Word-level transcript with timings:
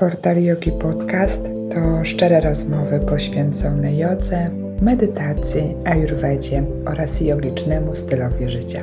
Portal 0.00 0.42
Yogi 0.42 0.72
Podcast 0.72 1.44
to 1.44 2.04
szczere 2.04 2.40
rozmowy 2.40 3.00
poświęcone 3.00 3.96
jodze, 3.96 4.50
medytacji, 4.82 5.76
ayurvedzie 5.84 6.64
oraz 6.86 7.20
jogicznemu 7.20 7.94
stylowi 7.94 8.50
życia. 8.50 8.82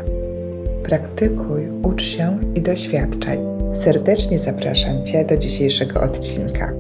Praktykuj, 0.84 1.68
ucz 1.84 2.04
się 2.04 2.40
i 2.56 2.62
doświadczaj. 2.62 3.40
Serdecznie 3.74 4.40
zapraszam 4.40 5.06
Cię 5.06 5.26
do 5.26 5.38
dzisiejszego 5.38 6.02
odcinka. 6.02 6.74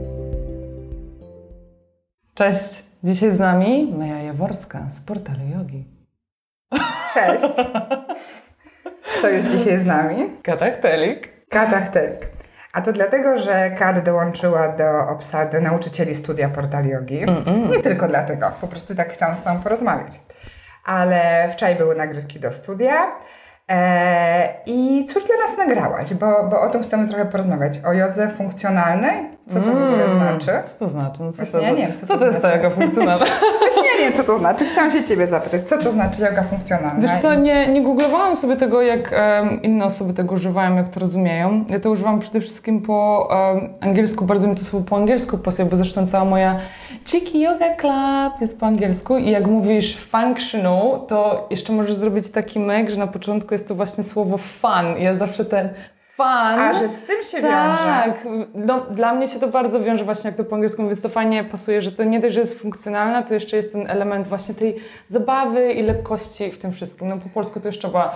Cześć, 2.33 2.83
dzisiaj 3.03 3.31
z 3.31 3.39
nami 3.39 3.93
Meja 3.97 4.21
Jaworska 4.21 4.87
z 4.91 4.99
portalu 4.99 5.47
Yogi. 5.57 5.85
Cześć. 7.13 7.53
Kto 9.19 9.29
jest 9.29 9.57
dzisiaj 9.57 9.77
z 9.77 9.85
nami? 9.85 10.17
Katachtelik. 10.43 11.29
Katachtelik. 11.49 12.36
A 12.77 12.81
to 12.81 12.91
dlatego, 12.91 13.37
że 13.37 13.71
Kat 13.71 14.03
dołączyła 14.03 14.67
do 14.67 15.07
obsady 15.09 15.61
nauczycieli 15.61 16.15
studia 16.15 16.49
portal 16.49 16.85
yogi. 16.85 17.25
Mm-mm. 17.25 17.69
Nie 17.69 17.81
tylko 17.81 18.07
dlatego, 18.07 18.51
po 18.61 18.67
prostu 18.67 18.95
tak 18.95 19.13
chciałam 19.13 19.35
z 19.35 19.43
Tobą 19.43 19.59
porozmawiać. 19.59 20.19
Ale 20.85 21.49
wczoraj 21.51 21.75
były 21.75 21.95
nagrywki 21.95 22.39
do 22.39 22.51
studia. 22.51 23.11
E, 23.71 24.49
I 24.65 25.05
cóż 25.05 25.23
dla 25.25 25.35
nas 25.35 25.57
nagrałaś? 25.57 26.13
Bo, 26.13 26.47
bo 26.49 26.61
o 26.61 26.69
tym 26.69 26.83
chcemy 26.83 27.07
trochę 27.07 27.25
porozmawiać. 27.25 27.79
O 27.85 27.93
jodze 27.93 28.29
funkcjonalnej 28.29 29.37
co 29.47 29.61
to 29.61 29.65
w 29.65 29.69
ogóle 29.69 30.05
mm, 30.05 30.11
znaczy? 30.11 30.51
Co 30.63 30.79
to 30.79 30.87
znaczy? 30.87 31.23
No 31.23 31.31
co 31.31 31.37
Właśnie 31.37 31.59
to, 31.59 31.65
ja 31.65 31.71
nie 31.71 31.87
wiem, 31.87 31.93
co, 31.93 32.07
co 32.07 32.13
to, 32.13 32.19
to 32.19 32.25
jest 32.25 32.39
znaczy. 32.39 32.57
ta 32.57 32.63
yoga 32.63 32.75
funkcjonalna? 32.75 33.25
Właśnie 33.59 33.83
ja 33.87 33.99
nie 33.99 34.05
wiem, 34.05 34.13
co 34.13 34.23
to 34.23 34.37
znaczy. 34.37 34.65
Chciałam 34.65 34.91
się 34.91 35.03
Ciebie 35.03 35.27
zapytać, 35.27 35.69
co 35.69 35.77
to 35.77 35.91
znaczy 35.91 36.21
yoga 36.21 36.43
funkcjonalna? 36.43 37.01
Wiesz 37.01 37.21
co, 37.21 37.35
nie, 37.35 37.73
nie 37.73 37.81
googlowałam 37.81 38.35
sobie 38.35 38.55
tego, 38.55 38.81
jak 38.81 39.11
um, 39.11 39.61
inne 39.61 39.85
osoby 39.85 40.13
tego 40.13 40.35
używają, 40.35 40.75
jak 40.75 40.89
to 40.89 40.99
rozumieją. 40.99 41.65
Ja 41.69 41.79
to 41.79 41.91
używam 41.91 42.19
przede 42.19 42.41
wszystkim 42.41 42.81
po 42.81 43.27
um, 43.53 43.73
angielsku, 43.81 44.25
bardzo 44.25 44.47
mi 44.47 44.55
to 44.55 44.63
słowo 44.63 44.85
po 44.85 44.95
angielsku 44.95 45.37
pasuje, 45.37 45.69
bo 45.69 45.75
zresztą 45.75 46.07
cała 46.07 46.25
moja 46.25 46.59
Cheeky 47.11 47.39
Yoga 47.39 47.75
Club 47.75 48.41
jest 48.41 48.59
po 48.59 48.65
angielsku 48.65 49.17
i 49.17 49.31
jak 49.31 49.47
mówisz 49.47 49.97
functional, 49.97 50.99
to 51.07 51.47
jeszcze 51.49 51.73
możesz 51.73 51.95
zrobić 51.95 52.31
taki 52.31 52.59
myk, 52.59 52.89
że 52.89 52.97
na 52.97 53.07
początku 53.07 53.53
jest 53.57 53.67
to 53.67 53.75
właśnie 53.75 54.03
słowo 54.03 54.37
fun. 54.37 54.97
Ja 54.99 55.15
zawsze 55.15 55.45
ten 55.45 55.69
fan. 56.17 56.59
A, 56.59 56.73
że 56.73 56.89
z 56.89 57.01
tym 57.01 57.23
się 57.23 57.41
tak. 57.41 57.43
wiąże. 57.43 57.83
Tak, 57.83 58.27
no, 58.55 58.81
dla 58.91 59.13
mnie 59.13 59.27
się 59.27 59.39
to 59.39 59.47
bardzo 59.47 59.79
wiąże 59.79 60.05
właśnie 60.05 60.27
jak 60.27 60.37
to 60.37 60.43
po 60.43 60.55
angielsku 60.55 60.87
więc 60.87 61.01
to 61.01 61.09
fajnie 61.09 61.43
pasuje, 61.43 61.81
że 61.81 61.91
to 61.91 62.03
nie 62.03 62.19
dość, 62.19 62.33
że 62.33 62.39
jest 62.39 62.59
funkcjonalne, 62.59 63.23
to 63.23 63.33
jeszcze 63.33 63.57
jest 63.57 63.71
ten 63.71 63.89
element 63.89 64.27
właśnie 64.27 64.55
tej 64.55 64.75
zabawy 65.07 65.73
i 65.73 65.83
lekkości 65.83 66.51
w 66.51 66.57
tym 66.57 66.71
wszystkim. 66.71 67.07
No 67.07 67.17
po 67.17 67.29
polsku 67.29 67.59
to 67.59 67.67
już 67.67 67.79
trzeba 67.79 68.15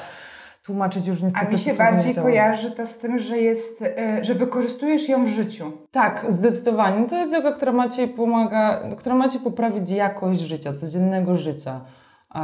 tłumaczyć 0.63 1.07
już 1.07 1.21
niestety. 1.21 1.47
A 1.47 1.49
mi 1.49 1.59
się 1.59 1.73
bardziej 1.73 2.15
kojarzy 2.15 2.71
to 2.71 2.87
z 2.87 2.97
tym, 2.97 3.19
że 3.19 3.37
jest, 3.37 3.81
e, 3.81 4.25
że 4.25 4.35
wykorzystujesz 4.35 5.09
ją 5.09 5.25
w 5.25 5.29
życiu. 5.29 5.71
Tak, 5.91 6.25
zdecydowanie. 6.29 7.07
To 7.07 7.17
jest 7.17 7.33
yoga, 7.33 7.51
która 7.51 7.71
ma 7.71 7.89
Ci 7.89 8.07
pomaga, 8.07 8.83
która 8.97 9.15
ma 9.15 9.29
Ci 9.29 9.39
poprawić 9.39 9.89
jakość 9.89 10.39
życia, 10.39 10.73
codziennego 10.73 11.35
życia 11.35 11.81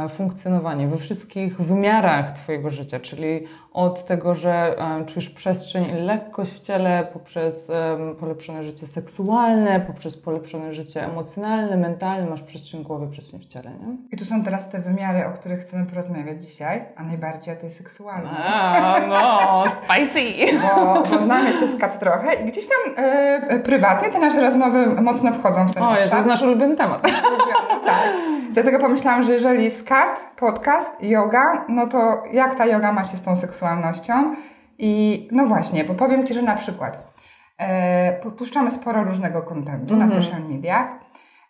funkcjonowanie 0.08 0.88
we 0.88 0.98
wszystkich 0.98 1.60
wymiarach 1.60 2.32
Twojego 2.32 2.70
życia, 2.70 3.00
czyli 3.00 3.44
od 3.72 4.04
tego, 4.04 4.34
że 4.34 4.76
czujesz 5.06 5.30
przestrzeń 5.30 5.84
i 5.84 5.92
lekkość 6.02 6.52
w 6.52 6.60
ciele, 6.60 7.08
poprzez 7.12 7.72
polepszone 8.20 8.64
życie 8.64 8.86
seksualne, 8.86 9.80
poprzez 9.80 10.16
polepszone 10.16 10.74
życie 10.74 11.04
emocjonalne, 11.04 11.76
mentalne, 11.76 12.30
masz 12.30 12.42
przestrzeń 12.42 12.82
głowy, 12.82 13.08
przestrzeń 13.08 13.40
w 13.40 13.46
ciele. 13.46 13.70
Nie? 13.70 13.96
I 14.12 14.16
tu 14.16 14.24
są 14.24 14.44
teraz 14.44 14.70
te 14.70 14.78
wymiary, 14.78 15.26
o 15.26 15.30
których 15.30 15.60
chcemy 15.60 15.86
porozmawiać 15.86 16.44
dzisiaj, 16.44 16.84
a 16.96 17.04
najbardziej 17.04 17.54
o 17.54 17.56
tej 17.56 17.70
seksualnej. 17.70 18.32
A, 18.46 19.00
no, 19.08 19.64
spicy! 19.84 20.58
Bo, 20.62 21.02
bo 21.10 21.20
znamy 21.20 21.52
się 21.52 21.68
z 21.68 21.78
Kat 21.78 22.00
trochę 22.00 22.34
i 22.34 22.44
gdzieś 22.46 22.64
tam 22.68 23.04
e, 23.04 23.58
prywatnie 23.58 24.10
te 24.10 24.18
nasze 24.18 24.40
rozmowy 24.40 24.86
mocno 25.02 25.32
wchodzą 25.32 25.68
w 25.68 25.74
ten 25.74 25.82
O, 25.82 25.94
to 26.10 26.16
jest 26.16 26.28
nasz 26.28 26.42
ulubiony 26.42 26.76
temat. 26.76 27.02
Ulubiony, 27.02 27.86
tak. 27.86 28.37
Dlatego 28.52 28.78
pomyślałam, 28.78 29.22
że 29.22 29.32
jeżeli 29.32 29.70
skat, 29.70 30.30
podcast, 30.36 31.02
yoga, 31.02 31.64
no 31.68 31.86
to 31.86 32.22
jak 32.32 32.54
ta 32.54 32.66
yoga 32.66 32.92
ma 32.92 33.04
się 33.04 33.16
z 33.16 33.22
tą 33.22 33.36
seksualnością? 33.36 34.34
I 34.78 35.28
no 35.32 35.46
właśnie, 35.46 35.84
bo 35.84 35.94
powiem 35.94 36.26
Ci, 36.26 36.34
że 36.34 36.42
na 36.42 36.54
przykład 36.54 37.12
e, 37.58 38.30
puszczamy 38.30 38.70
sporo 38.70 39.04
różnego 39.04 39.42
kontentu 39.42 39.94
mm 39.94 39.96
-hmm. 39.96 39.98
na 39.98 40.04
mhm. 40.04 40.22
social 40.22 40.48
mediach. 40.48 40.88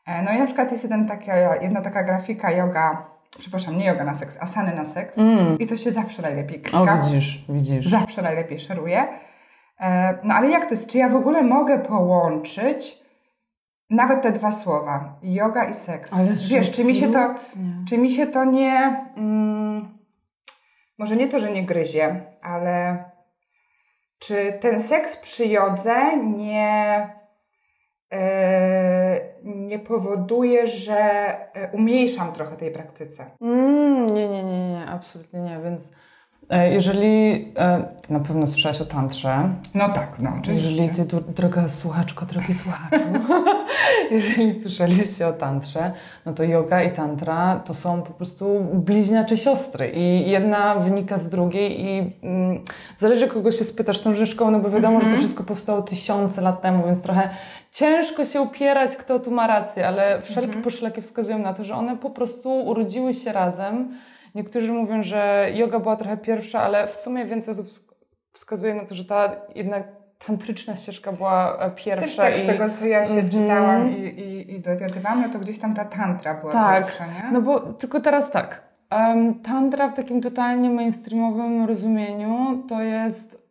E, 0.06 0.22
no 0.22 0.32
i 0.32 0.38
na 0.38 0.46
przykład 0.46 0.72
jest 0.72 0.84
jeden 0.84 1.08
taka, 1.08 1.56
jedna 1.56 1.80
taka 1.80 2.02
grafika 2.02 2.50
yoga, 2.50 3.06
przepraszam, 3.38 3.78
nie 3.78 3.86
yoga 3.86 4.04
na 4.04 4.14
seks, 4.14 4.38
asany 4.40 4.74
na 4.74 4.84
seks. 4.84 5.18
Mm. 5.18 5.58
I 5.58 5.66
to 5.66 5.76
się 5.76 5.90
zawsze 5.90 6.22
najlepiej 6.22 6.60
klika. 6.60 6.92
O, 6.92 6.96
widzisz, 6.96 7.44
widzisz. 7.48 7.88
Zawsze 7.88 8.22
najlepiej 8.22 8.58
szeruje. 8.58 9.08
E, 9.80 10.18
no 10.24 10.34
ale 10.34 10.50
jak 10.50 10.64
to 10.64 10.70
jest? 10.70 10.86
Czy 10.86 10.98
ja 10.98 11.08
w 11.08 11.16
ogóle 11.16 11.42
mogę 11.42 11.78
połączyć 11.78 13.07
nawet 13.90 14.22
te 14.22 14.32
dwa 14.32 14.52
słowa, 14.52 15.18
yoga 15.22 15.64
i 15.64 15.74
seks. 15.74 16.12
Ale 16.12 16.32
Wiesz, 16.48 16.70
czy 16.70 16.84
mi 16.84 16.94
się 16.94 17.12
to, 17.12 17.34
czy 17.88 17.98
mi 17.98 18.10
się 18.10 18.26
to 18.26 18.44
nie, 18.44 19.06
mm, 19.16 19.98
może 20.98 21.16
nie 21.16 21.28
to, 21.28 21.38
że 21.38 21.52
nie 21.52 21.66
gryzie, 21.66 22.22
ale 22.42 23.04
czy 24.18 24.58
ten 24.60 24.80
seks 24.80 25.16
przy 25.16 25.46
jodze 25.46 26.16
nie, 26.16 27.08
yy, 28.12 28.18
nie 29.44 29.78
powoduje, 29.78 30.66
że 30.66 30.96
e, 31.54 31.70
umniejszam 31.72 32.32
trochę 32.32 32.56
tej 32.56 32.70
praktyce? 32.70 33.30
Mm, 33.40 34.06
nie, 34.06 34.28
nie, 34.28 34.44
nie, 34.44 34.68
nie, 34.68 34.86
absolutnie 34.86 35.42
nie, 35.42 35.60
więc 35.64 35.92
jeżeli, 36.50 37.44
e, 37.56 37.84
ty 38.02 38.12
na 38.12 38.20
pewno 38.20 38.46
słyszałaś 38.46 38.80
o 38.80 38.84
tantrze. 38.84 39.48
No 39.74 39.88
tak, 39.88 40.08
no 40.18 40.30
oczywiście. 40.38 40.68
Jeżeli 40.68 40.88
ty, 40.88 41.16
droga 41.36 41.68
słuchaczko, 41.68 42.26
drogi 42.26 42.54
słuchaczu, 42.54 43.04
jeżeli 44.10 44.60
słyszeliście 44.60 45.28
o 45.28 45.32
tantrze, 45.32 45.92
no 46.26 46.32
to 46.32 46.44
yoga 46.44 46.82
i 46.82 46.92
tantra 46.92 47.60
to 47.64 47.74
są 47.74 48.02
po 48.02 48.12
prostu 48.12 48.66
bliźniacze 48.74 49.36
siostry 49.36 49.88
i 49.88 50.30
jedna 50.30 50.74
wynika 50.74 51.18
z 51.18 51.28
drugiej 51.28 51.80
i 51.80 52.12
mm, 52.22 52.60
zależy 52.98 53.28
kogo 53.28 53.52
się 53.52 53.64
spytasz, 53.64 54.00
są 54.00 54.10
różne 54.10 54.26
szkoły, 54.26 54.50
no 54.52 54.58
bo 54.58 54.70
wiadomo, 54.70 54.94
mm 54.94 55.00
-hmm. 55.00 55.04
że 55.04 55.06
to 55.06 55.10
mhm. 55.10 55.22
wszystko 55.22 55.44
powstało 55.44 55.82
tysiące 55.82 56.40
lat 56.40 56.62
temu, 56.62 56.84
więc 56.84 57.02
trochę 57.02 57.28
ciężko 57.72 58.24
się 58.24 58.40
upierać, 58.40 58.96
kto 58.96 59.18
tu 59.18 59.30
ma 59.30 59.46
rację, 59.46 59.88
ale 59.88 60.22
wszelkie 60.22 60.50
mm 60.50 60.60
-hmm. 60.60 60.64
poszlaki 60.64 61.02
wskazują 61.02 61.38
na 61.38 61.54
to, 61.54 61.64
że 61.64 61.74
one 61.74 61.96
po 61.96 62.10
prostu 62.10 62.50
urodziły 62.50 63.14
się 63.14 63.32
razem, 63.32 63.88
Niektórzy 64.34 64.72
mówią, 64.72 65.02
że 65.02 65.50
yoga 65.54 65.78
była 65.78 65.96
trochę 65.96 66.16
pierwsza, 66.16 66.60
ale 66.60 66.88
w 66.88 66.96
sumie 66.96 67.24
więcej 67.24 67.52
osób 67.52 67.68
wskazuje 68.32 68.74
na 68.74 68.84
to, 68.84 68.94
że 68.94 69.04
ta 69.04 69.36
jednak 69.54 69.84
tantryczna 70.26 70.76
ścieżka 70.76 71.12
była 71.12 71.58
e, 71.58 71.70
pierwsza. 71.70 72.06
Też 72.06 72.16
tak, 72.16 72.34
i... 72.34 72.38
z 72.38 72.46
tego 72.46 72.70
co 72.70 72.86
ja 72.86 73.04
się 73.04 73.12
mm 73.12 73.28
-hmm. 73.28 73.30
czytałam 73.32 73.90
i, 73.90 74.00
i, 74.00 74.54
i 74.54 74.60
dowiadywałam, 74.60 75.22
no 75.22 75.28
to 75.28 75.38
gdzieś 75.38 75.58
tam 75.58 75.74
ta 75.74 75.84
tantra 75.84 76.34
była 76.34 76.52
tak, 76.52 76.84
pierwsza, 76.84 77.06
nie? 77.06 77.32
no 77.32 77.42
bo 77.42 77.60
tylko 77.60 78.00
teraz 78.00 78.30
tak. 78.30 78.68
Um, 78.92 79.40
tantra 79.40 79.88
w 79.88 79.94
takim 79.94 80.20
totalnie 80.20 80.70
mainstreamowym 80.70 81.66
rozumieniu 81.66 82.62
to 82.68 82.82
jest 82.82 83.48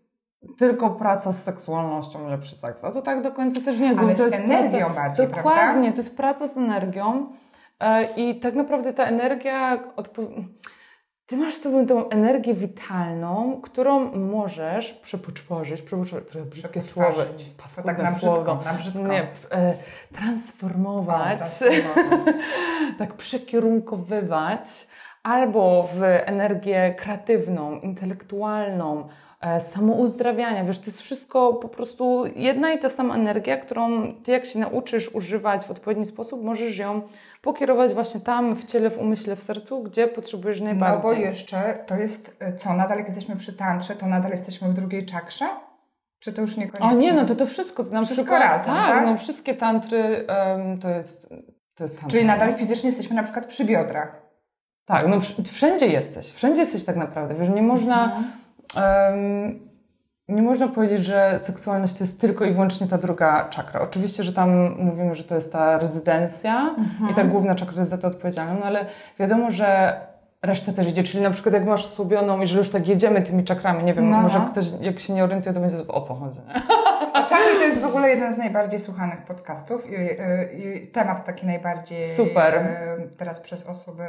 tylko 0.57 0.89
praca 0.89 1.31
z 1.31 1.43
seksualnością, 1.43 2.29
lepszy 2.29 2.55
seks. 2.55 2.83
A 2.83 2.91
to 2.91 3.01
tak 3.01 3.21
do 3.21 3.31
końca 3.31 3.61
też 3.61 3.79
nie 3.79 3.87
jest. 3.87 3.99
Ale 3.99 4.15
to 4.15 4.23
jest 4.23 4.35
energią 4.35 4.77
praca, 4.77 4.93
bardziej, 4.93 5.27
Dokładnie, 5.27 5.61
prawda? 5.61 5.91
to 5.91 5.97
jest 5.97 6.17
praca 6.17 6.47
z 6.47 6.57
energią. 6.57 7.25
E, 7.79 8.13
I 8.15 8.39
tak 8.39 8.55
naprawdę 8.55 8.93
ta 8.93 9.03
energia 9.03 9.79
ty 11.25 11.37
masz 11.37 11.55
sobie 11.55 11.85
tą 11.85 12.09
energię 12.09 12.53
witalną, 12.53 13.61
którą 13.61 14.15
możesz 14.15 14.93
przepoczworzyć, 14.93 15.81
przepoczworzyć, 15.81 16.29
trochę 16.29 16.45
brzydkie 16.45 16.81
słowo, 16.81 17.21
paskudne 17.57 17.95
tak 17.95 18.03
na 18.03 18.11
słowo, 18.11 18.55
brzydko, 18.55 18.71
na 18.71 18.77
brzydko. 18.77 18.99
Nie, 18.99 19.27
e, 19.51 19.73
transformować, 20.13 21.35
o, 21.35 21.37
transformować. 21.37 22.35
tak 22.99 23.13
przekierunkowywać, 23.13 24.87
albo 25.23 25.89
w 25.93 26.03
energię 26.03 26.95
kreatywną, 26.97 27.79
intelektualną, 27.79 29.07
e, 29.41 29.61
samouzdrawiania. 29.61 30.63
Wiesz, 30.63 30.79
to 30.79 30.85
jest 30.85 31.01
wszystko 31.01 31.53
po 31.53 31.69
prostu 31.69 32.23
jedna 32.35 32.73
i 32.73 32.79
ta 32.79 32.89
sama 32.89 33.15
energia, 33.15 33.57
którą 33.57 34.13
ty 34.23 34.31
jak 34.31 34.45
się 34.45 34.59
nauczysz 34.59 35.15
używać 35.15 35.65
w 35.65 35.71
odpowiedni 35.71 36.05
sposób, 36.05 36.43
możesz 36.43 36.77
ją 36.77 37.01
pokierować 37.41 37.93
właśnie 37.93 38.19
tam, 38.19 38.55
w 38.55 38.65
ciele, 38.65 38.89
w 38.89 38.97
umyśle, 38.97 39.35
w 39.35 39.43
sercu, 39.43 39.83
gdzie 39.83 40.07
potrzebujesz 40.07 40.61
najbardziej. 40.61 41.09
No 41.09 41.15
bo 41.15 41.21
jeszcze 41.21 41.83
to 41.87 41.95
jest, 41.95 42.37
co, 42.57 42.73
nadal 42.73 42.97
jak 42.97 43.07
jesteśmy 43.07 43.35
przy 43.35 43.53
tantrze, 43.53 43.95
to 43.95 44.05
nadal 44.05 44.31
jesteśmy 44.31 44.69
w 44.69 44.73
drugiej 44.73 45.05
czakrze? 45.05 45.45
Czy 46.19 46.33
to 46.33 46.41
już 46.41 46.57
niekoniecznie? 46.57 46.97
O 46.97 47.01
nie, 47.01 47.13
no 47.13 47.25
to 47.25 47.35
to 47.35 47.45
wszystko. 47.45 47.83
To 47.83 47.91
na 47.91 48.01
wszystko 48.01 48.23
przykład, 48.23 48.41
razem, 48.41 48.75
tak? 48.75 48.95
tak? 48.95 49.05
no 49.05 49.17
wszystkie 49.17 49.53
tantry 49.53 50.27
um, 50.27 50.77
to 50.77 50.89
jest 50.89 51.29
to 51.75 51.83
jest 51.83 51.95
tantra. 51.95 52.09
Czyli 52.09 52.25
nadal 52.25 52.55
fizycznie 52.55 52.89
jesteśmy 52.89 53.15
na 53.15 53.23
przykład 53.23 53.45
przy 53.45 53.65
biodrach. 53.65 54.21
Tak, 54.85 55.07
no 55.07 55.17
wszędzie 55.45 55.87
jesteś. 55.87 56.31
Wszędzie 56.31 56.61
jesteś 56.61 56.83
tak 56.83 56.95
naprawdę. 56.95 57.35
Wiesz, 57.35 57.49
nie 57.49 57.61
można... 57.61 58.03
Mhm. 58.03 58.33
Um, 58.75 59.66
nie 60.29 60.41
można 60.41 60.67
powiedzieć, 60.67 61.05
że 61.05 61.39
seksualność 61.43 61.93
to 61.93 62.03
jest 62.03 62.21
tylko 62.21 62.45
i 62.45 62.51
wyłącznie 62.51 62.87
ta 62.87 62.97
druga 62.97 63.49
czakra. 63.49 63.81
Oczywiście, 63.81 64.23
że 64.23 64.33
tam 64.33 64.75
mówimy, 64.83 65.15
że 65.15 65.23
to 65.23 65.35
jest 65.35 65.51
ta 65.51 65.77
rezydencja 65.77 66.75
mhm. 66.77 67.11
i 67.11 67.13
ta 67.13 67.23
główna 67.23 67.55
czakra 67.55 67.79
jest 67.79 67.91
za 67.91 67.97
to 67.97 68.07
odpowiedzialna, 68.07 68.53
no 68.53 68.65
ale 68.65 68.85
wiadomo, 69.19 69.51
że 69.51 69.99
reszta 70.41 70.73
też 70.73 70.87
idzie. 70.87 71.03
Czyli 71.03 71.23
na 71.23 71.31
przykład 71.31 71.53
jak 71.53 71.65
masz 71.65 71.85
słobioną, 71.85 72.39
jeżeli 72.39 72.59
już 72.59 72.69
tak 72.69 72.87
jedziemy 72.87 73.21
tymi 73.21 73.43
czakrami, 73.43 73.83
nie 73.83 73.93
wiem, 73.93 74.09
no. 74.09 74.21
może 74.21 74.39
ktoś 74.51 74.65
jak 74.81 74.99
się 74.99 75.13
nie 75.13 75.23
orientuje, 75.23 75.53
to 75.53 75.59
będzie 75.59 75.77
o 75.87 76.01
co 76.01 76.15
chodzi. 76.15 76.39
To 77.55 77.63
jest 77.63 77.81
w 77.81 77.85
ogóle 77.85 78.09
jeden 78.09 78.33
z 78.33 78.37
najbardziej 78.37 78.79
słuchanych 78.79 79.21
podcastów 79.21 79.89
i, 79.89 79.95
y, 79.95 80.49
i 80.53 80.87
temat 80.87 81.25
taki 81.25 81.45
najbardziej 81.45 82.05
Super. 82.07 82.55
y, 82.55 83.17
teraz 83.17 83.39
przez 83.39 83.65
osoby. 83.65 84.03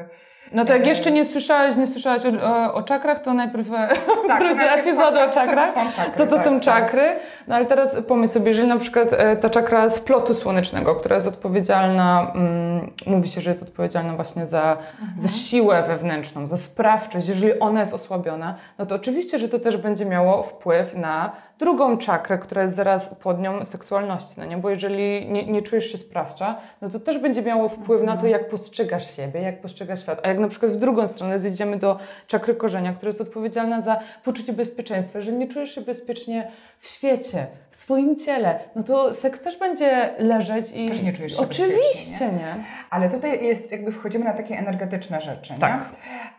No 0.52 0.64
to 0.64 0.72
jak 0.72 0.86
jeszcze 0.86 1.10
nie 1.10 1.24
słyszałaś, 1.24 1.76
nie 1.76 1.86
słyszałaś 1.86 2.22
o, 2.26 2.74
o, 2.74 2.82
czakrach, 2.82 3.20
to 3.20 3.34
najpierw 3.34 3.68
tak, 4.28 4.40
najpierw 4.40 4.78
epizody 4.78 5.20
o 5.20 5.26
podcast, 5.26 5.34
co 5.34 5.40
to 5.40 5.46
czakrach. 5.46 5.74
są 5.74 5.92
czakry, 5.92 6.12
Co 6.16 6.26
to 6.26 6.36
tak, 6.36 6.44
są 6.44 6.60
tak. 6.60 7.20
No 7.48 7.54
ale 7.54 7.66
teraz 7.66 7.96
pomyśl 8.08 8.32
sobie, 8.32 8.48
jeżeli 8.48 8.68
na 8.68 8.78
przykład 8.78 9.08
e, 9.12 9.36
ta 9.36 9.50
czakra 9.50 9.90
splotu 9.90 10.34
słonecznego, 10.34 10.94
która 10.94 11.14
jest 11.16 11.26
odpowiedzialna, 11.28 12.32
mm, 12.34 12.90
mówi 13.06 13.28
się, 13.28 13.40
że 13.40 13.50
jest 13.50 13.62
odpowiedzialna 13.62 14.14
właśnie 14.16 14.46
za, 14.46 14.76
Mhm. 15.02 15.20
za 15.20 15.28
siłę 15.28 15.82
wewnętrzną, 15.88 16.46
za 16.46 16.56
sprawczość, 16.56 17.28
jeżeli 17.28 17.58
ona 17.58 17.80
jest 17.80 17.94
osłabiona, 17.94 18.54
no 18.78 18.86
to 18.86 18.94
oczywiście, 18.94 19.38
że 19.38 19.48
to 19.48 19.58
też 19.58 19.76
będzie 19.76 20.04
miało 20.06 20.42
wpływ 20.42 20.96
na 20.96 21.32
drugą 21.58 21.98
czakrę, 21.98 22.38
która 22.38 22.62
jest 22.62 22.74
zaraz 22.74 23.14
pod 23.14 23.40
nią 23.40 23.64
seksualności, 23.64 24.34
no 24.38 24.44
nie? 24.44 24.56
Bo 24.56 24.70
jeżeli 24.70 25.26
nie, 25.32 25.46
nie 25.46 25.62
czujesz 25.62 25.92
się 25.92 25.98
sprawcza, 25.98 26.56
no 26.82 26.88
to 26.88 27.00
też 27.00 27.18
będzie 27.18 27.42
miało 27.42 27.68
wpływ 27.68 28.02
na 28.02 28.12
to, 28.12 28.26
Mhm. 28.26 28.32
jak 28.32 28.48
postrzegasz 28.48 29.16
siebie, 29.16 29.40
jak 29.42 29.60
postrzegasz 29.60 30.00
świat. 30.02 30.20
A 30.22 30.28
jak 30.28 30.38
na 30.38 30.48
przykład 30.48 30.72
w 30.72 30.76
drugą 30.76 31.06
stronę 31.06 31.38
zejdziemy 31.38 31.76
do 31.76 31.98
czakry 32.26 32.54
korzenia, 32.54 32.92
która 32.92 33.08
jest 33.08 33.20
odpowiedzialna 33.20 33.80
za 33.80 34.00
poczucie 34.24 34.52
bezpieczeństwa. 34.52 35.18
Jeżeli 35.18 35.36
nie 35.36 35.48
czujesz 35.48 35.74
się 35.74 35.80
bezpiecznie 35.80 36.48
w 36.78 36.88
świecie, 36.88 37.37
w 37.70 37.76
swoim 37.76 38.16
ciele, 38.16 38.60
no 38.76 38.82
to 38.82 39.14
seks 39.14 39.40
też 39.40 39.58
będzie 39.58 40.14
leżeć 40.18 40.72
i... 40.74 40.88
Też 40.88 41.02
nie 41.02 41.12
czujesz 41.12 41.36
się 41.36 41.42
Oczywiście, 41.42 41.78
bezpiecznie, 42.10 42.26
nie? 42.26 42.54
Ale 42.90 43.10
tutaj 43.10 43.44
jest, 43.44 43.72
jakby 43.72 43.92
wchodzimy 43.92 44.24
na 44.24 44.32
takie 44.32 44.58
energetyczne 44.58 45.20
rzeczy, 45.20 45.52
nie? 45.52 45.58
Tak. 45.58 45.84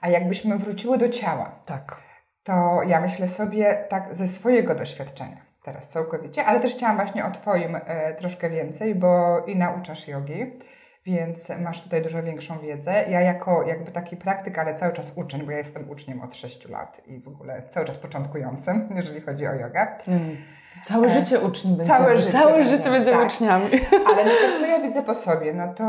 A 0.02 0.10
jakbyśmy 0.10 0.58
wróciły 0.58 0.98
do 0.98 1.10
ciała, 1.10 1.52
Tak. 1.66 1.98
to 2.44 2.82
ja 2.88 3.02
myślę 3.02 3.28
sobie 3.28 3.86
tak 3.90 4.16
ze 4.16 4.28
swojego 4.28 4.76
doświadczenia, 4.76 5.38
teraz 5.64 5.90
całkowicie, 5.90 6.46
ale 6.46 6.60
też 6.60 6.74
chciałam 6.74 6.96
właśnie 6.96 7.26
o 7.26 7.32
Twoim 7.32 7.76
e, 7.76 8.14
troszkę 8.14 8.50
więcej, 8.50 8.96
bo 8.96 9.40
i 9.48 9.56
nauczasz 9.56 10.08
jogi, 10.08 10.60
więc 11.06 11.50
masz 11.60 11.82
tutaj 11.82 12.02
dużo 12.02 12.24
większą 12.24 12.60
wiedzę. 12.60 13.06
Ja 13.10 13.22
jako 13.22 13.64
jakby 13.68 13.92
taki 13.92 14.18
praktyk, 14.18 14.60
ale 14.60 14.76
cały 14.76 14.94
czas 14.94 15.14
uczeń, 15.16 15.44
bo 15.46 15.52
ja 15.52 15.58
jestem 15.58 15.90
uczniem 15.90 16.22
od 16.22 16.36
6 16.36 16.70
lat 16.70 17.02
i 17.08 17.20
w 17.20 17.28
ogóle 17.28 17.64
cały 17.68 17.86
czas 17.86 17.98
początkującym, 17.98 18.90
jeżeli 18.96 19.22
chodzi 19.22 19.48
o 19.48 19.54
jogę. 19.54 19.88
Mm. 20.08 20.38
Całe 20.84 21.08
E, 21.08 21.10
życie 21.10 21.40
uczni 21.40 21.78
będziemy. 21.78 21.98
całe 22.00 22.18
życie 22.18 22.32
Całe 22.32 22.54
będziemy, 22.54 22.78
życie 22.78 22.90
będziemy 22.90 23.18
tak. 23.18 23.28
uczniami. 23.28 23.66
Ale 24.08 24.26
na 24.26 24.32
przykład, 24.32 24.60
co 24.60 24.66
ja 24.66 24.80
widzę 24.80 25.04
po 25.04 25.16
sobie, 25.16 25.54
no 25.54 25.74
to 25.74 25.86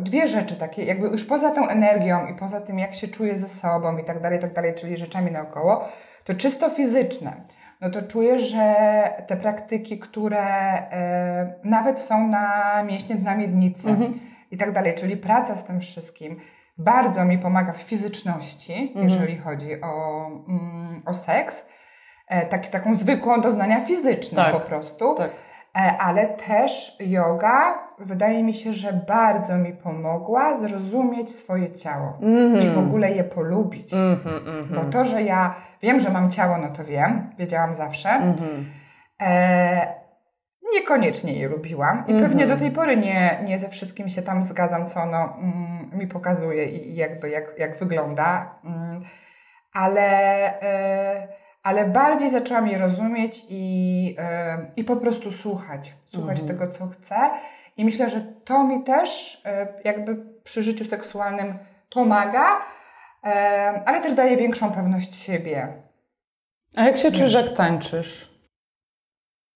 dwie 0.00 0.28
rzeczy 0.28 0.56
takie, 0.56 0.84
jakby 0.84 1.08
już 1.08 1.24
poza 1.24 1.50
tą 1.50 1.68
energią 1.68 2.26
i 2.26 2.34
poza 2.34 2.60
tym, 2.60 2.78
jak 2.78 2.94
się 2.94 3.08
czuję 3.08 3.36
ze 3.36 3.48
sobą 3.48 3.98
i 3.98 4.04
tak 4.04 4.22
dalej, 4.22 4.38
i 4.38 4.42
tak 4.42 4.54
dalej, 4.54 4.74
czyli 4.74 4.96
rzeczami 4.96 5.30
naokoło, 5.30 5.88
to 6.24 6.34
czysto 6.34 6.70
fizyczne. 6.70 7.32
No 7.80 7.90
to 7.90 8.02
czuję, 8.02 8.38
że 8.38 8.74
te 9.26 9.36
praktyki, 9.36 9.98
które 9.98 10.38
e, 10.42 11.54
nawet 11.64 12.00
są 12.00 12.28
na 12.28 12.82
mięśnie 12.82 13.16
dna 13.16 13.36
miednicy 13.36 13.96
i 14.50 14.58
tak 14.58 14.72
dalej, 14.72 14.94
czyli 14.94 15.16
praca 15.16 15.56
z 15.56 15.64
tym 15.64 15.80
wszystkim, 15.80 16.40
bardzo 16.78 17.24
mi 17.24 17.38
pomaga 17.38 17.72
w 17.72 17.82
fizyczności, 17.82 18.92
jeżeli 18.96 19.36
chodzi 19.36 19.80
o, 19.82 20.26
mm, 20.48 21.02
o 21.06 21.14
seks. 21.14 21.66
E, 22.28 22.46
tak, 22.46 22.66
taką 22.66 22.96
zwykłą 22.96 23.40
doznania 23.40 23.80
fizyczne 23.80 24.44
Tak. 24.44 24.52
po 24.52 24.60
prostu. 24.60 25.14
Tak. 25.14 25.30
E, 25.76 25.96
ale 25.98 26.26
też 26.26 26.96
yoga 27.00 27.78
wydaje 27.98 28.42
mi 28.42 28.54
się, 28.54 28.72
że 28.72 28.92
bardzo 28.92 29.56
mi 29.56 29.72
pomogła 29.72 30.56
zrozumieć 30.56 31.30
swoje 31.30 31.72
ciało 31.72 32.18
i 32.62 32.70
w 32.70 32.78
ogóle 32.78 33.10
je 33.10 33.24
polubić. 33.24 33.92
Mhm, 33.92 34.36
mhm. 34.36 34.84
Bo 34.84 34.92
to, 34.92 35.04
że 35.04 35.22
ja 35.22 35.54
wiem, 35.82 36.00
że 36.00 36.10
mam 36.10 36.30
ciało, 36.30 36.58
no 36.58 36.70
to 36.76 36.84
wiem, 36.84 37.30
wiedziałam 37.38 37.74
zawsze. 37.74 38.08
Mhm. 38.08 38.66
E, 39.20 39.98
niekoniecznie 40.74 41.32
je 41.32 41.48
lubiłam 41.48 42.04
i 42.06 42.20
pewnie 42.20 42.46
do 42.46 42.56
tej 42.56 42.70
pory 42.70 42.96
nie, 42.96 43.40
nie 43.44 43.58
ze 43.58 43.68
wszystkim 43.68 44.08
się 44.08 44.22
tam 44.22 44.44
zgadzam, 44.44 44.88
co 44.88 45.00
ono 45.00 45.36
mm, 45.38 45.90
mi 45.92 46.06
pokazuje 46.06 46.64
i 46.64 46.90
i 46.90 46.96
jakby 46.96 47.30
jak, 47.30 47.44
jak 47.58 47.78
wygląda. 47.78 48.54
Mm, 48.64 49.04
ale, 49.72 50.10
e, 50.62 51.28
ale 51.68 51.88
bardziej 51.88 52.30
zaczęłam 52.30 52.68
je 52.68 52.78
rozumieć 52.78 53.46
i, 53.48 54.16
e, 54.18 54.66
i 54.76 54.84
po 54.84 54.96
prostu 54.96 55.32
słuchać. 55.32 55.94
Słuchać 56.14 56.42
tego, 56.42 56.68
co 56.68 56.86
chcę. 56.86 57.16
I 57.76 57.84
myślę, 57.84 58.10
że 58.10 58.20
to 58.20 58.64
mi 58.64 58.84
też 58.84 59.40
e, 59.44 59.68
jakby 59.84 60.16
przy 60.44 60.62
życiu 60.62 60.84
seksualnym 60.84 61.58
pomaga, 61.90 62.60
e, 63.24 63.28
ale 63.86 64.00
też 64.00 64.14
daje 64.14 64.36
większą 64.36 64.72
pewność 64.72 65.14
siebie. 65.14 65.82
A 66.76 66.84
jak 66.84 66.96
się 66.96 67.12
czujesz, 67.12 67.34
jak 67.34 67.56
tańczysz? 67.56 68.38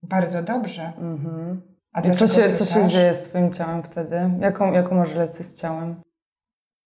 Bardzo 0.03 0.43
dobrze. 0.43 0.93
Mhm. 0.99 1.63
A 1.93 2.01
I 2.01 2.13
co 2.13 2.27
się, 2.27 2.51
co 2.51 2.65
się 2.65 2.87
dzieje 2.87 3.15
z 3.15 3.29
twoim 3.29 3.53
ciałem 3.53 3.83
wtedy? 3.83 4.31
Jaką, 4.41 4.73
jaką 4.73 4.95
masz 4.95 5.15
relację 5.15 5.45
z 5.45 5.55
ciałem? 5.55 6.03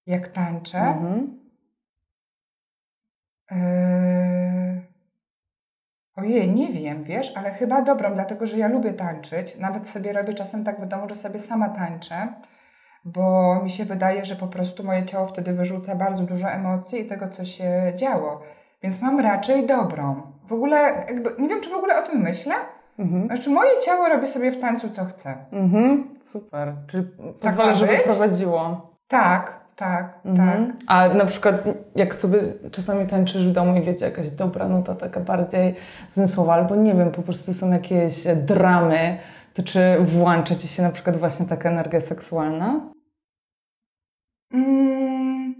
Jak 0.07 0.29
tańczę? 0.29 0.79
Mhm. 0.79 1.47
Ojej, 6.17 6.55
nie 6.55 6.69
wiem, 6.69 7.05
wiesz, 7.05 7.33
ale 7.37 7.51
chyba 7.51 7.83
dobrą, 7.83 8.15
dlatego 8.15 8.47
że 8.47 8.59
ja 8.59 8.69
lubię 8.69 8.93
tańczyć. 8.93 9.57
Nawet 9.59 9.89
sobie 9.89 10.13
robię 10.13 10.35
czasem 10.35 10.65
tak 10.65 10.81
w 10.81 10.87
domu, 10.87 11.09
że 11.09 11.15
sobie 11.17 11.39
sama 11.39 11.69
tańczę, 11.69 12.29
bo 13.05 13.55
mi 13.65 13.71
się 13.71 13.85
wydaje, 13.85 14.25
że 14.25 14.37
po 14.37 14.47
prostu 14.47 14.85
moje 14.85 15.05
ciało 15.05 15.27
wtedy 15.27 15.53
wyrzuca 15.53 15.95
bardzo 15.95 16.23
dużo 16.23 16.49
emocji 16.49 17.01
i 17.01 17.05
tego, 17.05 17.29
co 17.29 17.45
się 17.45 17.93
działo. 17.97 18.41
Więc 18.83 19.03
mam 19.03 19.21
raczej 19.21 19.67
dobrą. 19.67 20.23
W 20.47 20.53
ogóle, 20.53 21.05
jakby, 21.09 21.35
nie 21.39 21.49
wiem, 21.49 21.61
czy 21.61 21.71
w 21.71 21.75
ogóle 21.75 22.03
o 22.03 22.07
tym 22.07 22.21
myślę. 22.21 22.55
Mhm. 22.99 23.27
Znaczy, 23.27 23.51
moje 23.51 23.71
ciało 23.85 24.09
robi 24.09 24.27
sobie 24.27 24.51
w 24.53 24.61
tańcu, 24.61 24.91
co 24.91 25.05
chce. 25.05 25.35
Mhm. 25.53 26.09
Super. 26.23 26.75
Czyli 26.87 27.05
pozwala, 27.41 27.71
ma 27.71 27.77
żeby 27.77 27.99
prowadziło. 27.99 28.91
Tak, 29.09 29.61
tak, 29.77 30.23
tak. 30.23 30.27
Mhm. 30.27 30.77
A 30.87 31.09
na 31.09 31.25
przykład 31.25 31.55
jak 31.97 32.15
sobie 32.15 32.39
czasami 32.73 33.07
tańczysz 33.07 33.49
w 33.49 33.53
domu 33.53 33.77
i 33.77 33.83
wiecie, 33.83 34.05
jakaś 34.05 34.31
dobra 34.31 34.69
nuta, 34.69 34.95
taka 34.95 35.21
bardziej 35.21 35.75
zmysłowa, 36.09 36.55
albo 36.55 36.77
nie 36.77 36.95
wiem, 36.95 37.11
po 37.11 37.23
prostu 37.23 37.55
są 37.55 37.73
jakieś 37.73 38.25
dramy, 38.37 39.19
to 39.55 39.63
czy 39.63 39.97
włącza 40.01 40.55
Ci 40.55 40.69
się 40.69 40.83
na 40.83 40.91
przykład 40.91 41.17
właśnie 41.17 41.47
taka 41.47 41.71
energia 41.71 42.01
seksualna? 42.01 42.81
Mm, 44.53 45.55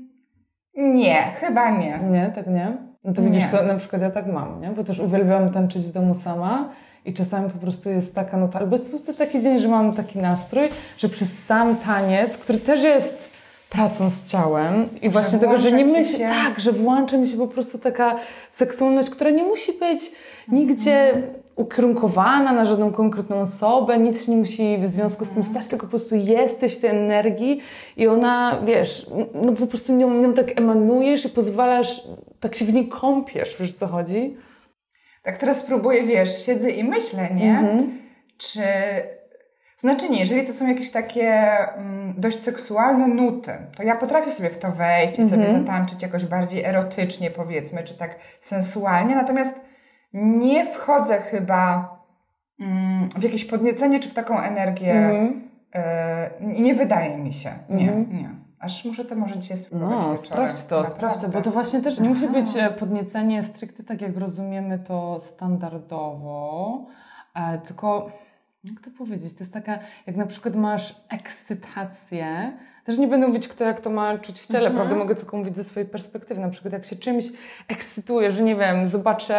nie, 0.77 1.23
chyba 1.23 1.71
nie. 1.71 1.99
Nie, 1.99 2.33
tak 2.35 2.47
nie? 2.47 2.77
No 3.05 3.13
to 3.13 3.23
widzisz, 3.23 3.43
Nie. 3.43 3.59
to 3.59 3.63
na 3.63 3.75
przykład 3.75 4.03
ja 4.03 4.11
tak 4.11 4.27
mam, 4.27 4.61
nie? 4.61 4.71
Bo 4.71 4.85
też 4.85 4.99
uwielbiam 4.99 5.51
tańczyć 5.51 5.87
w 5.87 5.93
domu 5.93 6.15
sama 6.15 6.69
i 7.05 7.13
czasami 7.13 7.51
po 7.51 7.59
prostu 7.59 7.91
jest 7.91 8.15
taka 8.15 8.37
nuta, 8.37 8.59
albo 8.59 8.75
jest 8.75 8.85
po 8.85 8.91
prostu 8.91 9.15
taki 9.15 9.43
dzień, 9.43 9.59
że 9.59 9.69
mam 9.69 9.93
taki 9.95 10.19
nastrój, 10.19 10.69
że 10.99 11.09
przez 11.09 11.45
sam 11.45 11.77
taniec, 11.77 12.39
który 12.39 12.59
też 12.59 12.83
jest 12.83 13.36
pracą 13.71 14.09
z 14.09 14.25
ciałem 14.25 14.89
i 15.03 15.09
właśnie 15.09 15.39
tego, 15.39 15.57
że 15.57 15.73
nie 15.73 15.85
włącza 15.85 16.03
ci 16.03 16.07
myśl, 16.07 16.19
się- 16.19 16.29
tak, 16.29 16.61
że 16.61 16.73
włącza 16.73 17.17
mi 17.19 17.27
się 17.29 17.37
po 17.37 17.49
prostu 17.49 17.79
taka 17.79 18.17
seksualność, 18.51 19.11
która 19.11 19.31
nie 19.31 19.43
musi 19.45 19.73
być 19.73 20.13
nigdzie 20.49 21.23
ukierunkowana 21.57 22.53
na 22.53 22.65
żadną 22.65 22.93
konkretną 22.93 23.41
osobę, 23.41 23.99
nic 23.99 24.29
nie 24.29 24.37
musi 24.37 24.79
w 24.79 24.87
związku 24.87 25.25
z 25.25 25.31
tym 25.31 25.45
stać, 25.45 25.67
tylko 25.67 25.87
po 25.87 25.91
prostu 25.91 26.17
jesteś 26.17 26.75
w 26.75 26.81
tej 26.81 26.91
energii 26.91 27.61
i 27.97 28.07
ona, 28.09 28.61
wiesz, 28.67 29.07
no 29.35 29.53
po 29.53 29.67
prostu 29.67 29.97
nią, 29.97 30.11
nią 30.11 30.33
tak 30.33 30.59
emanujesz 30.61 31.25
i 31.25 31.29
pozwalasz, 31.29 32.03
tak 32.41 32.55
się 32.55 32.65
w 32.65 32.75
niej 32.75 32.89
kąpiesz, 32.89 33.57
wiesz 33.61 33.73
co 33.73 33.87
chodzi? 33.87 34.37
Tak 35.23 35.39
teraz 35.39 35.63
próbuję, 35.63 36.03
wiesz, 36.07 36.47
siedzę 36.47 36.71
i 36.71 36.85
myślę, 36.85 37.29
nie? 37.35 37.51
Mhm. 37.59 37.99
Czy... 38.39 38.61
Znaczy 39.77 40.09
nie, 40.11 40.19
jeżeli 40.21 40.47
to 40.47 40.53
są 40.53 40.67
jakieś 40.69 40.91
takie 40.91 41.31
mm, 41.77 42.15
dość 42.19 42.43
seksualne 42.43 43.09
nuty, 43.09 43.53
to 43.77 43.83
ja 43.83 43.97
potrafię 43.97 44.31
sobie 44.31 44.51
w 44.51 44.59
to 44.59 44.73
wejść 44.73 45.19
i 45.19 45.23
sobie 45.23 45.43
Mhm. 45.43 45.61
zatańczyć 45.65 46.03
jakoś 46.03 46.25
bardziej 46.25 46.65
erotycznie, 46.65 47.31
powiedzmy, 47.31 47.83
czy 47.83 47.99
tak 47.99 48.17
sensualnie, 48.41 49.15
natomiast 49.15 49.61
nie 50.13 50.67
wchodzę 50.73 51.19
chyba 51.19 51.97
mm, 52.61 53.09
w 53.17 53.23
jakieś 53.23 53.45
podniecenie, 53.45 54.01
czy 54.01 54.09
w 54.09 54.15
taką 54.15 54.41
energię. 54.41 54.93
Mhm. 54.95 55.49
E, 55.75 56.31
nie 56.41 56.75
wydaje 56.75 57.19
mi 57.19 57.33
się. 57.33 57.51
Nie, 57.71 57.93
Mhm. 57.93 58.17
nie. 58.17 58.31
Aż 58.61 58.85
muszę 58.85 59.05
to 59.05 59.15
może 59.15 59.39
dzisiaj 59.39 59.59
spróbować 59.59 59.91
No, 59.93 59.99
wieczorem. 59.99 60.17
sprawdź 60.17 60.65
to, 60.65 60.85
sprawdź 60.87 61.15
to, 61.15 61.21
Naprawdę. 61.23 61.29
bo 61.39 61.43
to 61.43 61.51
właśnie 61.51 61.83
też 61.83 62.01
nie 62.01 62.09
musi 62.09 62.29
być 62.29 62.57
e, 62.57 62.71
podniecenie 62.71 63.43
stricte 63.43 63.83
tak, 63.83 64.01
jak 64.01 64.17
rozumiemy 64.17 64.79
to 64.79 65.21
standardowo, 65.21 66.87
e, 67.35 67.59
tylko 67.59 68.11
jak 68.71 68.81
to 68.85 68.91
powiedzieć, 68.99 69.33
to 69.35 69.41
jest 69.41 69.53
taka, 69.53 69.79
jak 70.07 70.17
na 70.17 70.27
przykład 70.27 70.55
masz 70.57 70.95
ekscytację, 71.09 72.53
też 72.85 72.99
nie 72.99 73.07
będę 73.09 73.27
mówić, 73.27 73.49
kto 73.49 73.65
jak 73.65 73.81
to 73.81 73.91
ma 73.91 74.19
czuć 74.19 74.41
w 74.41 74.47
ciele, 74.47 74.67
Mhm. 74.67 74.75
prawda? 74.77 74.97
Mogę 74.97 75.15
tylko 75.15 75.37
mówić 75.37 75.57
ze 75.57 75.65
swojej 75.65 75.89
perspektywy, 75.89 76.41
na 76.41 76.49
przykład 76.49 76.73
jak 76.73 76.85
się 76.85 76.97
czymś 76.97 77.25
ekscytuje, 77.69 78.33
że 78.33 78.43
nie 78.43 78.57
wiem, 78.57 78.87
zobaczę, 78.87 79.37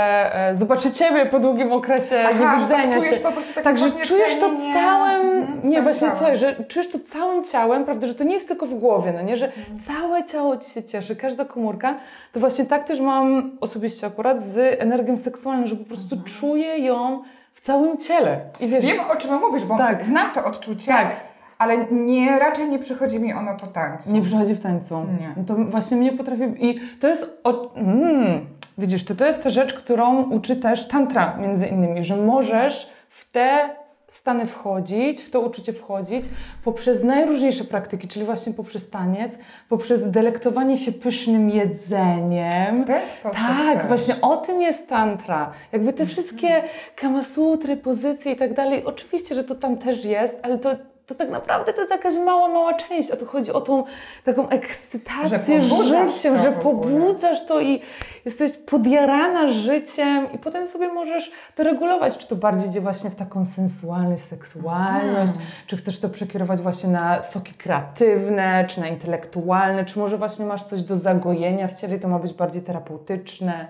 e, 0.49 0.55
zobaczę 0.55 0.91
Ciebie 0.91 1.25
po 1.25 1.39
długim 1.39 1.71
okresie 1.71 2.23
Aha, 2.25 2.39
tak 2.39 2.57
niewidzenia 2.59 2.93
czujesz 2.99 3.15
się. 3.17 3.21
po 3.23 3.31
prostu 3.31 3.53
takie 3.53 3.63
Także 3.63 3.91
czujesz 4.05 4.39
to 4.39 4.53
nie? 4.53 4.73
całym, 4.73 5.21
Mhm, 5.27 5.61
nie 5.63 5.69
całym 5.69 5.83
właśnie, 5.83 5.99
ciałem. 6.07 6.17
słuchaj, 6.17 6.37
że 6.37 6.55
czujesz 6.67 6.89
to 6.89 6.97
całym 7.09 7.43
ciałem, 7.43 7.85
prawda, 7.85 8.07
że 8.07 8.15
to 8.15 8.23
nie 8.23 8.33
jest 8.33 8.47
tylko 8.47 8.65
w 8.65 8.73
głowie, 8.73 9.13
no 9.13 9.21
nie, 9.21 9.37
że 9.37 9.45
Mhm. 9.47 9.79
całe 9.87 10.23
ciało 10.23 10.57
Ci 10.57 10.69
się 10.71 10.83
cieszy, 10.83 11.15
każda 11.15 11.45
komórka, 11.45 11.97
to 12.33 12.39
właśnie 12.39 12.65
tak 12.65 12.87
też 12.87 12.99
mam 12.99 13.51
osobiście 13.61 14.07
akurat 14.07 14.43
z 14.43 14.81
energią 14.81 15.17
seksualną, 15.17 15.67
że 15.67 15.75
po 15.75 15.85
prostu 15.85 16.15
Mhm. 16.15 16.33
czuję 16.39 16.77
ją 16.79 17.23
w 17.57 17.61
całym 17.61 17.97
ciele. 17.97 18.39
I 18.59 18.67
wiesz, 18.67 18.85
Wiem, 18.85 18.99
o 19.11 19.15
czym 19.15 19.39
mówisz, 19.39 19.65
bo 19.65 19.77
Tak. 19.77 20.05
znam 20.05 20.31
to 20.33 20.45
odczucie, 20.45 20.91
Tak. 20.91 21.15
ale 21.57 21.77
nie, 21.91 22.39
raczej 22.39 22.69
nie 22.69 22.79
przychodzi 22.79 23.19
mi 23.19 23.33
ono 23.33 23.55
po 23.55 23.67
tańcu. 23.67 24.11
Nie 24.11 24.21
przychodzi 24.21 24.55
w 24.55 24.59
tańcu. 24.59 25.05
Nie. 25.37 25.43
To 25.45 25.55
właśnie 25.55 25.97
mnie 25.97 26.11
potrafi... 26.13 26.43
I 26.59 26.79
to 26.99 27.07
jest... 27.07 27.39
O... 27.43 27.73
Mm, 27.75 28.45
widzisz, 28.77 29.05
to, 29.05 29.15
to 29.15 29.25
jest 29.25 29.43
ta 29.43 29.49
rzecz, 29.49 29.73
którą 29.73 30.23
uczy 30.23 30.55
też 30.55 30.87
tantra 30.87 31.37
między 31.37 31.67
innymi, 31.67 32.03
że 32.03 32.17
możesz 32.17 32.89
w 33.09 33.31
te 33.31 33.69
stany 34.07 34.45
wchodzić, 34.45 35.21
w 35.21 35.29
to 35.29 35.41
uczucie 35.41 35.73
wchodzić 35.73 36.25
poprzez 36.63 37.03
najróżniejsze 37.03 37.63
praktyki, 37.63 38.07
czyli 38.07 38.25
właśnie 38.25 38.53
poprzez 38.53 38.89
taniec, 38.89 39.37
poprzez 39.69 40.11
delektowanie 40.11 40.77
się 40.77 40.91
pysznym 40.91 41.49
jedzeniem. 41.49 42.83
W 42.83 42.87
ten 42.87 43.07
sposób. 43.07 43.37
Tak, 43.37 43.87
właśnie 43.87 44.21
o 44.21 44.37
tym 44.37 44.61
jest 44.61 44.87
tantra. 44.87 45.51
Jakby 45.71 45.93
te 45.93 46.05
wszystkie 46.05 46.63
kamasutry, 46.95 47.77
pozycje 47.77 48.31
i 48.31 48.35
tak 48.35 48.53
dalej, 48.53 48.85
oczywiście, 48.85 49.35
że 49.35 49.43
to 49.43 49.55
tam 49.55 49.77
też 49.77 50.05
jest, 50.05 50.39
ale 50.43 50.57
to, 50.57 50.75
to 51.07 51.15
tak 51.15 51.29
naprawdę 51.29 51.73
to 51.73 51.81
jest 51.81 51.91
jakaś 51.91 52.15
mała, 52.17 52.47
mała 52.47 52.73
część, 52.73 53.11
a 53.11 53.17
tu 53.17 53.25
chodzi 53.25 53.51
o 53.53 53.61
tą 53.61 53.83
taką 54.25 54.49
ekscytację 54.49 55.61
Że 55.61 56.05
życiem, 56.11 56.37
że 56.37 56.51
pobudzasz 56.51 57.45
to 57.45 57.59
i 57.61 57.81
jesteś 58.25 58.57
podjarana 58.57 59.53
życiem 59.53 60.31
i 60.33 60.39
potem 60.39 60.67
sobie 60.67 60.87
możesz 60.87 61.31
to 61.55 61.63
regulować, 61.63 62.17
czy 62.17 62.27
to 62.27 62.35
bardziej 62.35 62.69
idzie 62.69 62.81
właśnie 62.81 63.09
w 63.09 63.15
taką 63.15 63.45
sensualność, 63.45 64.23
seksualność, 64.23 65.31
Mhm. 65.31 65.47
czy 65.67 65.77
chcesz 65.77 65.99
to 65.99 66.09
przekierować 66.09 66.61
właśnie 66.61 66.89
na 66.89 67.21
soki 67.21 67.53
kreatywne, 67.53 68.65
czy 68.69 68.81
na 68.81 68.87
intelektualne, 68.87 69.85
czy 69.85 69.99
może 69.99 70.17
właśnie 70.17 70.45
masz 70.45 70.63
coś 70.63 70.83
do 70.83 70.95
zagojenia 70.95 71.67
w 71.67 71.73
ciele 71.73 71.95
i 71.95 71.99
to 71.99 72.07
ma 72.07 72.19
być 72.19 72.33
bardziej 72.33 72.61
terapeutyczne. 72.61 73.67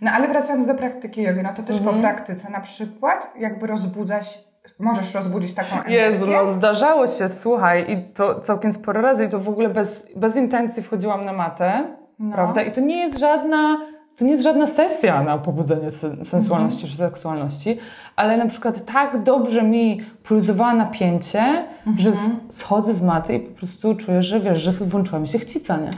No 0.00 0.10
ale 0.10 0.28
wracając 0.28 0.66
do 0.66 0.74
praktyki 0.74 1.22
jogi, 1.22 1.40
no 1.42 1.54
to 1.56 1.62
też 1.62 1.76
Mhm. 1.76 1.96
po 1.96 2.02
praktyce 2.02 2.50
na 2.50 2.60
przykład 2.60 3.32
jakby 3.38 3.66
rozbudzać, 3.66 4.38
możesz 4.82 5.14
rozbudzić 5.14 5.54
taką 5.54 5.76
energię. 5.76 5.96
Jezu, 5.96 6.26
no 6.26 6.46
zdarzało 6.46 7.06
się, 7.06 7.28
słuchaj, 7.28 7.90
i 7.92 8.14
to 8.14 8.40
całkiem 8.40 8.72
sporo 8.72 9.00
razy, 9.00 9.24
i 9.24 9.28
to 9.28 9.38
w 9.38 9.48
ogóle 9.48 9.68
bez, 9.68 10.08
bez 10.16 10.36
intencji 10.36 10.82
wchodziłam 10.82 11.24
na 11.24 11.32
matę, 11.32 11.84
No. 12.18 12.34
prawda? 12.34 12.62
I 12.62 12.72
to 12.72 12.80
nie 12.80 12.96
jest 12.96 13.18
żadna, 13.18 13.76
to 14.18 14.24
nie 14.24 14.30
jest 14.30 14.42
żadna 14.42 14.66
sesja 14.66 15.22
na 15.22 15.38
pobudzenie 15.38 15.90
sen- 15.90 16.24
sensualności 16.24 16.86
czy 16.88 16.96
seksualności, 16.96 17.78
ale 18.16 18.36
na 18.36 18.46
przykład 18.46 18.84
tak 18.92 19.22
dobrze 19.22 19.62
mi 19.62 20.00
pulsowała 20.24 20.74
napięcie, 20.74 21.64
że 21.96 22.08
Mhm. 22.08 22.40
z, 22.50 22.56
schodzę 22.56 22.92
z 22.94 23.02
maty 23.02 23.34
i 23.34 23.40
po 23.40 23.58
prostu 23.58 23.94
czuję, 23.94 24.22
że 24.22 24.40
wiesz, 24.40 24.60
że 24.60 24.72
włączyła 24.72 25.18
mi 25.20 25.28
się 25.28 25.38
chcica, 25.38 25.76
nie? 25.76 25.90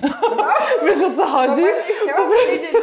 wiesz 0.86 0.98
o 1.02 1.10
co 1.10 1.16
No 1.16 1.26
chodzi? 1.26 1.60
właśnie 1.62 1.94
chciałam 2.02 2.30
powiedzieć, 2.32 2.70
że 2.72 2.78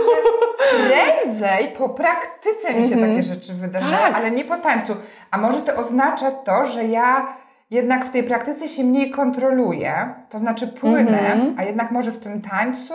prędzej 0.89 1.67
po 1.77 1.89
praktyce 1.89 2.73
mi 2.73 2.87
się 2.87 2.93
Mhm. 2.95 3.11
takie 3.11 3.23
rzeczy 3.23 3.53
wydarzają, 3.53 3.97
Tak. 3.97 4.15
ale 4.15 4.31
nie 4.31 4.45
po 4.45 4.57
tańcu. 4.57 4.93
A 5.31 5.37
może 5.37 5.59
to 5.61 5.75
oznacza 5.75 6.31
to, 6.31 6.65
że 6.65 6.85
ja 6.85 7.27
jednak 7.69 8.05
w 8.05 8.09
tej 8.11 8.23
praktyce 8.23 8.69
się 8.69 8.83
mniej 8.83 9.11
kontroluję, 9.11 10.13
to 10.29 10.39
znaczy 10.39 10.67
płynę, 10.67 11.19
Mhm. 11.19 11.55
a 11.57 11.63
jednak 11.63 11.91
może 11.91 12.11
w 12.11 12.19
tym 12.19 12.41
tańcu 12.41 12.93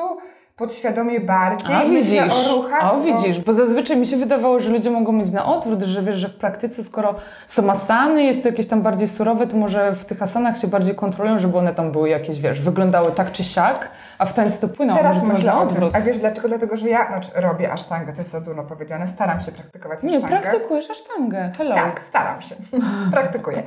podświadomie 0.56 1.20
bardziej 1.20 1.76
A 1.76 1.84
widzisz, 1.84 2.48
o 2.48 2.56
ruchach. 2.56 2.84
a 2.84 2.94
bo- 2.94 3.00
widzisz, 3.00 3.40
bo 3.40 3.52
zazwyczaj 3.52 3.96
mi 3.96 4.06
się 4.06 4.16
wydawało, 4.16 4.60
że 4.60 4.70
ludzie 4.70 4.90
mogą 4.90 5.12
mieć 5.12 5.32
na 5.32 5.44
odwrót, 5.44 5.82
że 5.82 6.02
wiesz, 6.02 6.16
że 6.16 6.28
w 6.28 6.34
praktyce 6.34 6.84
skoro 6.84 7.14
są 7.46 7.70
asany, 7.70 8.22
jest 8.24 8.42
to 8.42 8.48
jakieś 8.48 8.66
tam 8.66 8.82
bardziej 8.82 9.08
surowe, 9.08 9.46
to 9.46 9.56
może 9.56 9.92
w 9.94 10.04
tych 10.04 10.22
asanach 10.22 10.58
się 10.58 10.68
bardziej 10.68 10.94
kontrolują, 10.94 11.38
żeby 11.38 11.58
one 11.58 11.74
tam 11.74 11.92
były 11.92 12.08
jakieś, 12.08 12.40
wiesz, 12.40 12.60
wyglądały 12.62 13.12
tak 13.12 13.32
czy 13.32 13.44
siak, 13.44 13.90
a 14.18 14.26
w 14.26 14.32
tańcu 14.32 14.60
to 14.60 14.68
płyną, 14.68 14.96
Teraz 14.96 15.16
może 15.16 15.26
to 15.26 15.32
myślę 15.34 15.50
na 15.52 15.58
o 15.58 15.62
odwrót. 15.62 15.96
A 15.96 16.00
wiesz 16.00 16.18
dlaczego? 16.18 16.48
Dlatego, 16.48 16.76
że 16.76 16.88
ja 16.88 17.06
znaczy, 17.08 17.30
robię 17.34 17.72
asztangę, 17.72 18.12
to 18.12 18.18
jest 18.18 18.30
za 18.30 18.40
dużo 18.40 18.62
powiedziane, 18.62 19.08
staram 19.08 19.40
się 19.40 19.52
praktykować 19.52 20.02
Nie, 20.02 20.16
asztangę. 20.16 20.40
praktykujesz 20.40 20.90
asztangę, 20.90 21.52
hello. 21.58 21.74
Tak, 21.74 22.00
staram 22.02 22.42
się. 22.42 22.54
Praktykuję. 23.12 23.62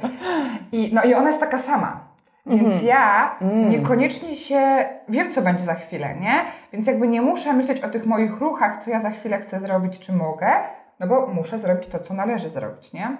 I, 0.71 0.91
no 0.93 1.03
i 1.03 1.13
ona 1.13 1.27
jest 1.27 1.39
taka 1.39 1.59
sama. 1.59 2.08
Więc 2.49 2.63
Mhm. 2.63 2.85
ja 2.85 3.35
Mm. 3.41 3.69
niekoniecznie 3.69 4.35
się 4.35 4.61
wiem, 5.09 5.31
co 5.31 5.41
będzie 5.41 5.63
za 5.63 5.75
chwilę, 5.75 6.15
nie? 6.21 6.33
Więc 6.73 6.87
jakby 6.87 7.07
nie 7.07 7.21
muszę 7.21 7.53
myśleć 7.53 7.81
o 7.81 7.89
tych 7.89 8.05
moich 8.05 8.39
ruchach, 8.39 8.83
co 8.83 8.91
ja 8.91 8.99
za 8.99 9.09
chwilę 9.09 9.39
chcę 9.39 9.59
zrobić, 9.59 9.99
czy 9.99 10.13
mogę, 10.13 10.47
no 10.99 11.07
bo 11.07 11.27
muszę 11.27 11.59
zrobić 11.59 11.87
to, 11.87 11.99
co 11.99 12.13
należy 12.13 12.49
zrobić, 12.49 12.93
nie? 12.93 13.17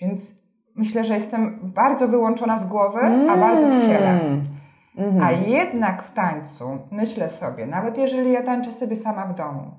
Więc 0.00 0.34
myślę, 0.76 1.04
że 1.04 1.14
jestem 1.14 1.58
bardzo 1.62 2.08
wyłączona 2.08 2.58
z 2.58 2.66
głowy, 2.66 3.00
a 3.30 3.36
bardzo 3.36 3.66
w 3.68 3.86
ciele. 3.86 4.20
Mm. 4.20 5.22
A 5.22 5.32
jednak 5.32 6.02
w 6.02 6.10
tańcu 6.14 6.78
myślę 6.90 7.30
sobie, 7.30 7.66
nawet 7.66 7.98
jeżeli 7.98 8.32
ja 8.32 8.42
tańczę 8.42 8.72
sobie 8.72 8.96
sama 8.96 9.26
w 9.26 9.34
domu, 9.34 9.70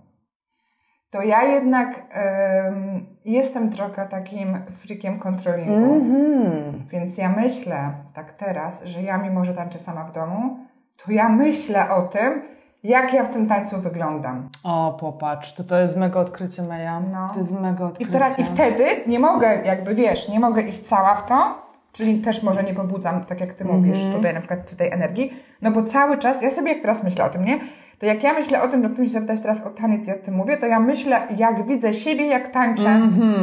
to 1.09 1.21
ja 1.21 1.43
jednak 1.43 2.01
em, 2.09 3.05
jestem 3.25 3.69
trochę 3.69 4.07
takim 4.07 4.57
frikiem 4.79 5.19
kontrolingu. 5.19 5.93
Mhm. 5.93 6.87
Więc 6.89 7.17
ja 7.17 7.29
myślę 7.29 7.91
tak 8.13 8.31
teraz, 8.31 8.83
że 8.83 9.01
ja 9.01 9.17
mimo, 9.17 9.45
że 9.45 9.53
tańczę 9.53 9.79
sama 9.79 10.03
w 10.03 10.11
domu, 10.11 10.57
to 11.05 11.11
ja 11.11 11.29
myślę 11.29 11.89
o 11.89 12.01
tym, 12.01 12.41
jak 12.83 13.13
ja 13.13 13.23
w 13.23 13.29
tym 13.29 13.47
tańcu 13.47 13.81
wyglądam. 13.81 14.49
O, 14.63 14.97
popatrz, 14.99 15.53
to 15.53 15.63
to 15.63 15.79
jest 15.79 15.97
mega 15.97 16.19
odkrycie, 16.19 16.63
Meja. 16.63 16.99
No. 16.99 17.29
To 17.33 17.39
jest 17.39 17.59
mega 17.59 17.83
I, 17.83 17.87
odkrycie. 17.87 18.11
teraz, 18.11 18.39
I 18.39 18.43
wtedy 18.43 18.83
nie 19.07 19.19
mogę, 19.19 19.61
jakby 19.65 19.95
wiesz, 19.95 20.29
nie 20.29 20.39
mogę 20.39 20.61
iść 20.61 20.79
cała 20.79 21.15
w 21.15 21.25
to, 21.25 21.67
czyli 21.91 22.21
też 22.21 22.43
może 22.43 22.63
nie 22.63 22.73
pobudzam, 22.73 23.25
tak 23.25 23.41
jak 23.41 23.53
ty 23.53 23.65
mówisz, 23.65 24.05
tutaj 24.15 24.33
na 24.33 24.39
przykład, 24.39 24.75
tej 24.75 24.91
energii, 24.91 25.33
no 25.61 25.71
bo 25.71 25.83
cały 25.83 26.17
czas, 26.17 26.41
ja 26.41 26.51
sobie 26.51 26.73
jak 26.73 26.81
teraz 26.81 27.03
myślę 27.03 27.25
o 27.25 27.29
tym, 27.29 27.45
nie? 27.45 27.59
To 27.99 28.05
jak 28.05 28.23
ja 28.23 28.33
myślę 28.33 28.61
o 28.61 28.67
tym, 28.67 28.83
że 28.83 28.89
ty 28.89 29.01
mi 29.01 29.09
zapytać 29.09 29.41
teraz 29.41 29.61
o 29.61 29.69
taniec, 29.69 30.07
jak 30.07 30.21
ty 30.21 30.31
mówię, 30.31 30.57
to 30.57 30.65
ja 30.65 30.79
myślę, 30.79 31.27
jak 31.37 31.67
widzę 31.67 31.93
siebie, 31.93 32.25
jak 32.27 32.47
tańczę, 32.47 33.01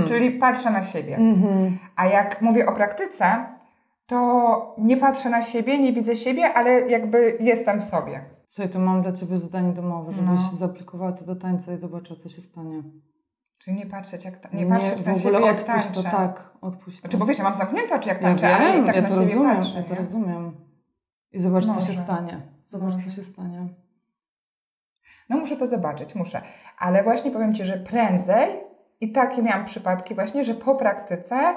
czyli 0.08 0.30
patrzę 0.30 0.70
na 0.70 0.82
siebie. 0.82 1.16
Mhm. 1.16 1.78
A 1.96 2.06
jak 2.06 2.42
mówię 2.42 2.66
o 2.66 2.72
praktyce, 2.72 3.46
to 4.06 4.74
nie 4.78 4.96
patrzę 4.96 5.30
na 5.30 5.42
siebie, 5.42 5.78
nie 5.78 5.92
widzę 5.92 6.16
siebie, 6.16 6.52
ale 6.52 6.80
jakby 6.80 7.36
jestem 7.40 7.80
w 7.80 7.84
sobie. 7.84 8.24
Słuchaj, 8.48 8.72
to 8.72 8.78
mam 8.78 9.02
dla 9.02 9.12
Ciebie 9.12 9.36
zadanie 9.36 9.72
domowe, 9.72 10.12
żebyś 10.12 10.28
No. 10.52 10.56
zaaplikowała 10.58 11.12
to 11.12 11.24
do 11.24 11.36
tańca 11.36 11.72
i 11.72 11.76
zobaczyła, 11.76 12.18
co 12.20 12.28
się 12.28 12.42
stanie. 12.42 12.82
Czyli 13.58 13.76
nie 13.76 13.86
patrzeć, 13.86 14.24
jak 14.24 14.36
ta, 14.36 14.48
nie 14.52 14.66
patrzeć 14.66 15.02
w 15.02 15.06
na 15.06 15.12
ogóle 15.12 15.32
siebie, 15.38 15.46
jak 15.46 15.56
odpuść 15.60 15.84
tańczę. 15.86 16.02
to, 16.02 16.16
tak, 16.16 16.50
odpuść 16.60 16.96
to. 16.96 17.00
Znaczy, 17.00 17.16
bo 17.16 17.26
wiesz, 17.26 17.38
ja 17.38 17.44
mam 17.44 17.54
zamknięte 17.54 17.94
oczy, 17.94 18.08
jak 18.08 18.22
Ja 18.22 18.28
tańczę, 18.28 18.56
ale 18.56 18.78
i 18.78 18.84
tak 18.86 18.96
ja 18.96 19.02
na 19.02 19.08
to 19.08 19.14
siebie 19.14 19.26
rozumiem, 19.26 19.56
patrzę. 19.56 19.76
ja 19.76 19.82
to 19.82 19.90
nie? 19.90 19.96
rozumiem. 19.98 20.52
I 21.32 21.40
zobacz, 21.40 21.64
co 21.66 21.72
się 21.72 21.76
Może. 21.80 21.94
stanie. 21.94 22.40
Zobacz, 22.68 22.92
Może. 22.92 23.04
co 23.04 23.10
się 23.10 23.22
stanie. 23.22 23.68
No 25.28 25.36
muszę 25.36 25.56
to 25.56 25.66
zobaczyć, 25.66 26.14
muszę. 26.14 26.40
Ale 26.78 27.02
właśnie 27.02 27.30
powiem 27.30 27.54
Ci, 27.54 27.64
że 27.64 27.76
prędzej 27.76 28.48
i 29.00 29.12
takie 29.12 29.42
miałam 29.42 29.64
przypadki 29.64 30.14
właśnie, 30.14 30.44
że 30.44 30.54
po 30.54 30.74
praktyce 30.74 31.54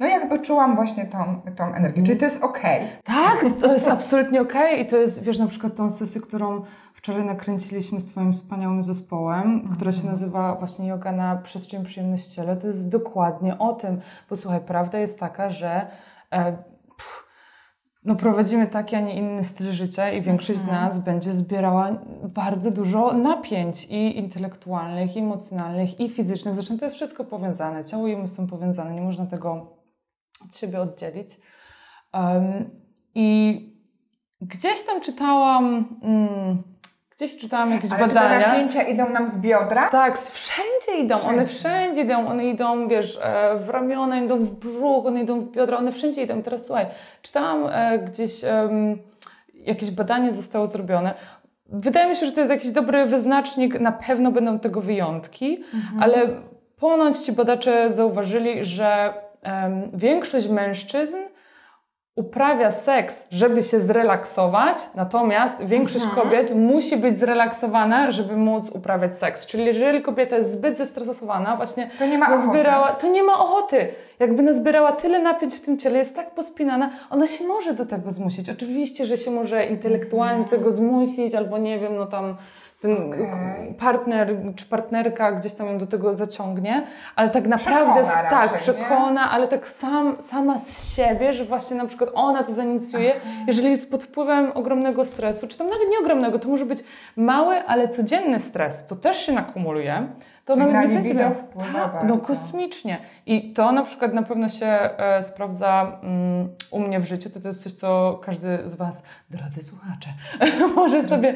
no 0.00 0.06
jakby 0.06 0.38
czułam 0.38 0.76
właśnie 0.76 1.06
tą, 1.06 1.40
tą 1.56 1.74
energię. 1.74 2.02
Czyli 2.02 2.18
to 2.18 2.24
jest 2.24 2.44
okej. 2.44 2.80
Tak, 3.04 3.44
to 3.60 3.72
jest 3.72 3.88
absolutnie 3.88 4.40
okej 4.40 4.82
i 4.82 4.86
to 4.86 4.96
jest, 4.96 5.24
wiesz, 5.24 5.38
na 5.38 5.46
przykład 5.46 5.76
tą 5.76 5.90
sesję, 5.90 6.20
którą 6.20 6.62
wczoraj 6.94 7.24
nakręciliśmy 7.24 8.00
z 8.00 8.06
Twoim 8.06 8.32
wspaniałym 8.32 8.82
zespołem, 8.82 9.68
która 9.74 9.92
się 9.92 10.06
nazywa 10.06 10.54
właśnie 10.54 10.88
Yoga 10.88 11.12
na 11.12 11.36
przestrzeń 11.36 11.84
przyjemność 11.84 12.24
w 12.24 12.34
ciele, 12.34 12.56
to 12.56 12.66
jest 12.66 12.90
dokładnie 12.90 13.58
o 13.58 13.72
tym. 13.72 14.00
Bo 14.30 14.36
słuchaj, 14.36 14.60
prawda 14.60 14.98
jest 14.98 15.18
taka, 15.18 15.50
że 15.50 15.86
e, 16.32 16.56
no 18.04 18.14
prowadzimy 18.14 18.66
taki, 18.66 18.96
a 18.96 19.00
nie 19.00 19.16
inny 19.16 19.44
styl 19.44 19.72
życia 19.72 20.10
i 20.10 20.22
większość 20.22 20.58
z 20.58 20.66
nas 20.66 20.98
będzie 20.98 21.32
zbierała 21.32 22.00
bardzo 22.22 22.70
dużo 22.70 23.12
napięć 23.12 23.84
i 23.84 24.18
intelektualnych, 24.18 25.16
i 25.16 25.18
emocjonalnych, 25.18 26.00
i 26.00 26.08
fizycznych. 26.08 26.54
Zresztą 26.54 26.78
to 26.78 26.84
jest 26.84 26.96
wszystko 26.96 27.24
powiązane. 27.24 27.84
Ciało 27.84 28.06
i 28.06 28.14
umysł 28.14 28.34
są 28.34 28.46
powiązane, 28.46 28.94
nie 28.94 29.00
można 29.00 29.26
tego 29.26 29.76
od 30.44 30.56
siebie 30.56 30.80
oddzielić. 30.80 31.28
Um, 32.14 32.70
I 33.14 33.60
gdzieś 34.40 34.82
tam 34.82 35.00
czytałam, 35.00 35.84
mm, 36.02 36.62
gdzieś 37.20 37.36
czytałam 37.38 37.72
jakieś 37.72 37.92
Ale 37.92 38.06
badania. 38.06 38.48
napięcia 38.48 38.82
idą 38.82 39.08
nam 39.08 39.30
w 39.30 39.38
biodra? 39.38 39.88
Tak, 39.88 40.18
wszędzie 40.18 41.02
idą, 41.04 41.14
one 41.22 41.46
Wszędzie. 41.46 41.54
wszędzie 41.54 42.00
idą, 42.02 42.28
one 42.28 42.44
idą, 42.46 42.88
wiesz, 42.88 43.18
e, 43.22 43.56
w 43.58 43.68
ramiona, 43.68 44.20
idą 44.20 44.36
w 44.36 44.54
brzuch, 44.54 45.06
one 45.06 45.20
idą 45.22 45.40
w 45.40 45.50
biodra, 45.50 45.78
one 45.78 45.92
wszędzie 45.92 46.22
idą. 46.22 46.42
Teraz 46.42 46.66
słuchaj, 46.66 46.86
czytałam 47.22 47.66
e, 47.72 47.98
gdzieś, 47.98 48.40
jakieś 49.54 49.90
badanie 49.90 50.32
zostało 50.32 50.66
zrobione. 50.66 51.14
Wydaje 51.66 52.10
mi 52.10 52.16
się, 52.16 52.26
że 52.26 52.32
to 52.32 52.40
jest 52.40 52.50
jakiś 52.50 52.70
dobry 52.70 53.06
wyznacznik, 53.06 53.80
na 53.80 53.92
pewno 53.92 54.30
będą 54.32 54.58
tego 54.58 54.80
wyjątki, 54.80 55.64
ale 56.00 56.28
ponoć 56.78 57.18
ci 57.18 57.32
badacze 57.32 57.92
zauważyli, 57.92 58.64
że 58.64 59.14
em, 59.42 59.90
większość 59.94 60.48
mężczyzn 60.48 61.16
uprawia 62.24 62.70
seks, 62.70 63.26
żeby 63.30 63.62
się 63.62 63.80
zrelaksować, 63.80 64.78
natomiast 64.94 65.64
większość 65.64 66.06
kobiet 66.06 66.54
musi 66.54 66.96
być 66.96 67.18
zrelaksowana, 67.18 68.10
żeby 68.10 68.36
móc 68.36 68.70
uprawiać 68.70 69.14
seks. 69.14 69.46
Czyli 69.46 69.64
jeżeli 69.64 70.02
kobieta 70.02 70.36
jest 70.36 70.52
zbyt 70.52 70.78
zestresowana, 70.78 71.56
właśnie 71.56 71.90
To 71.98 72.06
nie 72.06 72.18
ma 72.18 72.34
ochoty. 72.34 72.48
zbierała, 72.48 72.92
to 72.92 73.08
nie 73.08 73.22
ma 73.22 73.38
ochoty. 73.38 73.88
jakby 74.18 74.42
nazbierała 74.42 74.92
tyle 74.92 75.18
napięć 75.18 75.54
w 75.54 75.60
tym 75.60 75.78
ciele, 75.78 75.98
jest 75.98 76.16
tak 76.16 76.30
pospinana, 76.30 76.90
ona 77.10 77.26
się 77.26 77.44
może 77.46 77.74
do 77.74 77.86
tego 77.86 78.10
zmusić. 78.10 78.50
Oczywiście, 78.50 79.06
że 79.06 79.16
się 79.16 79.30
może 79.30 79.64
intelektualnie 79.66 80.44
do 80.44 80.50
tego 80.50 80.72
zmusić, 80.72 81.34
albo 81.34 81.58
nie 81.58 81.78
wiem, 81.78 81.94
no 81.96 82.06
tam 82.06 82.36
ten 82.80 83.12
okay. 83.12 83.74
partner 83.78 84.36
czy 84.56 84.66
partnerka 84.66 85.32
gdzieś 85.32 85.54
tam 85.54 85.66
ją 85.66 85.78
do 85.78 85.86
tego 85.86 86.14
zaciągnie, 86.14 86.86
ale 87.16 87.30
tak 87.30 87.46
naprawdę 87.46 88.02
przekona 88.02 88.30
tak, 88.30 88.52
raczej, 88.52 88.58
przekona, 88.58 89.24
nie? 89.24 89.30
ale 89.30 89.48
tak 89.48 89.68
sam, 89.68 90.16
sama 90.20 90.58
z 90.58 90.96
siebie, 90.96 91.32
że 91.32 91.44
właśnie 91.44 91.76
na 91.76 91.86
przykład 91.86 92.10
ona 92.14 92.44
to 92.44 92.52
zainicjuje, 92.52 93.10
okay. 93.10 93.30
jeżeli 93.46 93.70
jest 93.70 93.90
pod 93.90 94.04
wpływem 94.04 94.52
ogromnego 94.54 95.04
stresu, 95.04 95.48
czy 95.48 95.58
tam 95.58 95.68
nawet 95.68 95.88
nie 95.90 95.98
ogromnego, 95.98 96.38
to 96.38 96.48
może 96.48 96.66
być 96.66 96.78
mały, 97.16 97.56
ale 97.66 97.88
codzienny 97.88 98.38
stres, 98.38 98.86
to 98.86 98.96
też 98.96 99.26
się 99.26 99.32
nakumuluje, 99.32 100.08
to 100.50 100.56
nawet 100.56 100.88
nie 100.88 100.94
będzie 100.94 101.14
miał 101.14 101.30
tak, 101.72 102.04
No 102.04 102.18
kosmicznie. 102.18 102.98
I 103.26 103.52
to 103.52 103.72
na 103.72 103.82
przykład 103.82 104.14
na 104.14 104.22
pewno 104.22 104.48
się 104.48 104.66
e, 104.66 105.22
sprawdza 105.22 105.98
mm, 106.02 106.48
u 106.70 106.80
mnie 106.80 107.00
w 107.00 107.06
życiu. 107.06 107.30
To, 107.30 107.40
to 107.40 107.48
jest 107.48 107.62
coś, 107.62 107.72
co 107.72 108.20
każdy 108.24 108.58
z 108.64 108.74
Was, 108.74 109.02
drodzy 109.30 109.62
słuchacze, 109.62 110.10
może 110.76 111.02
sobie 111.02 111.34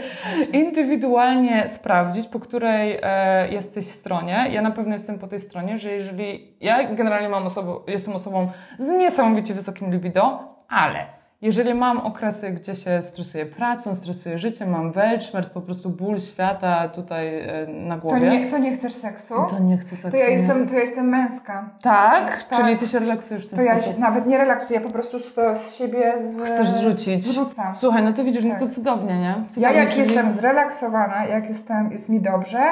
indywidualnie 0.52 1.68
sprawdzić, 1.68 2.26
po 2.26 2.40
której 2.40 2.98
e, 3.02 3.48
jesteś 3.48 3.86
stronie. 3.86 4.46
Ja 4.50 4.62
na 4.62 4.70
pewno 4.70 4.94
jestem 4.94 5.18
po 5.18 5.26
tej 5.26 5.40
stronie, 5.40 5.78
że 5.78 5.92
jeżeli 5.92 6.56
ja 6.60 6.94
generalnie 6.94 7.28
mam 7.28 7.46
osobę, 7.46 7.72
jestem 7.86 8.14
osobą 8.14 8.48
z 8.78 8.88
niesamowicie 8.88 9.54
wysokim 9.54 9.90
libido, 9.90 10.54
ale 10.68 11.23
jeżeli 11.44 11.74
mam 11.74 11.98
okresy, 11.98 12.50
gdzie 12.50 12.74
się 12.74 13.02
stresuję 13.02 13.46
pracą, 13.46 13.94
stresuję 13.94 14.38
życiem, 14.38 14.70
mam 14.70 14.92
weltschmerz, 14.92 15.50
po 15.50 15.60
prostu 15.60 15.90
ból 15.90 16.20
świata 16.20 16.88
tutaj 16.88 17.38
e, 17.38 17.66
na 17.66 17.98
głowie. 17.98 18.20
To 18.20 18.26
nie, 18.26 18.50
to 18.50 18.58
nie 18.58 18.72
chcesz 18.72 18.92
seksu? 18.92 19.34
To 19.50 19.58
nie 19.58 19.78
chcę 19.78 19.90
seksu. 19.90 20.10
To 20.10 20.16
ja 20.16 20.28
jestem, 20.28 20.68
to 20.68 20.74
ja 20.74 20.80
jestem 20.80 21.08
męska. 21.08 21.70
Tak? 21.82 22.44
tak? 22.44 22.60
Czyli 22.60 22.76
ty 22.76 22.86
się 22.86 22.98
relaksujesz 22.98 23.46
w 23.46 23.50
ten 23.50 23.58
to 23.58 23.64
sposób? 23.64 23.82
To 23.82 23.88
ja 23.88 23.94
się 23.94 24.00
nawet 24.00 24.26
nie 24.26 24.38
relaksuję, 24.38 24.80
po 24.80 24.90
prostu 24.90 25.18
z, 25.18 25.34
z 25.58 25.76
siebie 25.76 26.18
z... 26.18 26.40
Chcesz 26.40 26.68
zrzucić? 26.68 27.24
Zrzucam. 27.24 27.74
Słuchaj, 27.74 28.02
no 28.02 28.12
to 28.12 28.24
widzisz, 28.24 28.42
tak. 28.42 28.52
no 28.52 28.66
to 28.66 28.72
cudownie, 28.72 29.18
nie? 29.20 29.34
Cudownie, 29.48 29.62
ja 29.62 29.82
jak 29.82 29.88
czyli... 29.88 30.00
jestem 30.00 30.32
zrelaksowana, 30.32 31.26
jak 31.26 31.48
jestem, 31.48 31.90
jest 31.90 32.08
mi 32.08 32.20
dobrze, 32.20 32.62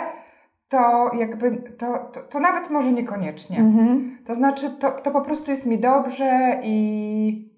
to 0.69 1.11
jakby, 1.19 1.57
to, 1.79 2.11
to, 2.13 2.21
to 2.21 2.41
nawet 2.41 2.71
może 2.71 2.93
niekoniecznie. 2.93 3.59
Mhm. 3.59 4.19
To 4.27 4.35
znaczy, 4.35 4.71
to, 4.71 4.91
to 4.91 5.11
po 5.11 5.21
prostu 5.21 5.51
jest 5.51 5.67
mi 5.67 5.79
dobrze 5.79 6.61
i 6.63 7.52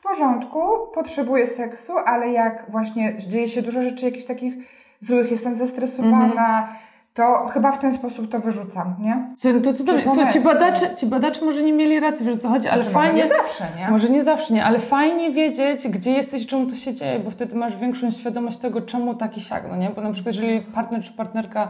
w 0.00 0.02
porządku, 0.02 0.60
potrzebuję 0.94 1.46
seksu, 1.46 1.92
ale 2.06 2.32
jak 2.32 2.64
właśnie 2.68 3.18
dzieje 3.18 3.48
się 3.48 3.62
dużo 3.62 3.82
rzeczy 3.82 4.04
jakichś 4.04 4.24
takich 4.24 4.54
złych, 5.00 5.30
jestem 5.30 5.56
zestresowana, 5.56 6.58
mm 6.58 6.64
-hmm. 6.64 6.66
to 7.14 7.46
chyba 7.52 7.72
w 7.72 7.78
ten 7.78 7.94
sposób 7.94 8.30
to 8.30 8.40
wyrzucam, 8.40 8.94
nie? 8.98 9.34
To, 9.42 9.72
to, 9.72 9.84
to, 9.84 9.92
słuchaj, 10.04 10.32
ci, 10.32 10.40
badacze, 10.40 10.94
ci 10.94 11.06
badacze 11.06 11.44
może 11.44 11.62
nie 11.62 11.72
mieli 11.72 12.00
racji, 12.00 12.26
wiesz 12.26 12.38
co 12.38 12.48
chodzi, 12.48 12.68
ale 12.68 12.82
znaczy, 12.82 12.94
fajnie... 12.94 13.22
Może 13.22 13.34
nie 13.34 13.42
zawsze, 13.42 13.64
nie? 13.78 13.90
Może 13.90 14.08
nie 14.08 14.22
zawsze, 14.22 14.54
nie, 14.54 14.64
ale 14.64 14.78
fajnie 14.78 15.30
wiedzieć, 15.30 15.88
gdzie 15.88 16.12
jesteś, 16.12 16.46
czemu 16.46 16.66
to 16.66 16.74
się 16.74 16.94
dzieje, 16.94 17.18
bo 17.18 17.30
wtedy 17.30 17.56
masz 17.56 17.76
większą 17.76 18.10
świadomość 18.10 18.58
tego, 18.58 18.82
czemu 18.82 19.14
taki 19.14 19.40
siak, 19.40 19.64
no 19.70 19.76
nie? 19.76 19.90
Bo 19.90 20.00
na 20.00 20.12
przykład 20.12 20.34
jeżeli 20.34 20.60
partner 20.60 21.02
czy 21.02 21.12
partnerka 21.12 21.68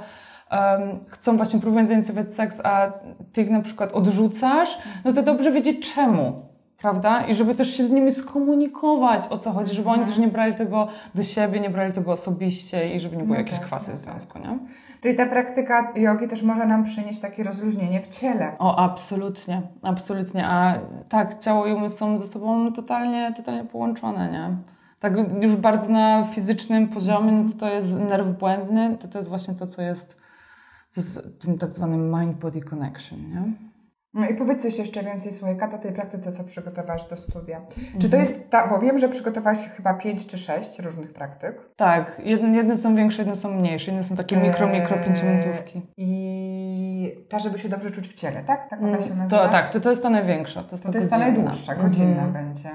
um, 0.50 1.00
chcą 1.08 1.36
właśnie 1.36 1.60
próbować 1.60 1.86
zainicjować 1.86 2.34
seks, 2.34 2.60
a 2.64 2.92
ty 3.32 3.42
ich 3.42 3.50
na 3.50 3.60
przykład 3.60 3.92
odrzucasz, 3.92 4.78
no 5.04 5.12
to 5.12 5.22
dobrze 5.22 5.50
wiedzieć 5.50 5.94
czemu 5.94 6.49
prawda? 6.80 7.26
I 7.26 7.34
żeby 7.34 7.54
też 7.54 7.76
się 7.76 7.84
z 7.84 7.90
nimi 7.90 8.12
skomunikować, 8.12 9.28
o 9.30 9.38
co 9.38 9.52
chodzi, 9.52 9.74
żeby 9.74 9.88
oni 9.88 10.04
też 10.04 10.18
nie 10.18 10.28
brali 10.28 10.54
tego 10.54 10.88
do 11.14 11.22
siebie, 11.22 11.60
nie 11.60 11.70
brali 11.70 11.92
tego 11.92 12.12
osobiście 12.12 12.94
i 12.94 13.00
żeby 13.00 13.16
nie 13.16 13.22
było 13.22 13.34
no 13.34 13.40
jakieś 13.40 13.58
tak, 13.58 13.66
kwasy 13.66 13.90
w 13.90 13.94
no 13.94 14.00
związku, 14.00 14.38
nie? 14.38 14.58
Czyli 15.02 15.16
ta 15.16 15.26
praktyka 15.26 15.92
jogi 15.96 16.28
też 16.28 16.42
może 16.42 16.66
nam 16.66 16.84
przynieść 16.84 17.20
takie 17.20 17.42
rozluźnienie 17.42 18.00
w 18.00 18.08
ciele. 18.08 18.58
O, 18.58 18.76
absolutnie, 18.78 19.62
absolutnie. 19.82 20.46
A 20.46 20.78
tak, 21.08 21.38
ciało 21.38 21.66
i 21.66 21.72
umysł 21.72 21.96
są 21.96 22.18
ze 22.18 22.26
sobą 22.26 22.72
totalnie, 22.72 23.32
totalnie 23.36 23.64
połączone, 23.64 24.32
nie? 24.32 24.56
Tak 25.00 25.12
już 25.42 25.56
bardzo 25.56 25.88
na 25.88 26.24
fizycznym 26.24 26.88
poziomie, 26.88 27.32
no 27.32 27.48
to, 27.48 27.58
to 27.58 27.74
jest 27.74 27.98
nerw 27.98 28.38
błędny, 28.38 28.96
to, 29.00 29.08
to 29.08 29.18
jest 29.18 29.28
właśnie 29.28 29.54
to, 29.54 29.66
co 29.66 29.82
jest, 29.82 30.16
to 30.94 31.00
jest 31.00 31.40
tym 31.40 31.58
tak 31.58 31.72
zwanym 31.72 32.12
mind-body 32.12 32.64
connection, 32.64 33.18
nie? 33.18 33.69
No 34.14 34.26
i 34.26 34.34
powiedz 34.34 34.62
coś 34.62 34.78
jeszcze 34.78 35.02
więcej, 35.02 35.32
Słojka, 35.32 35.70
o 35.74 35.78
tej 35.78 35.92
praktyce, 35.92 36.32
co 36.32 36.44
przygotowałaś 36.44 37.04
do 37.04 37.16
studia. 37.16 37.56
Mhm. 37.56 37.86
Czy 37.92 38.10
to 38.10 38.16
mhm. 38.16 38.20
jest 38.20 38.50
ta, 38.50 38.68
bo 38.68 38.78
wiem, 38.78 38.98
że 38.98 39.08
przygotowałaś 39.08 39.58
chyba 39.58 39.94
pięć 39.94 40.26
czy 40.26 40.38
sześć 40.38 40.78
różnych 40.78 41.12
praktyk. 41.12 41.70
Tak, 41.76 42.20
jedne, 42.24 42.56
jedne 42.56 42.76
są 42.76 42.94
większe, 42.94 43.22
jedne 43.22 43.36
są 43.36 43.54
mniejsze, 43.54 43.90
jedne 43.90 44.04
są 44.04 44.16
takie 44.16 44.36
mikro, 44.36 44.66
eee, 44.66 44.80
mikro 44.80 44.96
pięciominutówki. 44.96 45.82
I 45.96 47.24
ta, 47.28 47.38
żeby 47.38 47.58
się 47.58 47.68
dobrze 47.68 47.90
czuć 47.90 48.08
w 48.08 48.14
ciele, 48.14 48.42
tak? 48.42 48.70
Tak 48.70 48.82
ona 48.82 49.00
się 49.00 49.14
nazywa? 49.14 49.42
To, 49.42 49.48
tak, 49.48 49.68
to, 49.68 49.80
to 49.80 49.90
jest 49.90 50.02
ta 50.02 50.10
największa. 50.10 50.62
To 50.62 50.74
jest, 50.74 50.84
to, 50.84 50.92
to 50.92 50.98
jest 50.98 51.10
ta 51.10 51.18
najdłuższa, 51.18 51.74
godzinna 51.74 52.22
mhm. 52.24 52.32
będzie. 52.32 52.70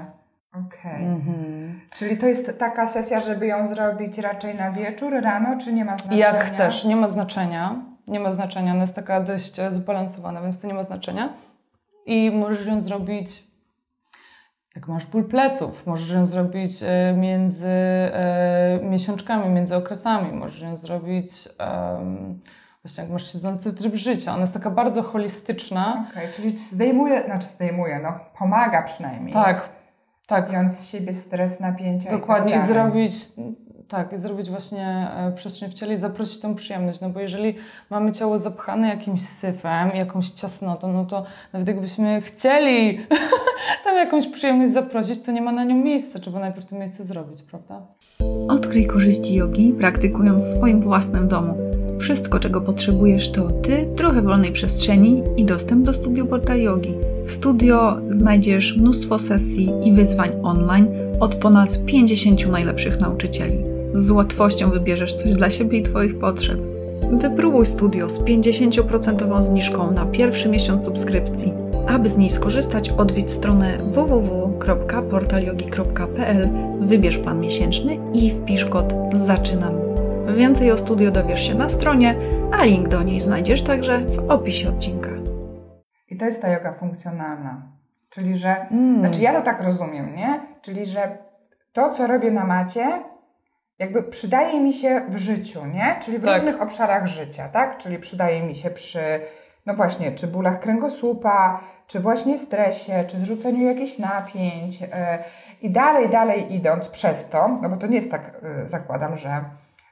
Okej. 0.52 0.92
Okay. 0.92 1.06
Mhm. 1.06 1.80
Czyli 1.94 2.18
to 2.18 2.26
jest 2.26 2.58
taka 2.58 2.88
sesja, 2.88 3.20
żeby 3.20 3.46
ją 3.46 3.68
zrobić 3.68 4.18
raczej 4.18 4.54
na 4.54 4.70
wieczór, 4.70 5.12
rano, 5.22 5.58
czy 5.60 5.72
nie 5.72 5.84
ma 5.84 5.96
znaczenia? 5.96 6.26
Jak 6.26 6.44
chcesz, 6.44 6.84
nie 6.84 6.96
ma 6.96 7.08
znaczenia 7.08 7.95
nie 8.08 8.20
ma 8.20 8.32
znaczenia. 8.32 8.72
Ona 8.72 8.82
jest 8.82 8.94
taka 8.94 9.20
dość 9.20 9.58
e, 9.58 9.70
zbalansowana, 9.70 10.42
więc 10.42 10.60
to 10.60 10.66
nie 10.66 10.74
ma 10.74 10.82
znaczenia. 10.82 11.32
I 12.06 12.30
możesz 12.30 12.66
ją 12.66 12.80
zrobić, 12.80 13.44
jak 14.76 14.88
masz 14.88 15.06
ból 15.06 15.28
pleców, 15.28 15.86
możesz 15.86 16.10
ją 16.10 16.26
zrobić 16.26 16.82
e, 16.82 17.14
między 17.16 17.68
e, 17.68 18.80
miesiączkami, 18.82 19.48
między 19.48 19.76
okresami, 19.76 20.32
możesz 20.32 20.60
ją 20.60 20.76
zrobić 20.76 21.48
właśnie 22.84 23.02
jak 23.02 23.12
masz 23.12 23.32
siedzący 23.32 23.74
tryb 23.74 23.94
życia. 23.94 24.32
Ona 24.32 24.40
jest 24.40 24.54
taka 24.54 24.70
bardzo 24.70 25.02
holistyczna. 25.02 26.06
Okej, 26.10 26.22
okay, 26.22 26.34
czyli 26.34 26.50
zdejmuje, 26.50 27.24
znaczy 27.24 27.46
zdejmuje, 27.46 28.00
no 28.02 28.18
pomaga 28.38 28.82
przynajmniej. 28.82 29.32
Tak, 29.32 29.68
tak. 30.26 30.46
Zdjąć 30.46 30.74
z 30.74 30.90
siebie 30.90 31.12
stres, 31.14 31.60
napięcia 31.60 32.10
Dokładnie, 32.10 32.50
i, 32.50 32.54
tak 32.54 32.64
i 32.64 32.66
zrobić 32.66 33.14
tak, 33.88 34.12
i 34.12 34.18
zrobić 34.18 34.50
właśnie 34.50 35.08
e, 35.16 35.32
przestrzeń 35.36 35.70
w 35.70 35.74
ciele 35.74 35.94
i 35.94 35.98
zaprosić 35.98 36.40
tą 36.40 36.54
przyjemność, 36.54 37.00
no 37.00 37.10
bo 37.10 37.20
jeżeli 37.20 37.54
mamy 37.90 38.12
ciało 38.12 38.38
zapchane 38.38 38.88
jakimś 38.88 39.22
syfem, 39.22 39.90
jakąś 39.94 40.30
ciasnotą, 40.30 40.92
no 40.92 41.04
to 41.04 41.24
nawet 41.52 41.70
gdybyśmy 41.70 42.20
chcieli 42.20 43.00
tam 43.84 43.96
jakąś 43.96 44.26
przyjemność 44.26 44.72
zaprosić, 44.72 45.22
to 45.22 45.32
nie 45.32 45.42
ma 45.42 45.52
na 45.52 45.64
nią 45.64 45.76
miejsca, 45.76 46.18
trzeba 46.18 46.40
najpierw 46.40 46.66
to 46.66 46.76
miejsce 46.76 47.04
zrobić, 47.04 47.42
prawda? 47.42 47.82
Odkryj 48.48 48.86
korzyści 48.86 49.34
jogi, 49.34 49.72
praktykując 49.72 50.44
w 50.44 50.56
swoim 50.56 50.82
własnym 50.82 51.28
domu. 51.28 51.54
Wszystko, 51.98 52.38
czego 52.38 52.60
potrzebujesz, 52.60 53.32
to 53.32 53.50
ty, 53.50 53.88
trochę 53.96 54.22
wolnej 54.22 54.52
przestrzeni 54.52 55.22
i 55.36 55.44
dostęp 55.44 55.86
do 55.86 55.92
studio 55.92 56.26
Portal 56.26 56.60
Yogi. 56.60 56.94
W 57.24 57.30
studio 57.30 57.96
znajdziesz 58.08 58.76
mnóstwo 58.76 59.18
sesji 59.18 59.70
i 59.84 59.92
wyzwań 59.92 60.30
online 60.42 60.88
od 61.20 61.34
ponad 61.34 61.84
50 61.86 62.46
najlepszych 62.46 63.00
nauczycieli 63.00 63.75
z 63.96 64.10
łatwością 64.10 64.70
wybierzesz 64.70 65.14
coś 65.14 65.34
dla 65.34 65.50
siebie 65.50 65.78
i 65.78 65.82
Twoich 65.82 66.18
potrzeb. 66.18 66.60
Wypróbuj 67.12 67.66
studio 67.66 68.10
z 68.10 68.20
50% 68.20 69.42
zniżką 69.42 69.90
na 69.90 70.06
pierwszy 70.06 70.48
miesiąc 70.48 70.84
subskrypcji. 70.84 71.52
Aby 71.88 72.08
z 72.08 72.16
niej 72.16 72.30
skorzystać, 72.30 72.90
odwiedź 72.90 73.30
stronę 73.30 73.78
www.portalyogi.pl, 73.78 76.48
wybierz 76.80 77.18
plan 77.18 77.40
miesięczny 77.40 77.98
i 78.12 78.30
wpisz 78.30 78.64
kod 78.64 78.94
ZAczynam. 79.12 79.74
Więcej 80.36 80.72
o 80.72 80.78
studio 80.78 81.10
dowiesz 81.10 81.46
się 81.46 81.54
na 81.54 81.68
stronie, 81.68 82.16
a 82.52 82.64
link 82.64 82.88
do 82.88 83.02
niej 83.02 83.20
znajdziesz 83.20 83.62
także 83.62 84.00
w 84.00 84.30
opisie 84.30 84.68
odcinka. 84.68 85.10
I 86.08 86.16
to 86.16 86.24
jest 86.24 86.42
ta 86.42 86.48
yoga 86.48 86.72
funkcjonalna. 86.72 87.62
Czyli, 88.10 88.36
że, 88.36 88.66
mm. 88.70 89.00
znaczy 89.00 89.20
ja 89.20 89.34
to 89.34 89.42
tak 89.42 89.62
rozumiem, 89.62 90.14
nie? 90.14 90.40
Czyli, 90.60 90.86
że 90.86 91.18
to, 91.72 91.90
co 91.90 92.06
robię 92.06 92.30
na 92.30 92.44
macie, 92.44 93.02
jakby 93.78 94.02
przydaje 94.02 94.60
mi 94.60 94.72
się 94.72 95.02
w 95.08 95.16
życiu, 95.16 95.66
nie? 95.66 95.96
Czyli 96.02 96.18
w 96.18 96.24
tak. 96.24 96.36
różnych 96.36 96.62
obszarach 96.62 97.06
życia, 97.06 97.48
tak? 97.48 97.78
Czyli 97.78 97.98
przydaje 97.98 98.42
mi 98.42 98.54
się 98.54 98.70
przy, 98.70 99.00
no 99.66 99.74
właśnie, 99.74 100.12
czy 100.12 100.26
bólach 100.26 100.60
kręgosłupa, 100.60 101.60
czy 101.86 102.00
właśnie 102.00 102.38
stresie, 102.38 103.04
czy 103.06 103.18
zrzuceniu 103.18 103.66
jakichś 103.66 103.98
napięć 103.98 104.80
yy, 104.80 104.88
i 105.62 105.70
dalej, 105.70 106.08
dalej 106.08 106.54
idąc 106.54 106.88
przez 106.88 107.28
to, 107.28 107.48
no 107.62 107.68
bo 107.68 107.76
to 107.76 107.86
nie 107.86 107.96
jest 107.96 108.10
tak, 108.10 108.40
yy, 108.42 108.68
zakładam, 108.68 109.16
że 109.16 109.44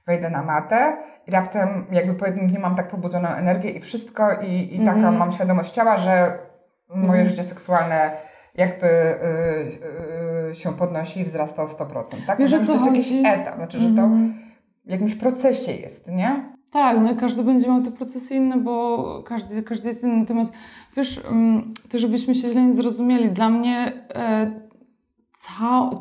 wejdę 0.06 0.30
na 0.30 0.42
matę 0.42 0.96
i 1.26 1.30
raptem 1.30 1.86
jakby 1.92 2.14
po 2.14 2.26
jednym 2.26 2.46
dniu 2.46 2.60
mam 2.60 2.76
tak 2.76 2.88
pobudzoną 2.88 3.28
energię 3.28 3.70
i 3.70 3.80
wszystko 3.80 4.32
i, 4.32 4.74
i 4.74 4.80
mm. 4.80 4.86
taką 4.86 5.12
mam 5.12 5.32
świadomość 5.32 5.70
ciała, 5.70 5.98
że 5.98 6.38
moje 6.88 7.20
mm. 7.20 7.30
życie 7.30 7.44
seksualne 7.44 8.16
jakby 8.54 8.86
y, 8.86 10.50
y, 10.50 10.54
się 10.54 10.72
podnosi 10.72 11.20
i 11.20 11.24
wzrasta 11.24 11.62
o 11.62 11.66
100%. 11.66 12.16
Tak? 12.26 12.38
Wiesz, 12.38 12.50
to 12.50 12.72
jest 12.72 12.86
jakiś 12.86 13.12
etap, 13.24 13.56
znaczy, 13.56 13.78
że 13.78 13.86
to 13.86 14.02
mhm. 14.02 14.34
w 14.86 14.90
jakimś 14.90 15.14
procesie 15.14 15.72
jest, 15.72 16.08
nie? 16.08 16.54
Tak, 16.70 17.00
no 17.00 17.12
i 17.12 17.16
każdy 17.16 17.42
będzie 17.42 17.68
miał 17.68 17.82
te 17.82 17.90
procesy 17.90 18.34
inne, 18.34 18.56
bo 18.56 19.22
każdy, 19.26 19.62
każdy 19.62 19.88
jest 19.88 20.02
inny. 20.02 20.16
Natomiast 20.16 20.54
wiesz, 20.96 21.22
to 21.90 21.98
żebyśmy 21.98 22.34
się 22.34 22.50
źle 22.50 22.62
nie 22.62 22.74
zrozumieli, 22.74 23.30
dla 23.30 23.48
mnie 23.48 23.92
e, 24.14 24.64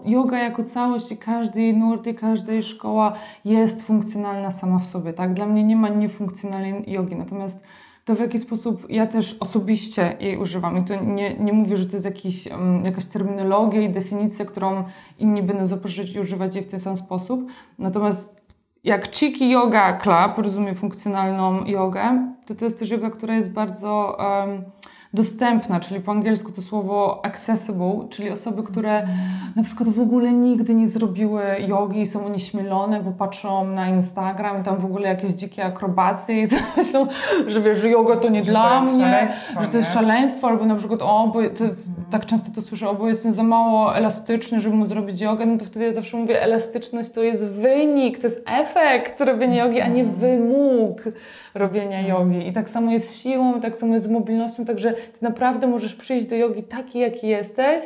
yoga 0.05 0.37
jako 0.37 0.63
całość 0.63 1.11
i 1.11 1.17
każdy 1.17 1.73
nurt 1.73 2.07
i 2.07 2.15
każda 2.15 2.61
szkoła 2.61 3.13
jest 3.45 3.81
funkcjonalna 3.81 4.51
sama 4.51 4.79
w 4.79 4.85
sobie, 4.85 5.13
tak? 5.13 5.33
Dla 5.33 5.45
mnie 5.45 5.63
nie 5.63 5.75
ma 5.75 5.89
niefunkcjonalnej 5.89 6.91
jogi, 6.91 7.15
natomiast 7.15 7.63
to 8.05 8.15
w 8.15 8.19
jaki 8.19 8.39
sposób 8.39 8.89
ja 8.89 9.07
też 9.07 9.37
osobiście 9.39 10.17
jej 10.19 10.37
używam. 10.37 10.77
I 10.77 10.83
to 10.83 10.95
nie, 10.95 11.37
nie 11.37 11.53
mówię, 11.53 11.77
że 11.77 11.85
to 11.85 11.93
jest 11.93 12.05
jakiś, 12.05 12.47
jakaś 12.83 13.05
terminologia 13.05 13.81
i 13.81 13.89
definicja, 13.89 14.45
którą 14.45 14.83
inni 15.19 15.43
będą 15.43 15.65
zapraszać 15.65 16.15
i 16.15 16.19
używać 16.19 16.55
jej 16.55 16.63
w 16.63 16.67
ten 16.67 16.79
sam 16.79 16.97
sposób. 16.97 17.47
Natomiast 17.79 18.43
jak 18.83 19.11
Chiki 19.11 19.49
Yoga 19.49 19.97
Club 19.97 20.37
rozumie 20.37 20.73
funkcjonalną 20.73 21.65
jogę, 21.65 22.33
to 22.45 22.55
to 22.55 22.65
jest 22.65 22.79
też 22.79 22.89
yoga, 22.89 23.09
która 23.09 23.35
jest 23.35 23.53
bardzo 23.53 24.17
um, 24.19 24.63
dostępna, 25.13 25.79
czyli 25.79 25.99
po 25.99 26.11
angielsku 26.11 26.51
to 26.51 26.61
słowo 26.61 27.25
accessible, 27.25 28.07
czyli 28.09 28.29
osoby, 28.29 28.63
które 28.63 29.07
na 29.55 29.63
przykład 29.63 29.89
w 29.89 29.99
ogóle 29.99 30.33
nigdy 30.33 30.75
nie 30.75 30.87
zrobiły 30.87 31.43
jogi 31.67 32.01
i 32.01 32.05
są 32.05 32.25
onieśmielone, 32.25 33.03
bo 33.03 33.11
patrzą 33.11 33.67
na 33.67 33.89
Instagram 33.89 34.61
i 34.61 34.63
tam 34.63 34.77
w 34.77 34.85
ogóle 34.85 35.07
jakieś 35.07 35.29
dzikie 35.29 35.65
akrobacje 35.65 36.43
i 36.43 36.47
myślą, 36.77 37.07
że 37.47 37.61
wiesz, 37.61 37.77
że 37.77 37.89
yoga 37.89 38.15
to 38.15 38.29
nie 38.29 38.43
Że 38.43 38.51
dla 38.51 38.79
to 38.79 38.85
mnie, 38.85 39.27
że 39.61 39.67
to 39.67 39.77
jest 39.77 39.89
nie? 39.89 39.93
szaleństwo, 39.93 40.47
albo 40.47 40.65
na 40.65 40.75
przykład 40.75 41.01
o, 41.01 41.31
bo 41.33 41.41
to, 41.41 41.63
tak 42.11 42.25
często 42.25 42.51
to 42.55 42.61
słyszę, 42.61 42.89
o, 42.89 42.95
bo 42.95 43.07
jestem 43.07 43.31
za 43.31 43.43
mało 43.43 43.95
elastyczny, 43.95 44.61
żeby 44.61 44.75
móc 44.75 44.89
zrobić 44.89 45.21
jogę, 45.21 45.45
no 45.45 45.57
to 45.57 45.65
wtedy 45.65 45.85
ja 45.85 45.93
zawsze 45.93 46.17
mówię, 46.17 46.41
elastyczność 46.41 47.09
to 47.09 47.23
jest 47.23 47.47
wynik, 47.47 48.19
to 48.19 48.27
jest 48.27 48.43
efekt 48.45 49.21
robienia 49.21 49.65
jogi, 49.65 49.81
a 49.81 49.87
nie 49.87 50.03
wymóg 50.03 51.03
robienia 51.53 52.07
jogi. 52.07 52.47
I 52.47 52.53
tak 52.53 52.69
samo 52.69 52.91
jest 52.91 53.09
z 53.09 53.15
siłą, 53.15 53.61
tak 53.61 53.75
samo 53.75 53.93
jest 53.93 54.05
z 54.05 54.09
mobilnością, 54.09 54.65
także 54.65 54.93
ty 55.07 55.17
naprawdę 55.21 55.67
możesz 55.67 55.95
przyjść 55.95 56.25
do 56.25 56.35
jogi 56.35 56.63
taki, 56.63 56.99
jaki 56.99 57.27
jesteś 57.27 57.81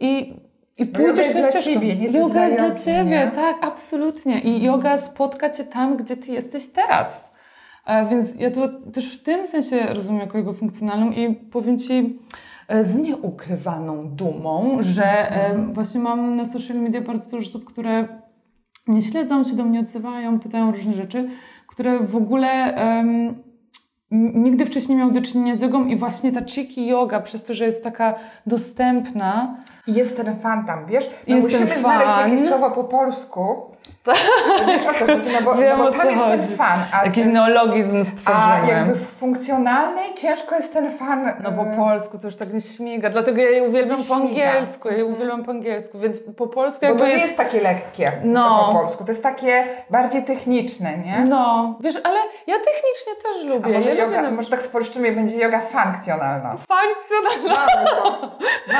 i 0.00 0.34
i 0.78 0.82
yoga 0.86 0.98
pójdziesz 0.98 1.32
dla 1.32 1.50
ścieżką. 1.50 1.70
ciebie, 1.70 1.96
nie 1.96 2.08
dla 2.08 2.20
jest 2.44 2.56
dla 2.56 2.66
jogi, 2.68 2.80
ciebie, 2.84 3.10
nie? 3.10 3.30
tak, 3.34 3.56
absolutnie. 3.60 4.40
I 4.40 4.62
yoga 4.62 4.98
spotka 4.98 5.50
cię 5.50 5.64
tam, 5.64 5.96
gdzie 5.96 6.16
ty 6.16 6.32
jesteś 6.32 6.66
teraz. 6.66 7.32
E, 7.86 8.06
Więc 8.06 8.34
ja 8.34 8.50
to 8.50 8.68
też 8.92 9.18
w 9.18 9.22
tym 9.22 9.46
sensie 9.46 9.86
rozumiem 9.86 10.20
jako 10.20 10.38
jego 10.38 10.52
funkcjonalną 10.52 11.10
i 11.10 11.34
powiem 11.34 11.78
Ci 11.78 12.18
e, 12.68 12.84
z 12.84 12.96
nieukrywaną 12.96 14.08
dumą, 14.08 14.76
że 14.80 15.04
e, 15.04 15.56
właśnie 15.72 16.00
mam 16.00 16.36
na 16.36 16.46
social 16.46 16.76
media 16.76 17.00
bardzo 17.00 17.30
dużo 17.30 17.48
osób, 17.48 17.64
które 17.64 18.08
mnie 18.86 19.02
śledzą, 19.02 19.44
się 19.44 19.56
do 19.56 19.64
mnie 19.64 19.80
odzywają, 19.80 20.40
pytają 20.40 20.70
różne 20.70 20.92
rzeczy, 20.92 21.28
które 21.66 21.98
w 21.98 22.16
ogóle 22.16 22.74
nigdy 24.14 24.66
wcześniej 24.66 24.96
nie 24.96 25.02
miały 25.04 25.12
do 25.14 25.22
czynienia 25.22 25.56
z 25.56 25.60
jogą 25.60 25.84
i 25.84 25.96
właśnie 25.96 26.32
ta 26.32 26.44
chiki 26.44 26.86
yoga, 26.86 27.20
przez 27.20 27.44
to, 27.44 27.54
że 27.54 27.64
jest 27.66 27.84
taka 27.84 28.14
dostępna, 28.46 29.56
jest 29.86 30.16
ten 30.16 30.36
fan 30.36 30.66
tam, 30.66 30.86
wiesz? 30.86 31.10
My 31.28 31.36
Jest 31.36 31.48
ten 31.52 31.60
musimy 31.62 31.80
znaleźć 31.80 32.14
fan. 32.14 32.30
jakieś 32.30 32.48
słowo 32.48 32.70
po 32.70 32.84
polsku. 32.84 33.56
Wiesz 34.66 34.86
o 34.86 34.94
co 34.98 35.06
chodzi, 35.06 35.30
no 35.32 35.42
bo, 35.44 35.54
Wiem, 35.54 35.78
no 35.78 35.84
bo 35.84 35.90
tam 35.98 36.10
jest 36.10 36.24
ten 36.24 36.40
chodzi. 36.42 36.56
fan. 36.56 36.80
A, 36.92 37.04
jakiś 37.04 37.26
neologizm 37.26 38.00
a 38.00 38.04
stworzyłem. 38.04 38.66
jakby 38.88 38.94
w 38.94 39.06
funkcjonalnej 39.10 40.14
ciężko 40.14 40.54
jest 40.54 40.72
ten 40.72 40.98
fan. 40.98 41.32
No 41.42 41.52
po 41.52 41.62
e, 41.62 41.76
polsku 41.76 42.18
to 42.18 42.26
już 42.26 42.36
tak 42.36 42.52
nie 42.52 42.60
śmiga, 42.60 43.10
dlatego 43.10 43.40
ja 43.40 43.50
je 43.50 43.62
uwielbiam 43.68 43.98
po 44.08 44.14
angielsku, 44.14 44.88
ja 44.88 44.96
je 44.96 45.04
uwielbiam 45.04 45.44
po 45.44 45.50
angielsku, 45.50 45.98
więc 45.98 46.18
po 46.18 46.46
polsku 46.46 46.80
Bo 46.80 46.86
jakby 46.86 46.98
to 47.00 47.06
nie 47.06 47.12
jest... 47.12 47.24
jest 47.24 47.36
takie 47.36 47.60
lekkie 47.60 48.12
No. 48.24 48.68
po 48.72 48.78
polsku, 48.78 49.04
to 49.04 49.10
jest 49.10 49.22
takie 49.22 49.64
bardziej 49.90 50.24
techniczne, 50.24 50.98
nie? 50.98 51.24
No, 51.28 51.74
wiesz, 51.80 51.96
ale 52.04 52.18
ja 52.46 52.54
technicznie 52.56 53.12
też 53.22 53.44
A 53.44 53.48
lubię. 53.48 53.72
może, 53.74 53.94
ja 53.94 54.04
yoga, 54.04 54.20
lubię 54.22 54.32
może 54.36 54.50
tak 54.50 54.62
spolszczymy 54.62 55.12
będzie 55.12 55.36
yoga 55.38 55.60
funkcjonalna. 55.60 56.56
Funkcjonalna, 56.56 57.66
Mamy 57.76 57.86
to. 57.88 58.30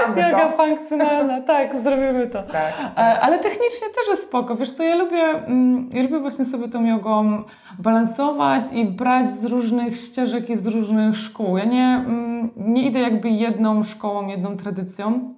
Mamy 0.09 0.31
yoga 0.31 0.49
to. 0.49 0.57
funkcjonalna, 0.65 1.41
tak, 1.41 1.77
zrobimy 1.77 2.27
to. 2.27 2.43
Tak. 2.43 2.73
E, 2.97 3.21
Ale 3.21 3.39
technicznie 3.39 3.89
też 3.89 4.09
jest 4.09 4.23
spoko. 4.23 4.57
Wiesz 4.57 4.71
co, 4.73 4.83
ja 4.83 4.95
lubię, 4.97 5.14
mm, 5.23 5.91
ja 5.93 6.03
lubię 6.03 6.19
właśnie 6.21 6.45
sobie 6.45 6.69
tą 6.69 6.85
jogą 6.85 7.43
balansować 7.79 8.65
i 8.73 8.85
brać 8.85 9.31
z 9.31 9.45
różnych 9.45 9.97
ścieżek 9.97 10.51
i 10.51 10.57
z 10.57 10.67
różnych 10.67 11.17
szkół. 11.17 11.57
Ja 11.57 11.65
nie, 11.65 12.05
mm, 12.07 12.51
nie 12.57 12.83
idę 12.83 13.01
jakby 13.01 13.31
jedną 13.31 13.83
szkołą, 13.83 14.29
jedną 14.29 14.57
tradycją. 14.57 15.35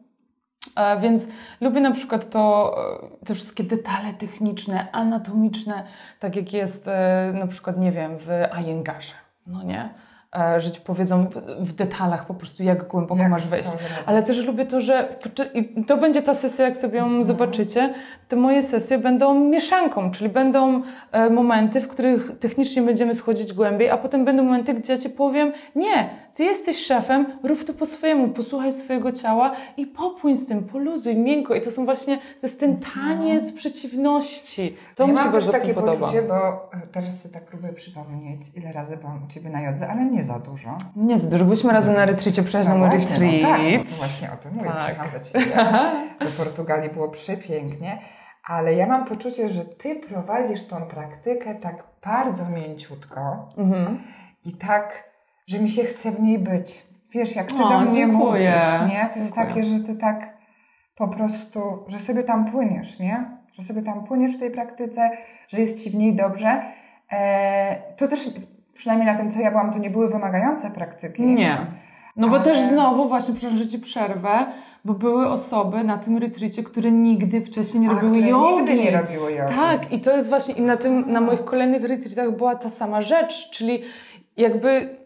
E, 0.77 1.01
Więc 1.01 1.29
lubię 1.61 1.81
na 1.81 1.93
przykład 1.93 2.31
to, 2.31 2.75
e, 3.23 3.27
te 3.27 3.35
wszystkie 3.35 3.65
detale 3.65 4.15
techniczne, 4.15 4.93
anatomiczne, 4.93 5.83
tak 6.21 6.37
jak 6.37 6.53
jest 6.53 6.89
e, 6.89 7.33
na 7.35 7.47
przykład, 7.47 7.79
nie 7.79 7.93
wiem, 7.93 8.19
w 8.19 8.29
Iyengarze, 8.61 9.15
no 9.47 9.62
nie? 9.62 9.95
E, 10.38 10.61
Że 10.61 10.70
ci 10.70 10.81
powiedzą 10.81 11.27
w, 11.29 11.35
w 11.68 11.72
detalach 11.72 12.27
po 12.27 12.35
prostu, 12.35 12.62
jak 12.62 12.88
głęboko 12.88 13.20
Jak 13.20 13.31
masz 13.31 13.46
wejść. 13.46 13.68
Ale 14.07 14.22
też 14.22 14.46
lubię 14.46 14.66
to, 14.66 14.81
że 14.81 15.09
i 15.55 15.85
to 15.85 15.96
będzie 15.96 16.22
ta 16.22 16.35
sesja, 16.35 16.64
jak 16.64 16.77
sobie 16.77 16.99
ją 16.99 17.25
zobaczycie, 17.25 17.94
te 18.29 18.37
moje 18.37 18.62
sesje 18.62 18.99
będą 18.99 19.35
mieszanką, 19.35 20.11
czyli 20.11 20.31
będą 20.31 20.83
e, 21.12 21.31
momenty, 21.31 21.81
w 21.81 21.88
których 21.88 22.38
technicznie 22.38 22.83
będziemy 22.83 23.14
schodzić 23.14 23.53
głębiej, 23.53 23.90
a 23.90 23.96
potem 23.96 24.25
będą 24.25 24.44
momenty, 24.44 24.75
gdzie 24.75 24.92
ja 24.92 24.99
Ci 24.99 25.11
powiem, 25.11 25.53
nie, 25.75 26.11
Ty 26.37 26.44
jesteś 26.44 26.87
szefem, 26.87 27.27
rób 27.42 27.64
to 27.64 27.75
po 27.75 27.87
swojemu, 27.87 28.29
posłuchaj 28.29 28.72
swojego 28.72 29.12
ciała 29.12 29.53
i 29.77 29.87
popłyń 29.87 30.37
z 30.37 30.46
tym, 30.46 30.64
poluzuj, 30.64 31.16
miękko. 31.16 31.55
I 31.55 31.61
to 31.62 31.70
są 31.72 31.85
właśnie, 31.85 32.16
to 32.16 32.46
jest 32.46 32.61
ten 32.61 32.81
taniec 32.94 33.53
przeciwności. 33.53 34.77
To 34.94 35.03
ja 35.07 35.12
mi 35.12 35.18
się 35.18 35.25
mam 35.25 35.33
bardzo 35.33 35.53
takie 35.53 35.75
podoba. 35.75 35.99
poczucie, 35.99 36.22
bo 36.22 36.70
teraz 36.92 37.22
sobie 37.22 37.35
tak 37.35 37.44
próbuję 37.44 37.72
przypomnieć, 37.72 38.40
ile 38.57 38.72
razy 38.72 38.96
byłam 38.96 39.25
u 39.25 39.27
Ciebie 39.27 39.51
na 39.51 39.61
jodze, 39.61 39.88
ale 39.88 40.05
nie 40.05 40.22
za 40.25 40.38
dużo. 40.38 40.79
Nie 40.96 41.18
za 41.18 41.31
dużo, 41.31 41.44
byliśmy 41.44 41.72
razem 41.72 41.94
na 41.94 42.07
retreacie, 42.07 42.42
przyjechać 42.42 42.68
na 42.75 42.79
mój 42.79 42.88
właśnie, 42.90 43.18
retreat. 43.18 43.42
No 43.42 43.49
tak, 43.49 43.79
no 43.79 43.90
to 43.90 43.96
właśnie 43.96 44.33
o 44.33 44.37
tym 44.37 44.55
mówię. 44.55 44.68
Tak. 44.68 44.79
Przyjechałam 44.81 45.11
do 45.12 45.20
Ciebie. 45.20 45.57
Do 46.20 46.44
Portugalii 46.44 46.90
było 46.90 47.09
przepięknie, 47.09 47.99
ale 48.44 48.75
ja 48.75 48.87
mam 48.87 49.05
poczucie, 49.05 49.49
że 49.49 49.64
Ty 49.64 49.94
prowadzisz 49.96 50.66
tą 50.66 50.83
praktykę 50.83 51.55
tak 51.55 51.85
bardzo 52.05 52.49
mięciutko 52.49 53.20
Mhm. 53.57 53.99
i 54.44 54.53
tak, 54.53 55.05
że 55.47 55.59
mi 55.59 55.71
się 55.71 55.85
chce 55.85 56.11
w 56.13 56.21
niej 56.21 56.39
być. 56.39 56.87
Wiesz, 57.11 57.37
jak 57.37 57.47
Ty 57.53 57.63
O, 57.65 57.69
do 57.69 57.81
mnie 57.81 57.91
dziękuję. 57.93 58.51
mówisz, 58.81 58.95
nie? 58.95 59.09
To 59.13 59.19
jest 59.19 59.35
Dziękuję. 59.35 59.47
takie, 59.55 59.65
że 59.65 59.81
Ty 59.81 59.95
tak 59.97 60.37
po 60.97 61.09
prostu, 61.09 61.61
że 61.89 62.01
sobie 62.01 62.23
tam 62.23 62.45
płyniesz, 62.45 62.99
nie? 62.99 63.31
Że 63.53 63.63
sobie 63.63 63.83
tam 63.83 64.05
płyniesz 64.05 64.37
w 64.37 64.39
tej 64.41 64.51
praktyce, 64.51 65.11
że 65.49 65.61
jest 65.61 65.85
Ci 65.85 65.91
w 65.91 65.95
niej 65.95 66.15
dobrze. 66.17 66.63
E, 67.13 67.77
to 67.97 68.09
też, 68.09 68.31
przynajmniej 68.75 69.07
na 69.13 69.19
tym, 69.19 69.31
co 69.31 69.41
ja 69.41 69.51
byłam, 69.51 69.73
to 69.73 69.79
nie 69.79 69.91
były 69.91 70.09
wymagające 70.09 70.71
praktyki. 70.71 71.23
Nie. 71.23 71.57
No 72.17 72.29
bo 72.29 72.35
Ale- 72.35 72.45
też 72.45 72.61
znowu 72.61 73.09
właśnie 73.09 73.35
przepraszam, 73.35 73.69
Ci 73.69 73.79
przerwę, 73.79 74.47
bo 74.85 74.95
były 74.95 75.29
osoby 75.29 75.85
na 75.85 75.99
tym 75.99 76.19
retreacie, 76.19 76.63
które 76.63 76.91
nigdy 76.93 77.41
wcześniej 77.41 77.81
nie 77.83 77.91
A, 77.91 77.95
robiły 77.95 78.19
jogi. 78.19 78.55
nigdy 78.55 78.75
nie 78.75 78.91
robiły 78.91 79.33
jogi. 79.33 79.55
Tak, 79.55 79.93
i 79.93 80.01
to 80.01 80.17
jest 80.17 80.29
właśnie, 80.29 80.55
i 80.55 80.63
na 80.63 80.77
tym, 80.77 81.13
na 81.13 81.21
moich 81.21 81.45
kolejnych 81.45 81.85
retreatach 81.85 82.37
była 82.37 82.55
ta 82.57 82.69
sama 82.71 83.03
rzecz, 83.03 83.51
czyli 83.51 83.83
jakby 84.37 84.97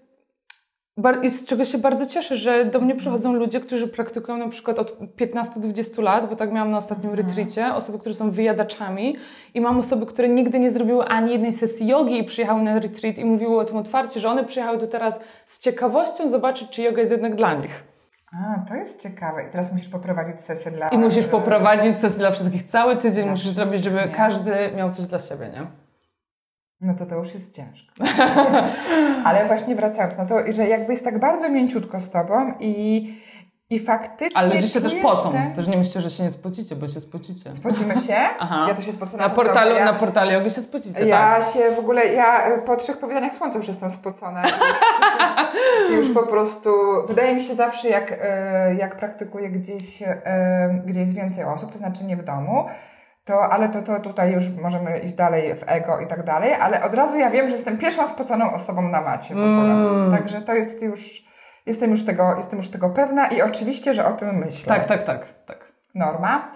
i 1.23 1.31
z 1.31 1.47
czego 1.47 1.65
się 1.65 1.79
bardzo 1.79 2.07
cieszę, 2.07 2.37
że 2.37 2.65
do 2.65 2.81
mnie 2.81 2.95
przychodzą 2.95 3.33
ludzie, 3.33 3.61
którzy 3.61 3.89
praktykują 3.89 4.39
na 4.39 4.49
przykład 4.49 4.79
od 4.79 4.99
15-20 5.01 6.03
lat, 6.03 6.31
bo 6.31 6.37
tak 6.37 6.53
miałam 6.53 6.71
na 6.71 6.77
ostatnim 6.77 7.15
retreacie, 7.15 7.75
osoby, 7.75 7.99
które 7.99 8.15
są 8.15 8.31
wyjadaczami 8.31 9.17
i 9.55 9.61
mam 9.61 9.79
osoby, 9.79 10.07
które 10.07 10.29
nigdy 10.29 10.59
nie 10.59 10.71
zrobiły 10.71 11.05
ani 11.05 11.33
jednej 11.33 11.53
sesji 11.53 11.87
jogi 11.87 12.19
i 12.19 12.25
przyjechały 12.25 12.63
na 12.63 12.79
retreat 12.79 13.19
i 13.19 13.25
mówiły 13.25 13.61
o 13.61 13.65
tym 13.65 13.77
otwarcie, 13.77 14.21
że 14.21 14.29
one 14.29 14.45
przyjechały 14.45 14.79
tu 14.79 14.87
teraz 14.87 15.21
z 15.47 15.61
ciekawością 15.61 16.31
zobaczyć, 16.31 16.71
czy 16.71 16.83
yoga 16.83 17.01
jest 17.01 17.13
jednak 17.13 17.35
dla 17.35 17.55
nich. 17.55 17.85
A, 18.33 18.69
to 18.69 18.75
jest 18.75 19.03
ciekawe. 19.03 19.43
I 19.49 19.51
teraz 19.51 19.73
musisz 19.73 19.89
poprowadzić 19.89 20.41
sesję 20.41 20.73
dla... 20.73 20.89
I 20.89 20.99
musisz 20.99 21.27
poprowadzić 21.27 21.97
sesję 21.97 22.19
dla 22.19 22.31
wszystkich 22.31 22.63
cały 22.63 22.97
tydzień, 22.97 23.31
musisz 23.31 23.51
zrobić, 23.51 23.85
żeby 23.85 23.99
każdy 24.17 24.53
miał 24.77 24.91
coś 24.91 25.07
dla 25.07 25.19
siebie, 25.19 25.47
nie? 25.47 25.90
No 26.81 26.95
to 26.95 27.07
to 27.07 27.15
już 27.15 27.35
jest 27.35 27.57
ciężko. 27.57 27.95
Ale 29.25 29.47
właśnie 29.47 29.75
wracając 29.75 30.17
na 30.17 30.27
to, 30.27 30.35
że 30.53 30.69
jakby 30.69 30.93
jest 30.93 31.05
tak 31.05 31.19
bardzo 31.19 31.49
mięciutko 31.49 32.01
z 32.01 32.11
Tobą 32.11 32.53
i, 32.61 33.15
i 33.71 33.79
faktycznie 33.79 34.37
Ale 34.39 34.55
ludzie 34.55 34.69
się 34.69 34.81
też 34.81 34.95
pocą. 34.95 35.33
te- 35.33 35.51
Też 35.55 35.67
nie 35.69 35.77
myślcie, 35.77 36.01
że 36.01 36.11
się 36.11 36.25
nie 36.25 36.31
spocicie, 36.31 36.77
bo 36.77 36.89
się 36.89 37.01
spocicie. 37.01 37.57
Spocimy 37.57 37.97
się? 37.99 38.17
Aha. 38.39 38.67
Ja 38.69 38.75
to 38.75 38.83
się 38.83 38.93
spocę 38.93 39.17
Na 39.17 39.31
portalu, 39.31 39.75
ja, 39.75 39.85
na 39.85 39.93
portalu 39.93 40.31
jogi 40.31 40.51
się 40.51 40.61
spocicie, 40.61 41.07
Ja 41.07 41.17
tak. 41.41 41.45
się 41.55 41.71
w 41.71 41.79
ogóle, 41.79 42.07
ja 42.07 42.51
po 42.67 42.77
trzech 42.77 42.99
powiadaniach 42.99 43.35
słońca 43.35 43.59
już 43.59 43.67
jestem 43.69 43.91
spocona. 43.91 44.43
Już, 45.91 45.97
już 46.07 46.15
po 46.15 46.23
prostu, 46.23 46.71
wydaje 47.09 47.35
mi 47.35 47.43
się 47.43 47.55
zawsze, 47.55 47.89
jak, 47.89 48.13
y, 48.13 48.17
jak 48.79 48.97
praktykuję 48.97 49.51
gdzieś, 49.51 50.03
y, 50.03 50.07
gdzie 50.87 51.01
jest 51.01 51.15
więcej 51.15 51.45
osób, 51.45 51.73
to 51.73 51.79
znaczy 51.79 52.05
nie 52.05 52.17
w 52.17 52.25
domu, 52.25 52.65
to, 53.31 53.53
ale 53.53 53.69
to, 53.69 53.83
to 53.83 54.01
tutaj 54.01 54.33
już 54.33 54.51
możemy 54.63 54.99
iść 54.99 55.15
dalej 55.15 55.55
w 55.55 55.63
ego 55.67 56.01
i 56.01 56.07
tak 56.07 56.25
dalej, 56.25 56.55
ale 56.55 56.85
od 56.85 56.95
razu 56.95 57.19
ja 57.19 57.31
wiem, 57.31 57.47
że 57.47 57.53
jestem 57.53 57.79
pierwszą 57.79 58.07
spoconą 58.07 58.53
osobą 58.53 58.83
na 58.83 59.01
macie 59.01 59.35
w 59.35 59.39
ogóle. 59.39 59.73
Mm. 59.73 60.13
Także 60.13 60.41
to 60.43 60.55
jest 60.55 60.83
już, 60.83 61.25
jestem 61.67 61.91
już, 61.91 62.05
tego, 62.05 62.35
jestem 62.37 62.57
już 62.59 62.69
tego 62.69 62.91
pewna 62.91 63.27
i 63.27 63.43
oczywiście, 63.43 63.95
że 63.95 64.07
o 64.07 64.13
tym 64.13 64.37
myślę 64.37 64.75
Tak, 64.75 64.85
tak, 64.85 65.03
tak, 65.03 65.27
tak. 65.47 65.73
norma. 65.95 66.53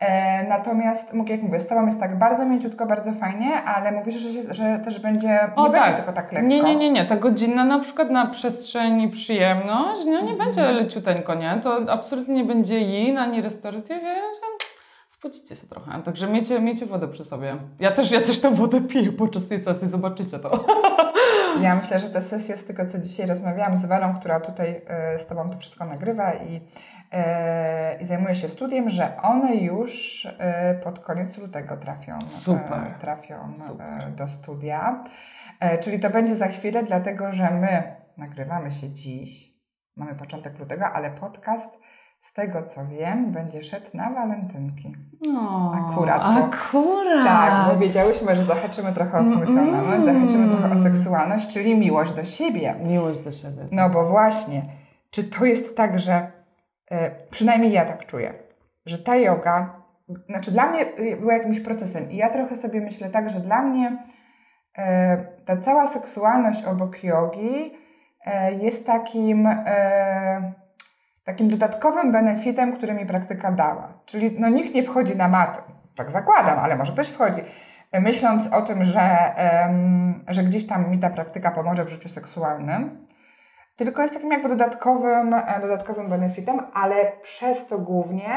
E, 0.00 0.48
natomiast, 0.48 1.14
jak 1.28 1.42
mówię, 1.42 1.60
z 1.60 1.66
Tobą 1.66 1.84
jest 1.84 2.00
tak 2.00 2.18
bardzo 2.18 2.44
mięciutko, 2.46 2.86
bardzo 2.86 3.12
fajnie, 3.12 3.62
ale 3.62 3.92
mówisz, 3.92 4.14
że, 4.14 4.54
że 4.54 4.78
też 4.78 5.00
będzie, 5.00 5.40
O 5.56 5.66
nie 5.66 5.72
będzie 5.72 5.86
tak. 5.86 5.96
tylko 5.96 6.12
tak 6.12 6.32
lekko. 6.32 6.48
Nie, 6.48 6.62
nie, 6.62 6.76
nie, 6.76 6.90
nie. 6.90 7.04
Ta 7.04 7.16
godzina 7.16 7.64
na 7.64 7.78
przykład 7.78 8.10
na 8.10 8.26
przestrzeń 8.26 9.02
i 9.02 9.08
przyjemność, 9.08 10.00
no 10.06 10.20
nie 10.20 10.34
będzie 10.34 10.62
leciuteńko, 10.62 11.34
nie? 11.34 11.58
To 11.62 11.80
absolutnie 11.88 12.34
nie 12.34 12.44
będzie 12.44 12.80
yin, 12.80 13.18
ani 13.18 13.42
restauracja, 13.42 13.98
więc 14.00 14.40
spocicie 15.18 15.56
się 15.56 15.66
trochę. 15.66 16.02
Także 16.02 16.26
miejcie, 16.26 16.60
miejcie 16.60 16.86
wodę 16.86 17.08
przy 17.08 17.24
sobie. 17.24 17.56
Ja 17.80 17.92
też, 17.92 18.10
ja 18.10 18.20
też 18.20 18.40
tę 18.40 18.50
wodę 18.50 18.80
piję 18.80 19.12
podczas 19.12 19.48
tej 19.48 19.58
sesji, 19.58 19.88
zobaczycie 19.88 20.38
to. 20.38 20.50
Ja 21.60 21.76
myślę, 21.76 22.00
że 22.00 22.10
te 22.10 22.22
sesje 22.22 22.56
z 22.56 22.64
tego, 22.64 22.86
co 22.86 22.98
dzisiaj 22.98 23.26
rozmawiałam 23.26 23.78
z 23.78 23.86
Welą, 23.86 24.14
która 24.14 24.40
tutaj 24.40 24.82
e, 24.86 25.18
z 25.18 25.26
Tobą 25.26 25.50
to 25.50 25.58
wszystko 25.58 25.84
nagrywa 25.84 26.34
i, 26.34 26.60
e, 27.12 28.00
i 28.00 28.04
zajmuje 28.04 28.34
się 28.34 28.48
studiem, 28.48 28.90
że 28.90 29.22
one 29.22 29.56
już 29.56 30.26
e, 30.38 30.74
pod 30.74 30.98
koniec 30.98 31.38
lutego 31.38 31.76
trafią, 31.76 32.18
Super. 32.26 32.94
trafią 33.00 33.56
Super. 33.56 34.12
do 34.12 34.28
studia. 34.28 35.04
Czyli 35.80 36.00
to 36.00 36.10
będzie 36.10 36.34
za 36.34 36.48
chwilę, 36.48 36.82
dlatego 36.82 37.32
że 37.32 37.50
my 37.50 37.96
nagrywamy 38.16 38.72
się 38.72 38.90
dziś, 38.90 39.54
mamy 39.96 40.14
początek 40.14 40.58
lutego, 40.58 40.86
ale 40.86 41.10
podcast 41.10 41.70
z 42.20 42.32
tego 42.32 42.62
co 42.62 42.86
wiem, 42.86 43.32
będzie 43.32 43.62
szedł 43.62 43.86
na 43.94 44.10
walentynki. 44.10 44.96
O, 45.36 45.72
akurat. 45.74 46.22
Bo, 46.22 46.28
akurat. 46.28 47.24
Tak, 47.26 47.68
bo 47.68 47.80
wiedziałyśmy, 47.80 48.36
że 48.36 48.44
zahaczymy 48.44 48.92
trochę 48.92 49.18
o 49.18 49.22
funkcjonalność, 49.22 50.06
mm, 50.06 50.20
zahaczymy 50.20 50.48
trochę 50.48 50.74
o 50.74 50.76
seksualność, 50.76 51.48
czyli 51.48 51.78
miłość 51.78 52.12
do 52.12 52.24
siebie. 52.24 52.74
Miłość 52.84 53.24
do 53.24 53.32
siebie. 53.32 53.62
Tak. 53.62 53.72
No 53.72 53.90
bo 53.90 54.04
właśnie, 54.04 54.62
czy 55.10 55.24
to 55.24 55.44
jest 55.44 55.76
tak, 55.76 55.98
że 55.98 56.32
e, 56.90 57.10
przynajmniej 57.30 57.72
ja 57.72 57.84
tak 57.84 58.06
czuję, 58.06 58.34
że 58.86 58.98
ta 58.98 59.16
yoga, 59.16 59.82
znaczy 60.28 60.50
dla 60.50 60.66
mnie 60.66 60.98
y, 60.98 61.16
była 61.20 61.32
jakimś 61.32 61.60
procesem 61.60 62.10
i 62.10 62.16
ja 62.16 62.30
trochę 62.30 62.56
sobie 62.56 62.80
myślę 62.80 63.10
tak, 63.10 63.30
że 63.30 63.40
dla 63.40 63.62
mnie 63.62 64.04
e, 64.78 65.16
ta 65.44 65.56
cała 65.56 65.86
seksualność 65.86 66.64
obok 66.64 67.04
jogi 67.04 67.74
e, 68.26 68.52
jest 68.52 68.86
takim 68.86 69.46
e, 69.46 70.67
takim 71.28 71.48
dodatkowym 71.48 72.12
benefitem, 72.12 72.76
który 72.76 72.94
mi 72.94 73.06
praktyka 73.06 73.52
dała. 73.52 73.92
Czyli 74.06 74.36
no, 74.40 74.48
nikt 74.48 74.74
nie 74.74 74.82
wchodzi 74.82 75.16
na 75.16 75.28
mat, 75.28 75.64
tak 75.96 76.10
zakładam, 76.10 76.58
ale 76.58 76.76
może 76.76 76.92
ktoś 76.92 77.08
wchodzi, 77.08 77.40
myśląc 77.92 78.52
o 78.52 78.62
tym, 78.62 78.84
że, 78.84 79.34
um, 79.62 80.24
że 80.28 80.42
gdzieś 80.42 80.66
tam 80.66 80.90
mi 80.90 80.98
ta 80.98 81.10
praktyka 81.10 81.50
pomoże 81.50 81.84
w 81.84 81.88
życiu 81.88 82.08
seksualnym, 82.08 83.06
tylko 83.76 84.02
jest 84.02 84.14
takim 84.14 84.30
jakby 84.30 84.48
dodatkowym, 84.48 85.34
e, 85.34 85.60
dodatkowym 85.60 86.08
benefitem, 86.08 86.60
ale 86.74 87.12
przez 87.22 87.66
to 87.66 87.78
głównie, 87.78 88.28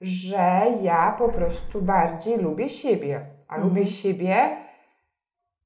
że 0.00 0.62
ja 0.82 1.14
po 1.18 1.28
prostu 1.28 1.82
bardziej 1.82 2.38
lubię 2.38 2.68
siebie. 2.68 3.20
A 3.48 3.54
mhm. 3.54 3.68
lubię 3.68 3.86
siebie, 3.86 4.56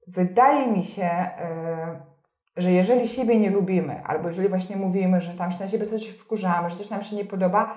wydaje 0.07 0.67
mi 0.67 0.85
się, 0.85 1.03
yy, 1.03 2.12
że 2.57 2.73
jeżeli 2.73 3.09
siebie 3.09 3.39
nie 3.39 3.51
lubimy, 3.51 4.03
albo 4.05 4.29
jeżeli 4.29 4.49
właśnie 4.49 4.77
mówimy, 4.77 5.21
że 5.21 5.35
tam 5.35 5.53
się 5.53 5.61
na 5.61 5.69
siebie 5.69 5.87
coś 5.87 6.09
wkurzamy, 6.09 6.71
że 6.71 6.77
coś 6.77 6.91
nam 6.91 7.03
się 7.03 7.17
nie 7.17 7.25
podoba, 7.25 7.77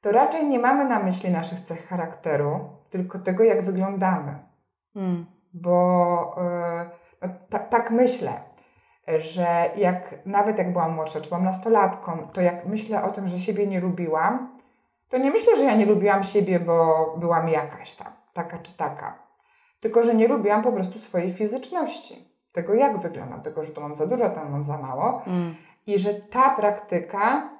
to 0.00 0.12
raczej 0.12 0.48
nie 0.48 0.58
mamy 0.58 0.84
na 0.84 0.98
myśli 0.98 1.30
naszych 1.30 1.60
cech 1.60 1.88
charakteru, 1.88 2.60
tylko 2.90 3.18
tego, 3.18 3.44
jak 3.44 3.62
wyglądamy. 3.62 4.38
Mm. 4.96 5.26
Bo 5.54 6.36
yy, 7.22 7.28
no, 7.50 7.58
tak 7.70 7.90
myślę, 7.90 8.32
że 9.18 9.70
jak 9.76 10.26
nawet 10.26 10.58
jak 10.58 10.72
byłam 10.72 10.94
młodsza, 10.94 11.20
czy 11.20 11.28
byłam 11.28 11.44
nastolatką, 11.44 12.28
to 12.32 12.40
jak 12.40 12.66
myślę 12.66 13.02
o 13.02 13.10
tym, 13.10 13.28
że 13.28 13.38
siebie 13.38 13.66
nie 13.66 13.80
lubiłam, 13.80 14.58
to 15.08 15.18
nie 15.18 15.30
myślę, 15.30 15.56
że 15.56 15.64
ja 15.64 15.76
nie 15.76 15.86
lubiłam 15.86 16.24
siebie, 16.24 16.60
bo 16.60 17.06
byłam 17.18 17.48
jakaś 17.48 17.94
tam, 17.94 18.12
taka 18.32 18.58
czy 18.58 18.76
taka. 18.76 19.18
Tylko, 19.80 20.02
że 20.02 20.14
nie 20.14 20.28
lubiłam 20.28 20.62
po 20.62 20.72
prostu 20.72 20.98
swojej 20.98 21.32
fizyczności 21.32 22.33
tego, 22.54 22.74
jak 22.74 22.98
wyglądam, 22.98 23.42
tego, 23.42 23.64
że 23.64 23.72
tu 23.72 23.80
mam 23.80 23.96
za 23.96 24.06
dużo, 24.06 24.30
tam 24.30 24.50
mam 24.52 24.64
za 24.64 24.78
mało. 24.78 25.22
Mm. 25.26 25.54
I 25.86 25.98
że 25.98 26.14
ta 26.14 26.50
praktyka, 26.50 27.50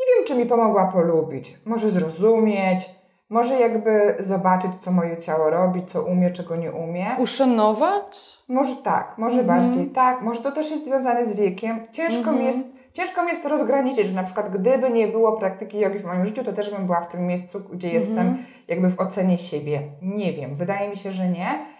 nie 0.00 0.06
wiem, 0.16 0.26
czy 0.26 0.34
mi 0.34 0.46
pomogła 0.46 0.86
polubić, 0.86 1.58
może 1.64 1.90
zrozumieć, 1.90 2.90
może 3.30 3.60
jakby 3.60 4.16
zobaczyć, 4.18 4.70
co 4.80 4.92
moje 4.92 5.16
ciało 5.16 5.50
robi, 5.50 5.86
co 5.86 6.02
umie, 6.02 6.30
czego 6.30 6.56
nie 6.56 6.72
umie. 6.72 7.06
Uszanować? 7.18 8.38
Może 8.48 8.76
tak, 8.76 9.18
może 9.18 9.40
mm. 9.40 9.46
bardziej 9.46 9.86
tak. 9.86 10.22
Może 10.22 10.42
to 10.42 10.52
też 10.52 10.70
jest 10.70 10.86
związane 10.86 11.24
z 11.24 11.36
wiekiem. 11.36 11.86
Ciężko 11.92 12.30
mm 12.30 12.34
-hmm. 12.34 12.38
mi 12.38 12.46
jest 12.46 12.66
ciężko 12.92 13.22
mi 13.22 13.28
jest 13.28 13.42
to 13.42 13.48
rozgraniczyć, 13.48 14.06
że 14.06 14.14
na 14.14 14.22
przykład 14.22 14.50
gdyby 14.58 14.90
nie 14.90 15.08
było 15.08 15.32
praktyki 15.32 15.78
jogi 15.78 15.98
w 15.98 16.04
moim 16.04 16.26
życiu, 16.26 16.44
to 16.44 16.52
też 16.52 16.70
bym 16.70 16.86
była 16.86 17.00
w 17.00 17.08
tym 17.08 17.26
miejscu, 17.26 17.60
gdzie 17.60 17.88
mm 17.88 18.00
-hmm. 18.00 18.04
jestem 18.04 18.36
jakby 18.68 18.90
w 18.90 19.00
ocenie 19.00 19.38
siebie. 19.38 19.82
Nie 20.02 20.32
wiem, 20.32 20.56
wydaje 20.56 20.88
mi 20.88 20.96
się, 20.96 21.12
że 21.12 21.28
nie 21.28 21.75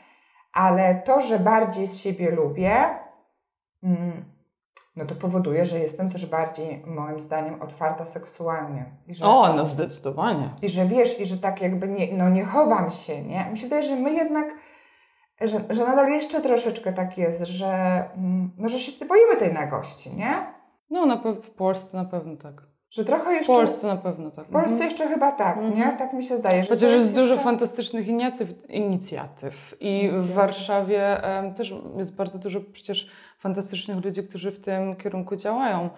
ale 0.57 0.95
to, 0.95 1.21
że 1.21 1.38
bardziej 1.38 1.87
z 1.87 1.99
siebie 1.99 2.31
lubię, 2.31 2.85
mm, 3.83 4.25
no 4.97 5.05
to 5.07 5.14
powoduje, 5.14 5.66
że 5.66 5.79
jestem 5.79 6.11
też 6.11 6.27
bardziej, 6.27 6.83
moim 6.87 7.21
zdaniem, 7.21 7.62
otwarta 7.62 8.05
seksualnie. 8.05 8.85
Że, 9.09 9.27
o, 9.27 9.53
no 9.53 9.64
zdecydowanie. 9.64 10.51
I 10.62 10.69
że 10.69 10.87
wiesz, 10.87 11.21
i 11.21 11.27
że 11.27 11.38
tak 11.38 11.62
jakby 11.62 11.88
nie, 11.88 12.12
no 12.12 12.29
nie 12.29 12.45
chowam 12.45 12.90
się, 12.90 13.23
nie? 13.23 13.49
Mi 13.51 13.59
się 13.59 13.64
wydaje, 13.64 13.83
że 13.83 13.97
my 13.97 14.12
jednak, 14.12 14.55
że, 15.40 15.61
że 15.71 15.87
nadal 15.87 16.09
jeszcze 16.09 16.40
troszeczkę 16.40 16.92
tak 16.92 17.19
jest, 17.19 17.47
że, 17.47 18.05
mm, 18.16 18.51
no, 18.59 18.69
że 18.69 18.79
się 18.79 19.07
boimy 19.07 19.37
tej 19.37 19.53
nagości, 19.53 20.14
nie? 20.14 20.47
No, 20.90 21.07
na 21.07 21.16
w 21.16 21.51
Polsce 21.51 21.97
na 21.97 22.05
pewno 22.05 22.37
tak. 22.37 22.62
Że 22.96 23.04
trochę 23.04 23.32
jeszcze... 23.32 23.52
W 23.52 23.56
Polsce 23.56 23.87
na 23.87 23.96
pewno 23.96 24.30
tak. 24.30 24.46
W 24.46 24.50
Polsce 24.50 24.72
mhm. 24.72 24.90
jeszcze 24.90 25.09
chyba 25.09 25.32
tak, 25.32 25.56
mhm. 25.56 25.76
nie? 25.76 25.96
Tak 25.98 26.12
mi 26.12 26.24
się 26.24 26.37
zdaje. 26.37 26.62
Że 26.62 26.68
Chociaż 26.68 26.90
jest, 26.90 27.02
jest 27.02 27.14
dużo 27.14 27.37
fantastycznych 27.37 28.09
inicjatyw, 28.09 28.70
inicjatyw. 28.70 29.76
I 29.80 30.00
inicjatyw. 30.00 30.24
w 30.24 30.35
Warszawie 30.35 31.20
um, 31.37 31.54
też 31.54 31.74
jest 31.96 32.14
bardzo 32.14 32.38
dużo 32.38 32.61
przecież 32.72 33.11
fantastycznych 33.38 34.04
ludzi, 34.04 34.22
którzy 34.22 34.52
w 34.52 34.61
tym 34.61 34.96
kierunku 34.96 35.37
działają. 35.37 35.90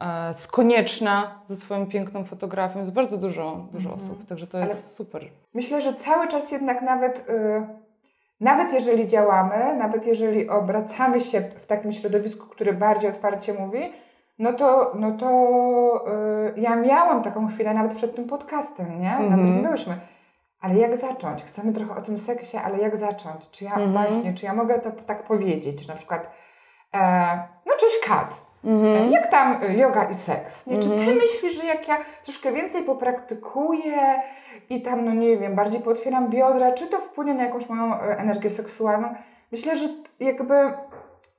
E, 0.00 0.34
z 0.34 0.46
Konieczna 0.46 1.40
ze 1.48 1.56
swoją 1.56 1.86
piękną 1.86 2.24
fotografią 2.24 2.78
jest 2.78 2.92
bardzo 2.92 3.16
dużo, 3.16 3.68
dużo 3.72 3.90
mhm. 3.90 4.10
osób, 4.10 4.26
także 4.26 4.46
to 4.46 4.58
jest 4.58 4.74
Ale 4.74 4.82
super. 4.82 5.24
Myślę, 5.54 5.80
że 5.80 5.94
cały 5.94 6.28
czas 6.28 6.52
jednak 6.52 6.82
nawet... 6.82 7.28
Y, 7.28 7.84
nawet 8.40 8.72
jeżeli 8.72 9.08
działamy, 9.08 9.76
nawet 9.76 10.06
jeżeli 10.06 10.48
obracamy 10.48 11.20
się 11.20 11.40
w 11.40 11.66
takim 11.66 11.92
środowisku, 11.92 12.46
które 12.46 12.72
bardziej 12.72 13.10
otwarcie 13.10 13.54
mówi, 13.54 13.78
no 14.38 14.52
to, 14.52 14.92
no 14.94 15.12
to 15.12 15.28
yy, 16.56 16.62
ja 16.62 16.76
miałam 16.76 17.22
taką 17.22 17.48
chwilę 17.48 17.74
nawet 17.74 17.94
przed 17.94 18.16
tym 18.16 18.24
podcastem, 18.24 19.00
nie? 19.00 19.10
Nawet 19.10 19.48
mm 19.48 19.62
byłyśmy. 19.62 19.98
Ale 20.60 20.74
jak 20.74 20.96
zacząć? 20.96 21.42
Chcemy 21.42 21.72
trochę 21.72 21.96
o 21.96 22.02
tym 22.02 22.18
seksie, 22.18 22.56
ale 22.56 22.78
jak 22.78 22.96
zacząć? 22.96 23.50
Czy 23.50 23.64
ja 23.64 23.74
mm 23.74 23.88
-hmm. 23.88 23.92
właśnie, 23.92 24.34
czy 24.34 24.46
ja 24.46 24.54
mogę 24.54 24.78
to 24.78 24.90
tak 24.90 25.22
powiedzieć? 25.22 25.88
Na 25.88 25.94
przykład, 25.94 26.30
e, 26.94 26.98
no 27.66 27.72
cześć 27.80 27.96
Kat, 28.06 28.42
mm 28.64 28.82
-hmm. 28.82 29.10
jak 29.10 29.26
tam 29.30 29.60
yoga 29.76 30.04
i 30.04 30.14
seks? 30.14 30.66
Nie? 30.66 30.78
Czy 30.78 30.88
ty 30.88 30.94
mhm. 30.94 31.16
myślisz, 31.16 31.60
że 31.60 31.66
jak 31.66 31.88
ja 31.88 31.96
troszkę 32.22 32.52
więcej 32.52 32.82
popraktykuję 32.82 34.22
i 34.70 34.82
tam, 34.82 35.04
no 35.04 35.14
nie 35.14 35.36
wiem, 35.36 35.54
bardziej 35.54 35.80
potwieram 35.80 36.30
biodra, 36.30 36.72
czy 36.72 36.86
to 36.86 36.98
wpłynie 36.98 37.34
na 37.34 37.42
jakąś 37.42 37.68
moją 37.68 37.94
e, 37.94 38.18
energię 38.18 38.50
seksualną? 38.50 39.14
Myślę, 39.52 39.76
że 39.76 39.88
jakby 40.20 40.54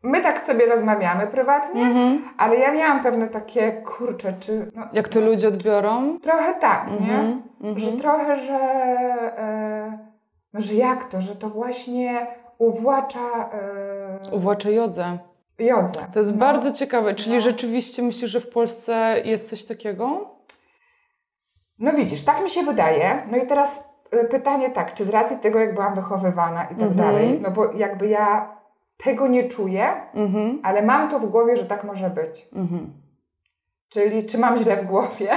my 0.05 0.21
tak 0.21 0.39
sobie 0.39 0.65
rozmawiamy 0.65 1.27
prywatnie, 1.27 1.81
mm-hmm. 1.81 2.17
ale 2.37 2.55
ja 2.55 2.71
miałam 2.71 3.03
pewne 3.03 3.27
takie, 3.27 3.71
kurcze, 3.71 4.33
czy... 4.39 4.71
No, 4.75 4.87
Jak 4.93 5.09
to 5.09 5.21
ludzie 5.21 5.47
odbiorą? 5.47 6.19
Trochę 6.19 6.53
tak, 6.53 6.89
mm-hmm. 6.89 7.01
nie? 7.01 7.41
Mm-hmm. 7.61 7.79
Że 7.79 7.91
trochę, 7.91 8.35
że... 8.35 8.53
E, 9.37 9.97
no, 10.53 10.61
że 10.61 10.73
jak 10.73 11.05
to, 11.05 11.21
że 11.21 11.35
to 11.35 11.49
właśnie 11.49 12.27
uwłacza... 12.57 13.49
E, 14.31 14.35
uwłacza 14.35 14.69
jodze. 14.69 15.17
Jodze. 15.59 15.99
To 16.13 16.19
jest 16.19 16.31
no. 16.31 16.37
bardzo 16.37 16.71
ciekawe. 16.71 17.15
Czyli 17.15 17.35
no. 17.35 17.41
rzeczywiście 17.41 18.03
myślisz, 18.03 18.31
że 18.31 18.39
w 18.39 18.49
Polsce 18.49 19.21
jest 19.23 19.49
coś 19.49 19.65
takiego? 19.65 20.35
No 21.79 21.91
widzisz, 21.93 22.23
tak 22.23 22.43
mi 22.43 22.49
się 22.49 22.63
wydaje. 22.63 23.23
No 23.31 23.37
i 23.37 23.47
teraz 23.47 23.89
e, 24.11 24.25
pytanie 24.25 24.69
tak, 24.69 24.93
czy 24.93 25.05
z 25.05 25.09
racji 25.09 25.37
tego, 25.37 25.59
jak 25.59 25.73
byłam 25.73 25.95
wychowywana 25.95 26.63
i 26.63 26.75
tak 26.75 26.87
mhm. 26.87 26.95
dalej, 26.95 27.39
no 27.41 27.51
bo 27.51 27.71
jakby 27.71 28.07
ja 28.07 28.55
tego 28.97 29.27
nie 29.27 29.47
czuję, 29.47 29.93
mhm. 30.13 30.59
ale 30.63 30.81
mam 30.81 31.09
to 31.09 31.19
w 31.19 31.25
głowie, 31.25 31.57
że 31.57 31.65
tak 31.65 31.83
może 31.83 32.09
być. 32.09 32.47
Mhm. 32.53 32.93
Czyli 33.89 34.25
czy 34.25 34.37
mam 34.37 34.57
źle 34.57 34.77
w 34.77 34.85
głowie? 34.85 35.29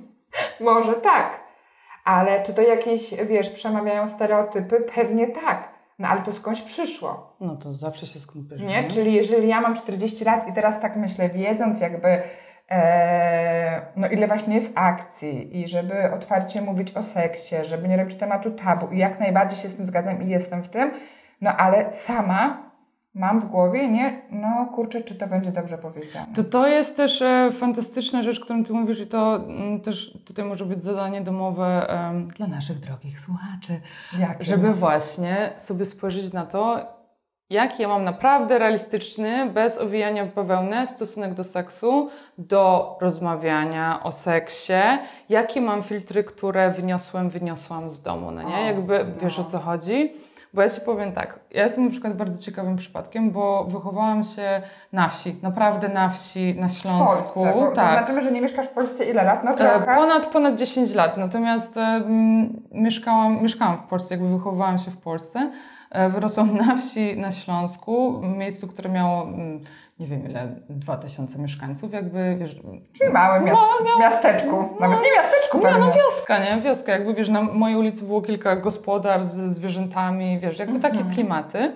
może 0.60 0.94
tak. 0.94 1.40
Ale 2.04 2.42
czy 2.42 2.54
to 2.54 2.62
jakieś, 2.62 3.14
wiesz, 3.14 3.50
przemawiają 3.50 4.08
stereotypy? 4.08 4.80
Pewnie 4.94 5.26
tak. 5.26 5.72
No 5.98 6.08
ale 6.08 6.22
to 6.22 6.32
skądś 6.32 6.62
przyszło. 6.62 7.36
No 7.40 7.56
to 7.56 7.72
zawsze 7.72 8.06
się 8.06 8.20
skąd 8.20 8.44
bierze. 8.44 8.64
Nie? 8.64 8.88
Czyli 8.88 9.14
jeżeli 9.14 9.48
ja 9.48 9.60
mam 9.60 9.76
40 9.76 10.24
lat 10.24 10.48
i 10.48 10.52
teraz 10.52 10.80
tak 10.80 10.96
myślę, 10.96 11.28
wiedząc 11.28 11.80
jakby 11.80 12.22
e, 12.70 13.82
no 13.96 14.08
ile 14.08 14.26
właśnie 14.26 14.54
jest 14.54 14.72
akcji 14.74 15.60
i 15.60 15.68
żeby 15.68 16.12
otwarcie 16.12 16.62
mówić 16.62 16.92
o 16.92 17.02
seksie, 17.02 17.56
żeby 17.62 17.88
nie 17.88 17.96
robić 17.96 18.18
tematu 18.18 18.50
tabu 18.50 18.88
i 18.88 18.98
jak 18.98 19.20
najbardziej 19.20 19.58
się 19.58 19.68
z 19.68 19.76
tym 19.76 19.86
zgadzam 19.86 20.22
i 20.22 20.28
jestem 20.28 20.62
w 20.62 20.68
tym, 20.68 20.90
no 21.40 21.56
ale 21.56 21.92
sama 21.92 22.71
mam 23.14 23.40
w 23.40 23.44
głowie, 23.44 23.88
nie, 23.88 24.22
no 24.30 24.66
kurczę, 24.66 25.00
czy 25.00 25.14
to 25.14 25.26
będzie 25.26 25.52
dobrze 25.52 25.78
powiedziane. 25.78 26.34
To 26.34 26.44
to 26.44 26.68
jest 26.68 26.96
też 26.96 27.22
e, 27.22 27.50
fantastyczna 27.52 28.22
rzecz, 28.22 28.40
którą 28.40 28.64
Ty 28.64 28.72
mówisz 28.72 29.00
i 29.00 29.06
to 29.06 29.36
m, 29.36 29.42
mm, 29.50 29.80
też 29.80 30.18
tutaj 30.24 30.44
może 30.44 30.66
być 30.66 30.84
zadanie 30.84 31.20
domowe 31.20 31.90
e, 31.90 32.26
dla 32.36 32.46
naszych 32.46 32.78
drogich 32.78 33.20
słuchaczy, 33.20 33.80
Jakie 34.18 34.44
żeby 34.44 34.72
właśnie 34.72 35.52
sobie 35.58 35.84
spojrzeć 35.86 36.32
na 36.32 36.46
to, 36.46 36.86
jaki 37.50 37.82
ja 37.82 37.88
mam 37.88 38.04
naprawdę 38.04 38.58
realistyczny, 38.58 39.50
bez 39.50 39.78
owijania 39.78 40.24
w 40.24 40.34
bawełnę 40.34 40.86
stosunek 40.86 41.34
do 41.34 41.44
seksu, 41.44 42.10
do 42.38 42.96
rozmawiania 43.00 44.02
o 44.02 44.12
seksie, 44.12 44.72
jakie 45.28 45.60
mam 45.60 45.82
filtry, 45.82 46.24
które 46.24 46.70
wyniosłem, 46.70 47.30
wyniosłam 47.30 47.90
z 47.90 48.02
domu, 48.02 48.30
no 48.30 48.42
nie? 48.42 48.56
O, 48.56 48.64
Jakby, 48.64 49.04
no. 49.04 49.20
wiesz 49.22 49.38
o 49.38 49.44
co 49.44 49.58
chodzi? 49.58 50.12
Bo 50.54 50.62
ja 50.62 50.70
Ci 50.70 50.80
powiem 50.80 51.12
tak, 51.12 51.38
Ja 51.50 51.62
jestem 51.64 51.84
na 51.84 51.90
przykład 51.90 52.16
bardzo 52.16 52.42
ciekawym 52.42 52.76
przypadkiem, 52.76 53.30
bo 53.30 53.64
wychowałam 53.64 54.22
się 54.22 54.62
na 54.92 55.08
wsi, 55.08 55.36
naprawdę 55.42 55.88
na 55.88 56.08
wsi, 56.08 56.54
na 56.58 56.68
Śląsku. 56.68 57.40
W 57.44 57.52
Polsce, 57.52 57.76
tak. 57.76 57.90
Zaznaczymy, 57.90 58.22
że 58.22 58.32
nie 58.32 58.40
mieszkasz 58.40 58.66
w 58.66 58.70
Polsce 58.70 59.04
ile 59.04 59.24
lat? 59.24 59.44
No 59.44 59.50
E, 59.50 59.54
trochę. 59.54 59.96
Ponad, 59.96 60.26
ponad 60.26 60.54
10 60.58 60.94
lat, 60.94 61.16
natomiast 61.16 61.76
e, 61.76 61.80
m, 61.80 62.62
mieszkałam, 62.72 63.42
mieszkałam 63.42 63.78
w 63.78 63.82
Polsce, 63.82 64.14
jakby 64.14 64.28
wychowywałam 64.28 64.78
się 64.78 64.90
w 64.90 64.96
Polsce. 64.96 65.50
E, 65.92 66.08
Wyrosłam 66.08 66.56
na 66.56 66.76
wsi 66.76 67.16
na 67.16 67.32
Śląsku, 67.32 68.20
miejscu, 68.22 68.68
które 68.68 68.90
miało, 68.90 69.22
mm, 69.22 69.60
nie 70.00 70.06
wiem 70.06 70.28
ile, 70.30 70.48
2000 70.68 71.38
mieszkańców, 71.38 71.92
jakby, 71.92 72.36
wiesz... 72.40 72.56
Czyli 72.98 73.12
małym 73.12 73.44
miast 73.44 73.60
No, 73.80 73.84
miało- 73.86 74.00
miasteczku. 74.00 74.68
Nawet 74.80 74.98
nie 75.02 75.12
miasteczku 75.16 75.56
No, 75.58 75.62
pewnie. 75.62 75.78
no 75.80 75.92
wioska, 75.92 76.38
nie? 76.44 76.60
Wioska, 76.60 76.92
jakby, 76.92 77.14
wiesz, 77.14 77.28
na 77.28 77.42
mojej 77.42 77.76
ulicy 77.78 78.04
było 78.04 78.22
kilka 78.22 78.56
gospodarstw 78.56 79.32
ze 79.32 79.48
zwierzętami, 79.48 80.38
wiesz, 80.38 80.58
jakby 80.58 80.80
takie 80.80 80.96
Mhm. 80.96 81.14
klimaty. 81.14 81.72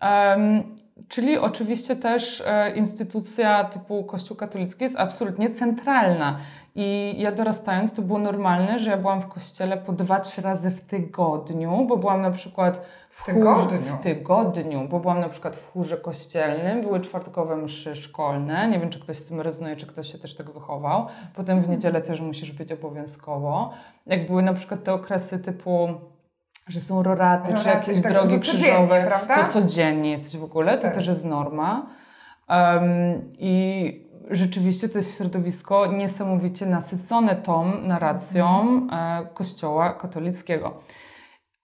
Em, 0.00 0.62
czyli 1.08 1.38
oczywiście 1.38 1.96
też 1.96 2.42
e, 2.46 2.70
instytucja 2.74 3.64
typu 3.64 4.04
Kościół 4.04 4.36
katolicki 4.36 4.84
jest 4.84 4.96
absolutnie 4.98 5.50
centralna. 5.50 6.38
I 6.74 7.14
ja 7.18 7.32
dorastając, 7.32 7.92
to 7.94 8.02
było 8.02 8.18
normalne, 8.18 8.78
że 8.78 8.90
ja 8.90 8.96
byłam 8.96 9.20
w 9.20 9.28
kościele 9.28 9.76
po 9.76 9.92
dwa, 9.92 10.20
trzy 10.20 10.42
razy 10.42 10.70
w 10.70 10.80
tygodniu, 10.80 11.86
bo 11.88 11.96
byłam 11.96 12.22
na 12.22 12.30
przykład 12.30 12.86
w, 13.10 13.24
tygodniu? 13.24 13.78
w 13.78 14.00
tygodniu, 14.00 14.88
bo 14.88 15.00
byłam 15.00 15.20
na 15.20 15.28
przykład 15.28 15.56
w 15.56 15.72
chórze 15.72 15.96
kościelnym, 15.96 16.80
były 16.80 17.00
czwartkowe 17.00 17.56
mszy 17.56 17.96
szkolne, 17.96 18.68
nie 18.68 18.78
wiem, 18.78 18.90
czy 18.90 19.00
ktoś 19.00 19.16
z 19.16 19.24
tym 19.24 19.40
rezonuje, 19.40 19.76
czy 19.76 19.86
ktoś 19.86 20.12
się 20.12 20.18
też 20.18 20.34
tak 20.34 20.50
wychował. 20.50 21.06
Potem 21.34 21.62
w 21.62 21.68
niedzielę 21.68 22.02
też 22.02 22.20
musisz 22.20 22.52
być 22.52 22.72
obowiązkowo. 22.72 23.70
Jak 24.06 24.26
były 24.26 24.42
na 24.42 24.54
przykład 24.54 24.84
te 24.84 24.92
okresy 24.92 25.38
typu 25.38 25.88
że 26.68 26.80
są 26.80 27.02
roraty, 27.02 27.46
czy 27.46 27.64
Roraty, 27.64 27.68
jakieś 27.68 28.02
tak, 28.02 28.12
drogi 28.12 28.34
to 28.34 28.40
krzyżowe, 28.40 29.04
prawda? 29.06 29.36
to 29.36 29.52
codziennie 29.52 30.10
jesteś 30.10 30.36
w 30.36 30.44
ogóle, 30.44 30.76
to 30.76 30.82
Tak. 30.82 30.94
też 30.94 31.06
jest 31.06 31.24
norma. 31.24 31.86
Um, 32.48 33.32
I 33.32 34.11
rzeczywiście 34.30 34.88
to 34.88 34.98
jest 34.98 35.16
środowisko 35.16 35.86
niesamowicie 35.86 36.66
nasycone 36.66 37.36
tą 37.36 37.78
narracją 37.80 38.60
Mhm. 38.60 38.90
e, 39.24 39.26
Kościoła 39.34 39.92
katolickiego. 39.92 40.80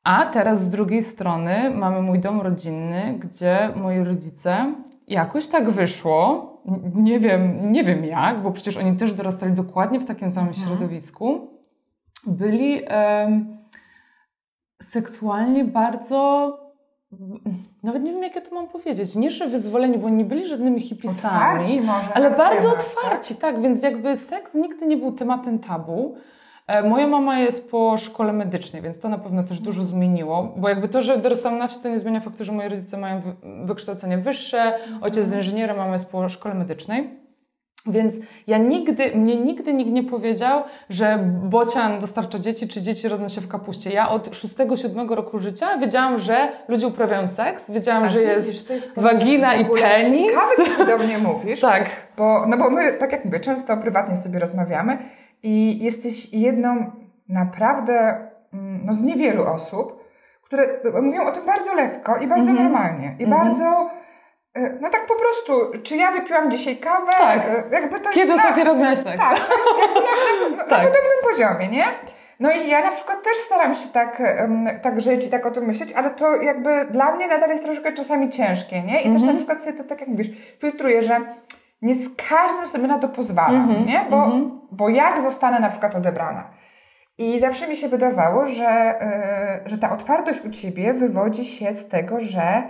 A 0.04 0.26
teraz 0.26 0.62
z 0.64 0.70
drugiej 0.70 1.02
strony 1.02 1.70
mamy 1.70 2.02
mój 2.02 2.20
dom 2.20 2.40
rodzinny, 2.40 3.18
gdzie 3.18 3.70
moi 3.76 3.98
rodzice 4.04 4.74
jakoś 5.06 5.48
tak 5.48 5.70
wyszło, 5.70 6.48
nie 6.94 7.20
wiem, 7.20 7.72
nie 7.72 7.84
wiem 7.84 8.04
jak, 8.04 8.42
bo 8.42 8.50
przecież 8.52 8.76
oni 8.76 8.96
też 8.96 9.14
dorastali 9.14 9.52
dokładnie 9.52 10.00
w 10.00 10.04
takim 10.04 10.30
samym 10.30 10.48
Mhm. 10.48 10.66
środowisku, 10.68 11.50
byli 12.26 12.80
em, 12.86 13.58
seksualnie 14.82 15.64
bardzo. 15.64 16.58
Nawet 17.82 18.02
nie 18.02 18.12
wiem, 18.12 18.22
jak 18.22 18.34
ja 18.36 18.40
to 18.40 18.54
mam 18.54 18.68
powiedzieć. 18.68 19.16
Nie, 19.16 19.30
że 19.30 19.46
wyzwoleni, 19.46 19.98
bo 19.98 20.08
nie 20.08 20.24
byli 20.24 20.48
żadnymi 20.48 20.80
hipisami. 20.80 21.18
Otwarci 21.18 21.80
może. 21.80 22.12
Ale 22.14 22.30
bardzo 22.30 22.70
temat, 22.70 22.84
otwarci, 22.86 23.34
tak? 23.34 23.62
Więc 23.62 23.82
jakby 23.82 24.16
seks 24.16 24.54
nigdy 24.54 24.86
nie 24.86 24.96
był 24.96 25.12
tematem 25.12 25.58
tabu. 25.58 26.14
E, 26.66 26.88
Moja 26.88 27.06
mama 27.06 27.38
jest 27.40 27.70
po 27.70 27.96
szkole 27.98 28.32
medycznej, 28.32 28.82
więc 28.82 28.98
to 28.98 29.08
na 29.08 29.18
pewno 29.18 29.42
też 29.42 29.60
dużo 29.60 29.84
zmieniło, 29.84 30.54
bo 30.56 30.68
jakby 30.68 30.88
to, 30.88 31.02
że 31.02 31.18
dorastałam 31.18 31.58
na 31.58 31.68
wsi, 31.68 31.80
to 31.80 31.88
nie 31.88 31.98
zmienia 31.98 32.20
faktu, 32.20 32.44
że 32.44 32.52
moi 32.52 32.68
rodzice 32.68 32.96
mają 32.96 33.20
wy- 33.20 33.34
wykształcenie 33.64 34.18
wyższe, 34.18 34.78
ojciec 35.00 35.24
jest 35.24 35.34
inżynierem, 35.36 35.76
mama 35.76 35.92
jest 35.92 36.10
po 36.12 36.28
szkole 36.28 36.54
medycznej. 36.54 37.10
Więc 37.88 38.16
ja 38.46 38.59
nigdy, 38.59 39.12
mnie 39.16 39.37
nigdy 39.37 39.74
nikt 39.74 39.90
nie 39.90 40.03
powiedział, 40.05 40.62
że 40.90 41.18
bocian 41.42 41.98
dostarcza 41.98 42.38
dzieci, 42.38 42.68
czy 42.68 42.83
dzieci 42.83 43.09
rodzą 43.09 43.29
się 43.29 43.40
w 43.40 43.48
kapuście. 43.48 43.90
Ja 43.90 44.09
od 44.09 44.29
6-7 44.29 45.11
roku 45.14 45.38
życia 45.38 45.79
wiedziałam, 45.79 46.18
że 46.18 46.53
ludzie 46.68 46.87
uprawiają 46.87 47.27
seks, 47.27 47.70
wiedziałam, 47.70 48.05
A 48.05 48.09
że 48.09 48.22
jest 48.22 48.70
jest 48.70 48.92
wagina 49.01 49.55
i 49.55 49.64
penis. 49.64 50.27
Ciekawe, 50.27 50.53
co 50.57 50.85
ty 50.85 50.87
do 50.87 50.98
mnie 50.98 51.18
mówisz. 51.29 51.61
Tak. 51.61 51.85
Bo, 52.16 52.46
no 52.46 52.57
bo 52.57 52.70
my, 52.70 52.92
tak 52.92 53.12
jak 53.12 53.24
mówię, 53.24 53.40
często 53.40 53.77
prywatnie 53.77 54.16
sobie 54.16 54.38
rozmawiamy 54.38 54.98
i 55.42 55.85
jesteś 55.85 56.33
jedną 56.33 56.90
naprawdę 57.29 58.29
mm, 58.53 58.81
no, 58.87 58.92
z 58.92 59.03
niewielu 59.03 59.46
osób, 59.46 60.05
które 60.42 60.62
mówią 61.03 61.27
o 61.27 61.33
tym 61.33 61.46
bardzo 61.46 61.74
lekko 61.74 62.16
i 62.16 62.27
bardzo 62.27 62.51
Mhm. 62.51 62.64
normalnie. 62.64 63.16
I 63.18 63.24
Mhm. 63.24 63.31
bardzo, 63.44 63.64
e, 63.64 63.97
no 64.80 64.90
tak 64.90 65.06
po 65.06 65.14
prostu, 65.14 65.82
czy 65.82 65.96
ja 65.96 66.11
wypiłam 66.12 66.50
dzisiaj 66.50 66.76
kawę? 66.76 67.12
Tak. 67.18 67.38
E, 67.38 67.64
Jakby 67.72 68.00
to 68.00 68.11
Kiedy 68.11 68.34
na, 68.34 68.64
raz 68.64 68.78
miałeś 68.78 68.98
seks? 68.98 69.18
Tak, 69.18 69.38
to 69.38 69.54
jest 69.56 69.68
jakby 69.80 70.00
na, 70.00 70.50
na, 70.50 70.50
na, 70.50 70.56
na 70.56 70.64
Tak. 70.64 70.78
podobnym 70.87 71.18
poziomie, 71.30 71.68
nie? 71.68 71.84
No 72.40 72.50
i 72.52 72.68
ja 72.68 72.80
na 72.82 72.90
przykład 72.90 73.22
też 73.22 73.37
staram 73.37 73.74
się 73.74 73.88
tak, 73.88 74.22
tak 74.82 75.00
żyć 75.00 75.24
i 75.24 75.30
tak 75.30 75.46
o 75.46 75.50
tym 75.50 75.64
myśleć, 75.66 75.92
ale 75.92 76.11
to 76.11 76.37
jakby 76.42 76.87
dla 76.90 77.12
mnie 77.16 77.28
nadal 77.28 77.48
jest 77.50 77.64
troszkę 77.64 77.92
czasami 77.92 78.30
ciężkie, 78.30 78.82
nie? 78.82 79.00
I 79.00 79.04
też 79.04 79.12
Mhm. 79.14 79.26
na 79.26 79.37
przykład 79.37 79.64
sobie 79.64 79.76
to 79.76 79.84
tak 79.84 80.00
jak 80.00 80.08
mówisz, 80.08 80.28
filtruję, 80.61 81.02
że 81.02 81.20
nie 81.82 81.94
z 81.94 82.08
każdym 82.28 82.66
sobie 82.66 82.87
na 82.88 82.98
to 82.98 83.08
pozwalam, 83.08 83.56
Mhm, 83.70 83.87
nie? 83.87 84.06
Bo, 84.11 84.16
mhm. 84.24 84.61
bo 84.72 84.88
jak 84.88 85.20
zostanę 85.22 85.61
na 85.61 85.68
przykład 85.70 85.94
odebrana? 85.94 86.50
I 87.18 87.38
zawsze 87.40 87.68
mi 87.68 87.76
się 87.76 87.88
wydawało, 87.88 88.46
że, 88.46 88.66
e, 88.68 89.61
że 89.66 89.78
ta 89.78 89.92
otwartość 89.92 90.40
u 90.44 90.50
ciebie 90.50 90.94
wywodzi 90.94 91.44
się 91.44 91.72
z 91.72 91.88
tego, 91.88 92.20
że 92.20 92.40
e, 92.42 92.62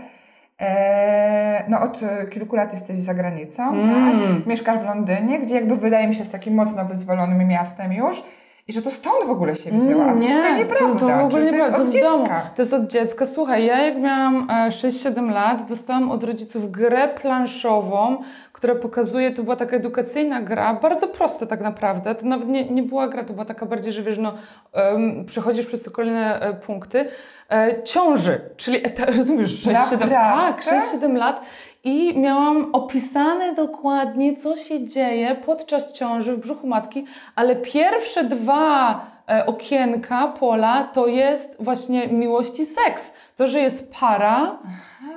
no 1.68 1.80
od 1.80 2.00
e, 2.02 2.26
kilku 2.26 2.56
lat 2.56 2.72
jesteś 2.72 2.96
za 2.98 3.14
granicą, 3.14 3.62
Mm. 3.72 3.88
tak? 3.88 4.46
mieszkasz 4.46 4.76
w 4.78 4.84
Londynie, 4.84 5.38
gdzie 5.38 5.54
jakby 5.54 5.76
wydaje 5.76 6.06
mi 6.08 6.14
się 6.14 6.18
jest 6.18 6.32
takim 6.32 6.54
mocno 6.54 6.84
wyzwolonym 6.84 7.48
miastem 7.48 7.92
już 7.92 8.22
i 8.68 8.72
że 8.72 8.82
to 8.82 8.90
stąd 8.90 9.26
w 9.26 9.30
ogóle 9.30 9.56
się 9.56 9.70
wzięło, 9.70 10.02
a 10.04 10.06
to 10.06 10.10
Mm, 10.12 10.22
jest 10.22 10.34
zupełnie 10.34 10.58
nieprawda. 10.58 10.94
To, 11.00 11.06
to 11.06 11.18
w 11.18 11.24
ogóle 11.24 11.44
nie 11.44 11.50
to 11.50 11.56
jest 11.56 11.70
to 11.70 11.76
od 11.76 11.94
jest 11.94 12.00
domu. 12.00 12.18
dziecka. 12.24 12.50
To 12.56 12.62
jest 12.62 12.72
od 12.74 12.86
dziecka. 12.86 13.26
Słuchaj, 13.26 13.66
ja 13.66 13.78
jak 13.84 13.96
miałam 13.98 14.50
e, 14.50 14.68
6-7 14.70 15.30
lat, 15.32 15.68
dostałam 15.68 16.10
od 16.10 16.24
rodziców 16.24 16.70
grę 16.70 17.08
planszową, 17.08 18.18
która 18.52 18.74
pokazuje, 18.74 19.30
to 19.30 19.42
była 19.42 19.56
taka 19.56 19.76
edukacyjna 19.76 20.40
gra, 20.42 20.74
bardzo 20.74 21.08
prosta 21.08 21.46
tak 21.46 21.60
naprawdę. 21.60 22.14
To 22.14 22.26
nawet 22.26 22.48
nie, 22.48 22.70
nie 22.70 22.82
była 22.82 23.08
gra, 23.08 23.24
to 23.24 23.32
była 23.32 23.44
taka 23.44 23.66
bardziej, 23.66 23.92
że 23.92 24.02
wiesz, 24.02 24.18
no, 24.18 24.32
um, 24.74 25.24
przechodzisz 25.26 25.66
przez 25.66 25.82
te 25.82 25.90
kolejne 25.90 26.40
e, 26.40 26.54
punkty. 26.54 27.08
E, 27.50 27.82
ciąży, 27.82 28.40
czyli 28.56 28.86
eta, 28.86 29.04
rozumiesz, 29.18 29.66
6-7 29.66 29.72
Naprawdę? 29.72 30.08
tak, 30.08 30.62
6-7 30.62 31.14
lat. 31.16 31.40
I 31.84 32.18
miałam 32.18 32.70
opisane 32.72 33.54
dokładnie, 33.54 34.36
co 34.36 34.56
się 34.56 34.86
dzieje 34.86 35.36
podczas 35.46 35.92
ciąży 35.92 36.32
w 36.36 36.40
brzuchu 36.40 36.66
matki, 36.66 37.04
ale 37.34 37.56
pierwsze 37.56 38.24
dwa 38.24 39.00
e, 39.28 39.46
okienka, 39.46 40.28
pola, 40.28 40.84
to 40.84 41.06
jest 41.06 41.56
właśnie 41.60 42.08
miłość 42.08 42.60
i 42.60 42.66
seks. 42.66 43.14
To, 43.36 43.46
że 43.46 43.60
jest 43.60 43.92
para 44.00 44.58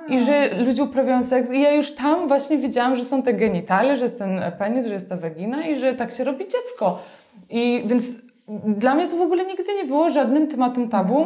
i 0.08 0.19
że 0.19 0.63
ludzie 0.65 0.84
uprawiają 0.84 1.24
seks. 1.24 1.52
I 1.52 1.62
ja 1.62 1.71
już 1.71 1.95
tam 1.95 2.28
właśnie 2.28 2.58
wiedziałam, 2.58 2.95
że 2.95 3.06
są 3.06 3.24
te 3.24 3.34
genitalie, 3.34 3.97
że 3.97 4.04
jest 4.04 4.17
ten 4.17 4.41
penis, 4.60 4.86
że 4.86 4.93
jest 4.93 5.10
ta 5.10 5.17
wagina 5.17 5.67
i 5.67 5.76
że 5.76 5.93
tak 5.93 6.12
się 6.12 6.24
robi 6.24 6.45
dziecko. 6.45 7.00
I 7.50 7.84
więc 7.86 8.06
dla 8.65 8.95
mnie 8.95 9.08
to 9.08 9.17
w 9.17 9.21
ogóle 9.21 9.45
nigdy 9.45 9.76
nie 9.76 9.86
było 9.86 10.10
żadnym 10.10 10.47
tematem 10.47 10.89
tabu. 10.89 11.26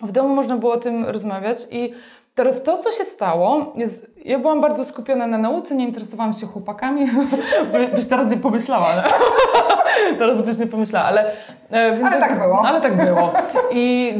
W 0.00 0.12
domu 0.12 0.34
można 0.34 0.56
było 0.56 0.72
o 0.72 0.76
tym 0.76 1.04
rozmawiać 1.04 1.66
i 1.70 1.92
teraz 2.34 2.62
to, 2.62 2.78
co 2.78 2.92
się 2.92 3.04
stało, 3.04 3.72
jest, 3.76 4.10
ja 4.24 4.38
byłam 4.38 4.60
bardzo 4.60 4.84
skupiona 4.84 5.26
na 5.26 5.38
nauce, 5.38 5.74
nie 5.74 5.84
interesowałam 5.88 6.32
się 6.32 6.46
chłopakami, 6.46 7.06
By- 7.72 7.88
byś 7.88 8.06
teraz 8.06 8.30
nie 8.30 8.36
pomyślała, 8.36 8.86
nie? 8.94 9.02
teraz 10.18 10.42
byś 10.42 10.58
nie 10.58 10.66
pomyślała, 10.66 11.04
ale... 11.06 11.24
e, 11.70 11.96
Więc 11.96 12.04
Ale 12.12 12.20
tak 12.20 12.38
było. 12.38 12.62
Ale 12.66 12.80
tak 12.80 12.96
było. 12.96 13.32
I 13.72 14.14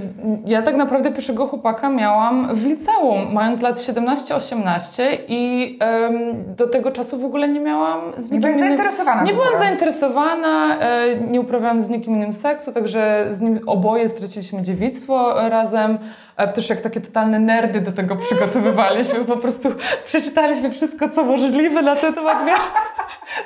ja 0.47 0.63
tak 0.63 0.77
naprawdę 0.77 1.13
pierwszego 1.13 1.47
chłopaka 1.49 1.89
miałam 1.89 2.55
w 2.57 2.65
liceum, 2.67 3.33
mając 3.33 3.63
lat 3.63 3.77
17-18 3.77 5.03
i 5.29 5.77
em, 5.81 6.15
do 6.57 6.67
tego 6.69 6.91
czasu 6.91 7.19
w 7.21 7.25
ogóle 7.25 7.49
nie 7.49 7.61
miałam 7.61 8.01
z 8.17 8.31
Nie 8.31 8.37
nikim 8.39 8.41
byłaś 8.41 8.57
innym- 8.57 8.69
zainteresowana 8.69 9.23
Nie 9.23 9.33
byłam 9.33 9.57
zainteresowana, 9.59 10.79
e, 10.79 11.15
nie 11.21 11.41
uprawiałam 11.41 11.83
z 11.83 11.89
nikim 11.89 12.15
innym 12.15 12.33
seksu, 12.33 12.73
także 12.73 13.27
z 13.31 13.41
nim 13.41 13.61
oboje 13.67 14.09
straciliśmy 14.09 14.63
dziewictwo 14.63 15.35
razem. 15.49 15.99
E, 16.37 16.49
Też 16.49 16.71
jak 16.71 16.81
takie 16.81 17.01
totalne 17.01 17.41
nerdy 17.41 17.81
do 17.81 17.93
tego 17.93 18.17
przygotowywaliśmy, 18.17 19.25
po 19.25 19.37
prostu 19.37 19.69
przeczytaliśmy 20.05 20.71
wszystko, 20.71 21.09
co 21.09 21.25
możliwe 21.25 21.83
na 21.83 21.97
ten 21.97 22.15
temat, 22.15 22.39
wiesz, 22.47 22.65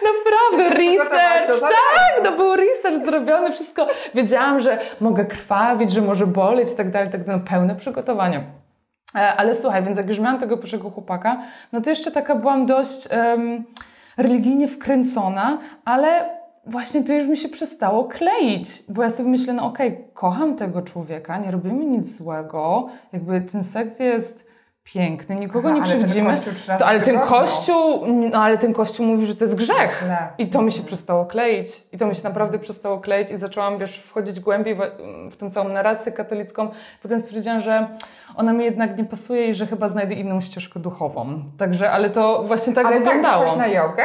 naprawdę, 0.09 0.75
research, 0.75 1.61
tak, 1.61 2.25
no 2.25 2.33
był 2.33 2.57
research 2.57 3.05
zrobiony, 3.05 3.53
wszystko. 3.53 3.87
Wiedziałam, 4.15 4.61
że 4.61 4.79
mogę 5.01 5.25
krwawić, 5.25 5.91
że 5.91 6.03
może 6.03 6.27
boleć 6.27 6.73
i 6.73 6.77
tak 6.77 6.91
dalej, 6.91 7.11
tak 7.11 7.25
dalej, 7.25 7.43
pełne 7.51 7.75
przygotowanie. 7.77 8.41
E, 9.15 9.19
Ale 9.37 9.55
słuchaj, 9.55 9.83
więc 9.83 9.97
jak 9.97 10.09
już 10.09 10.19
miałam 10.19 10.41
tego 10.41 10.57
pierwszego 10.57 10.91
chłopaka, 10.91 11.39
no 11.73 11.81
to 11.81 11.91
jeszcze 11.91 12.11
taka 12.11 12.35
byłam 12.35 12.67
dość 12.67 13.09
em, 13.11 13.65
religijnie 14.17 14.69
wkręcona, 14.69 15.59
ale 15.85 16.39
właśnie 16.67 17.05
to 17.05 17.13
już 17.13 17.27
mi 17.27 17.37
się 17.37 17.49
przestało 17.49 18.05
kleić, 18.05 18.83
bo 18.89 19.03
ja 19.03 19.11
sobie 19.11 19.29
myślę, 19.29 19.53
no 19.53 19.65
okej, 19.67 20.05
kocham 20.15 20.57
tego 20.57 20.83
człowieka, 20.83 21.39
nie 21.39 21.51
robimy 21.51 21.85
nic 21.85 22.17
złego, 22.17 22.89
jakby 23.13 23.41
ten 23.41 23.65
seks 23.65 23.99
jest 23.99 24.48
piękny, 24.93 25.35
nikogo 25.35 25.69
Aha, 25.69 25.77
nie 25.77 25.83
ale 25.83 25.91
ten 25.93 25.99
krzywdzimy. 26.05 26.31
kościół 26.37 26.53
To, 26.79 26.87
ale 26.87 27.01
ten 27.01 27.21
kościół, 27.21 28.07
no 28.07 28.39
ale 28.43 28.59
ten 28.59 28.73
kościół 28.73 29.07
mówi, 29.07 29.27
że 29.27 29.37
to 29.37 29.45
jest 29.45 29.57
grzech. 29.57 30.03
Źle. 30.05 30.29
I 30.39 30.47
to 30.47 30.63
mi 30.63 30.73
się 30.73 30.83
przestało 30.83 31.27
kleić. 31.27 31.69
I 31.93 31.99
to 31.99 32.07
mi 32.07 32.15
się 32.15 32.25
naprawdę 32.25 32.59
przestało 32.59 32.99
kleić 33.01 33.31
i 33.31 33.37
zaczęłam, 33.37 33.79
wiesz, 33.79 33.99
wchodzić 33.99 34.41
głębiej 34.41 34.75
w, 34.75 34.81
w 35.31 35.37
tą 35.37 35.51
całą 35.51 35.69
narrację 35.69 36.13
katolicką. 36.13 36.71
Potem 37.03 37.21
stwierdziłam, 37.21 37.61
że 37.61 37.89
ona 38.37 38.53
mi 38.53 38.65
jednak 38.65 38.99
nie 38.99 39.05
pasuje 39.05 39.49
i 39.49 39.55
że 39.55 39.67
chyba 39.67 39.89
znajdę 39.89 40.15
inną 40.15 40.41
ścieżkę 40.41 40.81
duchową. 40.81 41.43
Także, 41.59 41.91
ale 41.91 42.11
to 42.11 42.43
właśnie 42.43 42.73
tak 42.75 42.87
Ale 42.87 42.95
tak, 42.97 43.05
wyglądało. 43.05 43.43
poszłaś 43.45 43.59
na 43.59 43.67
jogę? 43.67 44.05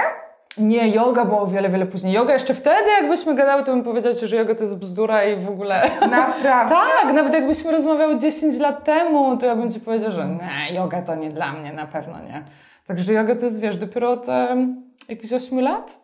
Nie, 0.57 0.89
yoga 0.89 1.25
było 1.25 1.41
o 1.41 1.47
wiele, 1.47 1.69
wiele 1.69 1.85
później. 1.85 2.13
Yoga 2.13 2.33
jeszcze 2.33 2.53
wtedy, 2.53 2.89
jakbyśmy 3.01 3.35
gadały, 3.35 3.63
to 3.63 3.71
bym 3.71 3.83
powiedziała 3.83 4.15
Ci, 4.15 4.27
że 4.27 4.35
yoga 4.35 4.55
to 4.55 4.61
jest 4.61 4.79
bzdura 4.79 5.23
i 5.23 5.35
w 5.35 5.49
ogóle... 5.49 5.89
Naprawdę? 6.01 6.75
Tak, 7.03 7.13
nawet 7.13 7.33
jakbyśmy 7.33 7.71
rozmawiały 7.71 8.19
10 8.19 8.59
lat 8.59 8.83
temu, 8.83 9.37
to 9.37 9.45
ja 9.45 9.55
bym 9.55 9.71
Ci 9.71 9.79
powiedziała, 9.79 10.11
że 10.11 10.27
nie, 10.27 10.75
yoga 10.75 11.01
to 11.01 11.15
nie 11.15 11.29
dla 11.29 11.53
mnie, 11.53 11.73
na 11.73 11.87
pewno 11.87 12.13
nie. 12.19 12.43
Także 12.87 13.13
yoga 13.13 13.35
to 13.35 13.45
jest, 13.45 13.59
wiesz, 13.59 13.77
dopiero 13.77 14.11
od 14.11 14.27
um, 14.27 14.83
jakichś 15.09 15.33
8 15.33 15.61
lat? 15.61 15.99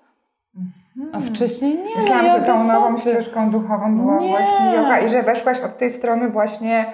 A 1.13 1.19
wcześniej 1.19 1.77
nie, 1.77 1.95
Myślałam, 1.97 2.25
yoga, 2.25 2.39
że 2.39 2.45
tą 2.45 2.63
nową 2.63 2.97
ścieżką 2.97 3.51
duchową 3.51 3.97
była 3.97 4.19
Nie. 4.19 4.29
właśnie 4.29 4.73
yoga 4.75 4.99
i 4.99 5.09
że 5.09 5.23
weszłaś 5.23 5.59
od 5.59 5.77
tej 5.77 5.89
strony 5.89 6.29
właśnie 6.29 6.85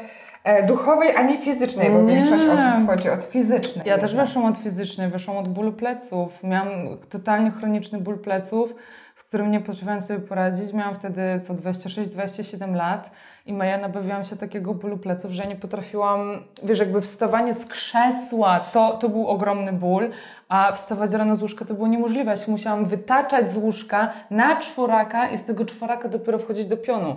duchowej, 0.68 1.16
a 1.16 1.22
nie 1.22 1.38
fizycznej, 1.42 1.90
bo 1.90 2.02
Nie. 2.02 2.16
większość 2.16 2.46
osób 2.46 2.84
wchodzi 2.84 3.10
od 3.10 3.24
fizycznej. 3.24 3.86
Ja 3.88 3.98
też 3.98 4.16
weszłam 4.16 4.46
od 4.46 4.58
fizycznej, 4.58 5.10
weszłam 5.10 5.38
od 5.38 5.48
bólu 5.48 5.74
pleców. 5.74 6.44
Miałam 6.44 6.70
totalnie 7.10 7.52
chroniczny 7.52 8.00
ból 8.02 8.20
pleców, 8.20 8.76
z 9.16 9.24
którym 9.24 9.52
nie 9.52 9.60
potrafiłam 9.60 10.02
sobie 10.02 10.20
poradzić. 10.20 10.74
Miałam 10.74 10.96
wtedy 10.96 11.22
co 11.44 11.54
26-27 11.54 12.76
lat 12.76 13.12
i 13.46 13.58
ja 13.58 13.78
nabawiłam 13.78 14.24
się 14.24 14.36
takiego 14.36 14.74
bólu 14.74 14.98
pleców, 14.98 15.32
że 15.32 15.46
nie 15.46 15.56
potrafiłam, 15.56 16.44
wiesz, 16.64 16.80
jakby 16.80 17.02
wstawanie 17.02 17.54
z 17.54 17.66
krzesła, 17.66 18.60
to, 18.60 18.98
to 18.98 19.10
był 19.10 19.28
ogromny 19.28 19.74
ból, 19.74 20.10
a 20.50 20.72
wstawać 20.72 21.14
rano 21.14 21.36
z 21.36 21.42
łóżka 21.42 21.66
to 21.66 21.74
było 21.74 21.88
niemożliwe. 21.88 22.32
Ja 22.32 22.38
się 22.38 22.52
musiałam 22.52 22.86
wytaczać 22.86 23.52
z 23.52 23.58
łóżka 23.58 24.10
na 24.30 24.56
czworaka 24.60 25.30
i 25.30 25.38
z 25.38 25.44
tego 25.44 25.66
czworaka 25.66 26.10
dopiero 26.10 26.40
wchodzić 26.40 26.66
do 26.66 26.78
pionu. 26.78 27.16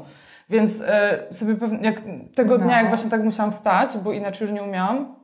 Więc 0.51 0.80
e, 0.86 1.18
sobie 1.30 1.55
pewnie, 1.55 1.78
jak 1.82 2.03
tego 2.34 2.59
No. 2.59 2.64
dnia, 2.64 2.76
jak 2.80 2.88
właśnie 2.88 3.11
tak 3.11 3.22
musiałam 3.22 3.51
wstać, 3.51 3.99
bo 3.99 4.12
inaczej 4.12 4.46
już 4.49 4.55
nie 4.55 4.62
umiałam, 4.62 5.14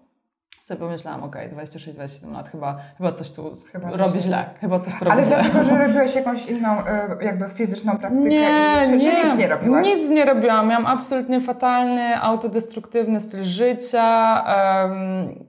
sobie 0.64 0.80
pomyślałam, 0.80 1.22
okej, 1.22 1.50
26-27 1.50 2.32
lat, 2.32 2.48
chyba, 2.48 2.76
chyba 2.98 3.12
coś 3.12 3.30
tu 3.30 3.52
Chyba 3.72 3.90
coś 3.90 4.00
robi 4.00 4.12
tu- 4.12 4.18
źle, 4.24 4.44
chyba 4.60 4.78
coś 4.78 4.92
tu 4.98 5.04
Ale 5.04 5.14
robi 5.14 5.26
źle. 5.26 5.36
dlatego, 5.42 5.64
że 5.64 5.78
robiłaś 5.86 6.14
jakąś 6.14 6.46
inną 6.46 6.70
e, 6.86 7.16
jakby 7.24 7.48
fizyczną 7.48 7.98
praktykę 7.98 8.28
Nie, 8.28 8.82
i 8.82 8.84
czy, 8.84 8.90
nie, 8.96 9.20
czy 9.22 9.26
nic 9.28 9.36
nie 9.38 9.48
robiłaś? 9.48 9.86
Nic 9.86 10.10
nie 10.10 10.24
robiłam. 10.24 10.68
Miałam 10.68 10.86
absolutnie 10.86 11.40
fatalny, 11.40 12.20
autodestruktywny 12.20 13.20
styl 13.20 13.42
życia. 13.42 14.44
em, 14.84 15.44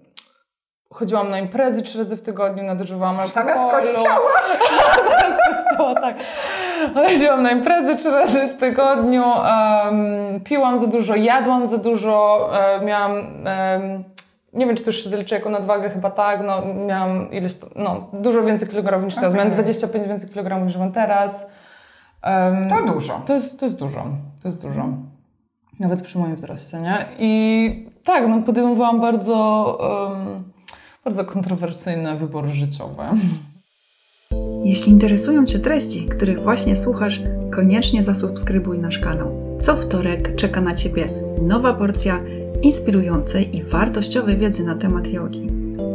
chodziłam 0.93 1.29
na 1.29 1.39
imprezy 1.39 1.81
trzy 1.83 1.97
razy 1.97 2.17
w 2.17 2.21
tygodniu, 2.21 2.63
nadużywałam 2.63 3.19
alkoholu. 3.19 3.45
Zamiast 3.55 3.71
kościoła? 3.71 4.31
Zamiast 5.09 5.41
kościoła, 5.67 5.95
tak. 5.95 6.15
Chodziłam 6.93 7.43
na 7.43 7.51
imprezy 7.51 7.95
trzy 7.95 8.11
razy 8.11 8.47
w 8.47 8.55
tygodniu, 8.55 9.23
em, 9.23 10.41
piłam 10.43 10.77
za 10.77 10.87
dużo, 10.87 11.15
jadłam 11.15 11.65
za 11.65 11.77
dużo, 11.77 12.49
e, 12.59 12.85
miałam... 12.85 13.17
em, 13.47 14.03
nie 14.55 14.65
wiem, 14.65 14.75
czy 14.75 14.83
to 14.83 14.89
już 14.89 15.03
się 15.03 15.09
zaliczy 15.09 15.35
jako 15.35 15.49
nadwagę, 15.49 15.89
chyba 15.89 16.11
tak, 16.11 16.39
no 16.45 16.61
miałam 16.87 17.31
ileś, 17.31 17.53
no 17.75 18.07
dużo 18.13 18.43
więcej 18.43 18.67
kilogramów 18.67 19.05
niż 19.05 19.15
teraz. 19.15 19.33
Okej. 19.33 19.37
Miałam 19.37 19.53
25 19.53 20.07
więcej 20.07 20.29
kilogramów 20.29 20.67
niż 20.67 20.77
mam 20.77 20.91
teraz. 20.91 21.47
Em, 22.21 22.69
To 22.69 22.93
dużo. 22.93 23.21
to 23.25 23.33
jest, 23.33 23.59
to 23.59 23.65
jest 23.65 23.79
dużo. 23.79 24.05
To 24.41 24.47
jest 24.47 24.61
dużo. 24.61 24.89
Nawet 25.79 26.01
przy 26.01 26.17
moim 26.19 26.35
wzroście, 26.35 26.79
nie? 26.81 27.05
I 27.19 27.89
tak, 28.03 28.27
no 28.27 28.41
podejmowałam 28.41 29.01
bardzo, 29.01 29.77
em, 30.11 30.43
bardzo 31.03 31.25
kontrowersyjne 31.25 32.15
wybory 32.15 32.47
życiowe. 32.47 33.09
Jeśli 34.63 34.91
interesują 34.91 35.45
Cię 35.45 35.59
treści, 35.59 36.05
których 36.07 36.43
właśnie 36.43 36.75
słuchasz, 36.75 37.21
koniecznie 37.51 38.03
zasubskrybuj 38.03 38.79
nasz 38.79 38.99
kanał. 38.99 39.31
Co 39.59 39.75
wtorek 39.75 40.35
czeka 40.35 40.61
na 40.61 40.73
Ciebie 40.73 41.24
nowa 41.41 41.73
porcja 41.73 42.19
inspirującej 42.61 43.57
i 43.57 43.63
wartościowej 43.63 44.37
wiedzy 44.37 44.65
na 44.65 44.75
temat 44.75 45.07
jogi. 45.07 45.47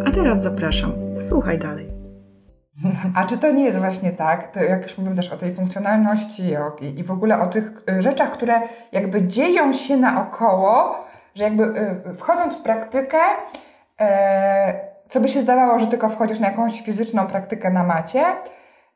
A 0.06 0.10
teraz 0.10 0.42
zapraszam, 0.42 0.92
słuchaj 1.16 1.58
dalej. 1.58 1.90
A 3.16 3.24
czy 3.24 3.38
to 3.38 3.52
nie 3.52 3.64
jest 3.64 3.78
właśnie 3.78 4.12
tak, 4.12 4.52
to 4.52 4.62
jak 4.62 4.82
już 4.82 4.98
mówimy 4.98 5.16
też 5.16 5.32
o 5.32 5.36
tej 5.36 5.54
funkcjonalności 5.54 6.48
jogi 6.48 6.98
i 6.98 7.04
w 7.04 7.10
ogóle 7.10 7.40
o 7.40 7.46
tych 7.46 7.72
y, 7.98 8.02
rzeczach, 8.02 8.30
które 8.30 8.60
jakby 8.92 9.28
dzieją 9.28 9.72
się 9.72 9.96
naokoło, 9.96 11.04
że 11.34 11.44
jakby 11.44 11.62
y, 11.62 12.14
wchodząc 12.14 12.56
w 12.56 12.62
praktykę, 12.62 13.18
e, 14.00 14.90
co 15.08 15.20
by 15.20 15.28
się 15.28 15.40
zdawało, 15.40 15.78
że 15.78 15.86
tylko 15.86 16.08
wchodzisz 16.08 16.40
na 16.40 16.48
jakąś 16.48 16.82
fizyczną 16.82 17.26
praktykę 17.26 17.70
na 17.70 17.84
macie, 17.84 18.24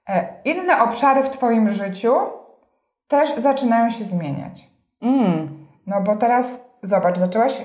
e, 0.09 0.29
inne 0.45 0.83
obszary 0.83 1.23
w 1.23 1.31
Twoim 1.31 1.71
życiu 1.71 2.15
też 3.09 3.37
zaczynają 3.37 3.91
się 3.91 4.05
zmieniać. 4.05 4.69
Mm. 5.03 5.54
No 5.87 6.01
bo 6.01 6.16
teraz 6.16 6.61
zobacz, 6.82 7.18
zaczęłaś, 7.18 7.64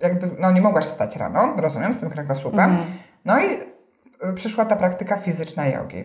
jakby, 0.00 0.30
no 0.38 0.52
nie 0.52 0.60
mogłaś 0.60 0.84
wstać 0.84 1.16
rano, 1.16 1.54
rozumiem, 1.56 1.92
z 1.92 2.00
tym 2.00 2.10
kręgosłupem. 2.10 2.70
Mhm. 2.70 2.86
No 3.24 3.40
i 3.40 3.48
przyszła 4.34 4.64
ta 4.64 4.76
praktyka 4.76 5.16
fizyczna 5.16 5.66
jogi. 5.66 6.04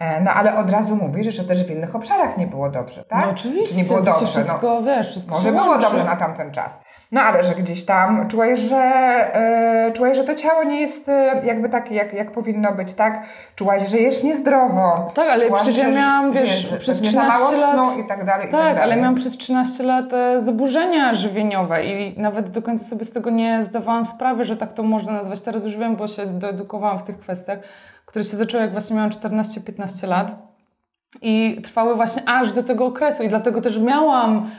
E, 0.00 0.20
No 0.20 0.30
ale 0.30 0.56
od 0.56 0.70
razu 0.70 0.96
mówisz, 0.96 1.34
że 1.34 1.44
też 1.44 1.64
w 1.64 1.70
innych 1.70 1.96
obszarach 1.96 2.36
nie 2.36 2.46
było 2.46 2.70
dobrze, 2.70 3.04
tak? 3.04 3.24
No 3.26 3.30
oczywiście, 3.30 3.76
Nie 3.76 3.84
było 3.84 4.00
dobrze. 4.02 4.26
wszystko, 4.26 4.74
no, 4.74 4.82
wiesz, 4.82 5.08
wszystko 5.10 5.34
może 5.34 5.52
było 5.52 5.78
dobrze 5.78 6.04
na 6.04 6.16
tamten 6.16 6.52
czas. 6.52 6.80
No 7.12 7.20
ale 7.20 7.44
że 7.44 7.54
gdzieś 7.54 7.84
tam 7.84 8.28
czułeś, 8.28 8.60
że, 8.60 8.76
e, 8.76 9.92
czułeś, 9.92 10.16
że 10.16 10.24
to 10.24 10.34
ciało 10.34 10.64
nie 10.64 10.80
jest 10.80 11.08
e, 11.08 11.42
jakby 11.44 11.68
takie, 11.68 11.94
jak, 11.94 12.12
jak 12.12 12.30
powinno 12.32 12.72
być, 12.72 12.94
tak? 12.94 13.22
Czułaś, 13.56 13.88
że 13.88 13.98
jesz 13.98 14.22
niezdrowo. 14.22 15.10
Tak, 15.14 15.28
ale 15.28 15.46
Czułaś, 15.46 15.62
przecież 15.62 15.78
ja 15.84 15.88
miałam, 15.90 16.32
wiesz, 16.32 16.66
przez 16.78 16.96
pewnie 16.96 17.12
za 17.12 17.22
mało 17.24 17.46
13 17.46 17.66
lat... 17.66 17.74
snu 17.92 18.00
i 18.04 18.06
tak 18.08 18.24
dalej, 18.24 18.48
i 18.48 18.50
Tak, 18.50 18.60
tak 18.60 18.74
dalej. 18.74 18.82
ale 18.82 18.96
miałam 18.96 19.14
przez 19.14 19.36
13 19.36 19.82
lat 19.84 20.12
e, 20.12 20.40
zaburzenia 20.40 21.14
żywieniowe 21.14 21.84
i 21.84 22.20
nawet 22.20 22.50
do 22.50 22.62
końca 22.62 22.84
sobie 22.84 23.04
z 23.04 23.10
tego 23.10 23.30
nie 23.30 23.62
zdawałam 23.62 24.04
sprawy, 24.04 24.44
że 24.44 24.56
tak 24.56 24.72
to 24.72 24.82
można 24.82 25.12
nazwać. 25.12 25.40
Teraz 25.40 25.64
już 25.64 25.76
wiem, 25.76 25.96
bo 25.96 26.08
się 26.08 26.26
doedukowałam 26.26 26.98
w 26.98 27.02
tych 27.02 27.18
kwestiach, 27.18 27.58
które 28.10 28.24
się 28.24 28.36
zaczęły 28.36 28.62
jak 28.62 28.72
właśnie 28.72 28.96
miałam 28.96 29.10
14-15 29.10 30.08
lat 30.08 30.38
i 31.22 31.60
trwały 31.62 31.94
właśnie 31.94 32.22
aż 32.28 32.52
do 32.52 32.62
tego 32.62 32.86
okresu 32.86 33.22
i 33.22 33.28
dlatego 33.28 33.60
też 33.60 33.78
miałam 33.78 34.50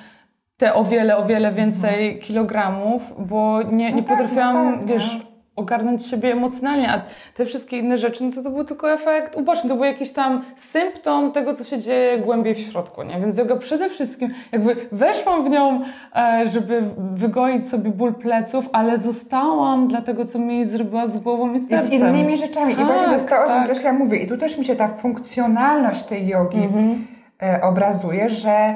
te 0.57 0.73
o 0.73 0.83
wiele, 0.83 1.17
o 1.17 1.25
wiele 1.25 1.53
więcej 1.53 2.19
kilogramów, 2.19 3.13
bo 3.27 3.63
nie, 3.63 3.71
nie 3.71 4.01
No 4.01 4.07
tak, 4.07 4.17
potrafiłam, 4.17 4.71
no 4.71 4.77
tak, 4.77 4.87
wiesz, 4.87 5.17
no. 5.19 5.30
Ogarnąć 5.61 6.05
siebie 6.05 6.31
emocjonalnie, 6.31 6.89
a 6.91 7.01
te 7.35 7.45
wszystkie 7.45 7.77
inne 7.77 7.97
rzeczy, 7.97 8.23
no 8.23 8.31
to 8.31 8.41
to 8.43 8.49
był 8.49 8.63
tylko 8.65 8.91
efekt 8.93 9.35
uboczny, 9.35 9.69
to 9.69 9.75
był 9.75 9.85
jakiś 9.85 10.11
tam 10.13 10.41
symptom 10.57 11.31
tego, 11.31 11.53
co 11.55 11.63
się 11.63 11.79
dzieje 11.79 12.17
głębiej 12.19 12.55
w 12.55 12.59
środku, 12.59 13.03
nie? 13.03 13.19
Więc 13.19 13.37
yoga 13.37 13.55
przede 13.55 13.89
wszystkim, 13.89 14.29
jakby 14.51 14.75
weszłam 14.91 15.43
w 15.45 15.49
nią, 15.49 15.81
e, 16.15 16.43
żeby 16.49 16.83
wygoić 17.13 17.67
sobie 17.69 17.89
ból 17.91 18.13
pleców, 18.13 18.69
ale 18.73 18.97
zostałam 18.97 19.87
dla 19.87 20.01
tego, 20.01 20.25
co 20.25 20.39
mi 20.39 20.65
zrobiła 20.65 21.07
z 21.07 21.17
głową 21.17 21.53
i 21.53 21.59
z 21.59 21.63
I 21.63 21.65
z 21.65 21.69
sercem. 21.69 21.97
innymi 21.99 22.37
rzeczami. 22.37 22.73
I 22.73 22.75
Tak, 22.75 22.85
właśnie 22.85 23.05
to 23.07 23.13
jest 23.13 23.29
to, 23.29 23.35
o 23.35 23.47
czym 23.47 23.53
tak. 23.53 23.67
też 23.67 23.83
ja 23.83 23.93
mówię. 23.93 24.17
I 24.17 24.27
tu 24.27 24.37
też 24.37 24.57
mi 24.57 24.65
się 24.65 24.75
ta 24.75 24.87
funkcjonalność 24.87 26.03
tej 26.03 26.27
jogi 26.27 26.63
Mhm. 26.63 27.07
e, 27.43 27.61
obrazuje, 27.61 28.29
że, 28.29 28.73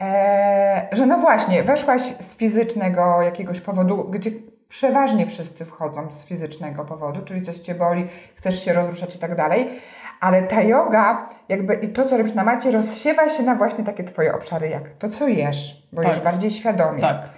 e, 0.00 0.88
że 0.92 1.06
no 1.06 1.18
właśnie, 1.18 1.62
weszłaś 1.62 2.02
z 2.02 2.36
fizycznego 2.36 3.22
jakiegoś 3.22 3.60
powodu, 3.60 4.04
gdzie 4.10 4.30
przeważnie 4.72 5.26
wszyscy 5.26 5.64
wchodzą 5.64 6.12
z 6.12 6.26
fizycznego 6.26 6.84
powodu, 6.84 7.22
czyli 7.24 7.42
coś 7.42 7.58
cię 7.58 7.74
boli, 7.74 8.06
chcesz 8.34 8.64
się 8.64 8.72
rozruszać 8.72 9.16
i 9.16 9.18
tak 9.18 9.36
dalej. 9.36 9.68
Ale 10.20 10.42
ta 10.42 10.62
yoga, 10.62 11.28
jakby 11.48 11.74
i 11.74 11.88
to, 11.88 12.04
co 12.04 12.16
robisz 12.16 12.34
na 12.34 12.44
macie, 12.44 12.70
rozsiewa 12.70 13.28
się 13.28 13.42
na 13.42 13.54
właśnie 13.54 13.84
takie 13.84 14.04
twoje 14.04 14.34
obszary, 14.34 14.68
jak 14.68 14.88
to, 14.88 15.08
co 15.08 15.28
jesz, 15.28 15.86
bo 15.92 16.02
Tak. 16.02 16.12
jesz 16.12 16.20
bardziej 16.20 16.50
świadomie. 16.50 17.00
Tak. 17.00 17.28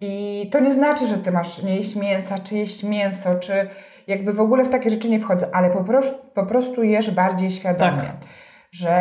I 0.00 0.48
to 0.52 0.60
nie 0.60 0.72
znaczy, 0.72 1.06
że 1.06 1.18
ty 1.18 1.32
masz 1.32 1.62
nie 1.62 1.76
jeść 1.76 1.96
mięsa, 1.96 2.38
czy 2.38 2.56
jeść 2.56 2.82
mięso, 2.82 3.34
czy 3.34 3.68
jakby 4.06 4.32
w 4.32 4.40
ogóle 4.40 4.64
w 4.64 4.68
takie 4.68 4.90
rzeczy 4.90 5.08
nie 5.08 5.18
wchodzę, 5.18 5.48
ale 5.52 5.70
po 5.70 5.84
prostu, 5.84 6.18
po 6.34 6.46
prostu 6.46 6.82
jesz 6.82 7.10
bardziej 7.10 7.50
świadomie. 7.50 8.02
Tak. 8.02 8.16
Że, 8.72 8.92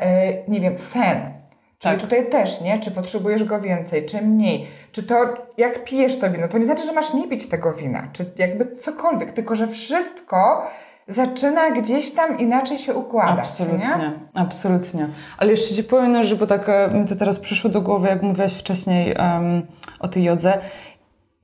e, 0.00 0.42
nie 0.48 0.60
wiem, 0.60 0.78
sen. 0.78 1.36
Czyli 1.78 1.94
Tak. 1.94 2.00
tutaj 2.02 2.30
też, 2.30 2.60
nie? 2.60 2.80
Czy 2.80 2.90
potrzebujesz 2.90 3.44
go 3.44 3.60
więcej, 3.60 4.06
czy 4.06 4.22
mniej. 4.22 4.66
Czy 4.96 5.02
to, 5.02 5.34
jak 5.56 5.84
pijesz 5.84 6.18
to 6.18 6.30
wino, 6.30 6.48
to 6.48 6.58
nie 6.58 6.64
znaczy, 6.64 6.86
że 6.86 6.92
masz 6.92 7.14
nie 7.14 7.28
pić 7.28 7.46
tego 7.46 7.72
wina, 7.72 8.08
czy 8.12 8.30
jakby 8.38 8.76
cokolwiek, 8.76 9.32
tylko 9.32 9.54
że 9.54 9.66
wszystko 9.66 10.66
zaczyna 11.08 11.70
gdzieś 11.70 12.10
tam 12.10 12.38
inaczej 12.38 12.78
się 12.78 12.94
układać. 12.94 13.38
Absolutnie, 13.38 13.78
Nie? 13.78 14.12
absolutnie. 14.34 15.08
Ale 15.38 15.50
jeszcze 15.50 15.74
Ci 15.74 15.84
powiem, 15.84 16.12
no, 16.12 16.24
że 16.24 16.36
bo 16.36 16.46
tak 16.46 16.68
e, 16.68 16.90
mi 16.94 17.06
to 17.06 17.16
teraz 17.16 17.38
przyszło 17.38 17.70
do 17.70 17.80
głowy, 17.80 18.08
jak 18.08 18.22
mówiłaś 18.22 18.54
wcześniej 18.54 19.14
em, 19.16 19.66
o 20.00 20.08
tej 20.08 20.24
jodze. 20.24 20.58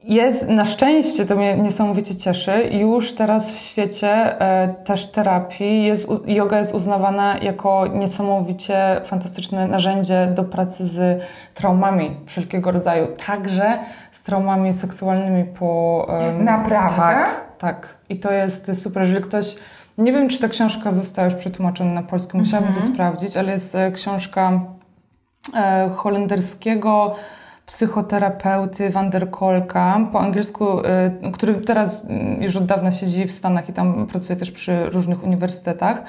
Jest, 0.05 0.49
na 0.49 0.65
szczęście, 0.65 1.27
to 1.27 1.37
mnie 1.37 1.57
niesamowicie 1.57 2.17
cieszy, 2.17 2.69
już 2.73 3.15
teraz 3.15 3.51
w 3.51 3.59
świecie 3.59 4.41
e, 4.41 4.75
też 4.85 5.07
terapii 5.07 5.85
jest, 5.85 6.09
yoga 6.27 6.59
jest 6.59 6.75
uznawana 6.75 7.39
jako 7.39 7.87
niesamowicie 7.87 9.01
fantastyczne 9.05 9.69
narzędzie 9.69 10.33
do 10.35 10.45
pracy 10.45 10.85
z 10.85 11.23
traumami 11.55 12.17
wszelkiego 12.27 12.71
rodzaju, 12.71 13.07
także 13.27 13.79
z 14.13 14.23
traumami 14.23 14.73
seksualnymi 14.73 15.45
po... 15.45 16.09
Naprawdę? 16.39 16.97
Tak, 16.97 17.45
tak. 17.59 17.97
I 18.09 18.17
to 18.21 18.33
jest, 18.33 18.83
super, 18.83 19.03
jeżeli 19.03 19.23
ktoś... 19.23 19.57
Nie 19.99 20.13
wiem, 20.13 20.29
czy 20.29 20.41
ta 20.41 20.49
książka 20.49 20.91
została 20.91 21.25
już 21.25 21.35
przetłumaczona 21.35 21.93
na 21.93 22.03
polski, 22.03 22.37
musiałabym 22.37 22.75
to 22.75 22.81
sprawdzić, 22.81 23.37
ale 23.37 23.53
jest 23.53 23.75
e, 23.75 23.93
książka 23.93 24.61
e, 25.55 25.91
holenderskiego 25.95 27.17
psychoterapeuty 27.73 28.91
Van 28.91 29.11
der 29.11 29.31
Kolka, 29.31 30.01
po 30.13 30.21
angielsku, 30.21 30.65
e, 30.87 31.11
który 31.33 31.55
teraz 31.55 32.05
mm, 32.05 32.43
już 32.43 32.57
od 32.57 32.67
dawna 32.67 32.93
siedzi 32.93 33.27
w 33.27 33.33
Stanach 33.33 33.69
i 33.69 33.73
tam 33.73 34.07
pracuje 34.07 34.37
też 34.39 34.51
przy 34.51 34.87
różnych 34.91 35.25
uniwersytetach. 35.25 36.03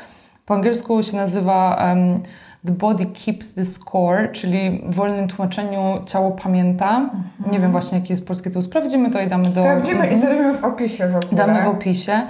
Po 0.45 0.53
angielsku 0.53 1.03
się 1.03 1.17
nazywa 1.17 1.75
em, 1.77 2.19
The 2.65 2.71
Body 2.71 3.05
Keeps 3.05 3.53
the 3.53 3.65
Score, 3.65 4.31
czyli 4.31 4.81
w 4.85 4.95
wolnym 4.95 5.27
tłumaczeniu 5.27 5.79
ciało 6.05 6.31
pamięta. 6.31 7.09
Nie 7.51 7.59
wiem 7.59 7.71
właśnie, 7.71 7.97
jaki 7.99 8.13
jest 8.13 8.27
polski 8.27 8.49
tytuł. 8.49 8.61
Sprawdzimy 8.61 9.09
to 9.11 9.21
i 9.21 9.27
damy 9.27 9.49
do... 9.49 9.61
Sprawdzimy 9.61 9.99
i 10.07 10.13
Mhm. 10.13 10.21
zrobimy 10.21 10.53
w 10.57 10.63
opisie 10.63 11.07
w 11.07 11.15
ogóle. 11.15 11.31
Damy 11.47 11.61
w 11.63 11.67
opisie. 11.67 12.21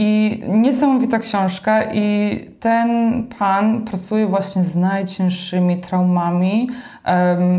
I 0.00 0.40
niesamowita 0.48 1.18
książka, 1.18 1.92
i 1.92 2.40
ten 2.60 2.88
pan 3.38 3.84
pracuje 3.84 4.26
właśnie 4.26 4.64
z 4.64 4.76
najcięższymi 4.76 5.80
traumami, 5.80 6.68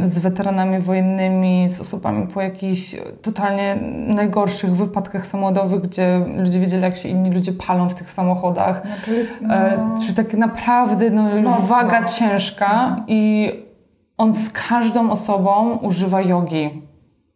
z 0.04 0.20
weteranami 0.20 0.80
wojennymi, 0.80 1.70
z 1.70 1.80
osobami 1.80 2.28
po 2.28 2.42
jakichś 2.42 2.96
totalnie 3.22 3.78
najgorszych 4.08 4.76
wypadkach 4.76 5.28
samochodowych, 5.28 5.82
gdzie 5.82 6.26
ludzie 6.38 6.60
wiedzieli, 6.60 6.84
jak 6.84 6.96
się 6.96 7.10
inni 7.10 7.32
ludzie 7.32 7.52
palą 7.68 7.90
w 7.90 7.96
tych 7.96 8.10
samochodach. 8.10 8.82
No, 8.86 8.92
czyli, 9.06 9.28
no, 9.42 9.56
E, 9.56 9.96
czyli 10.02 10.14
tak 10.14 10.34
naprawdę 10.34 11.10
no, 11.10 11.52
waga 11.62 12.04
ciężka 12.04 12.96
i 13.08 13.52
on 14.18 14.34
z 14.34 14.50
każdą 14.50 15.12
osobą 15.12 15.78
używa 15.78 16.22
jogi 16.22 16.89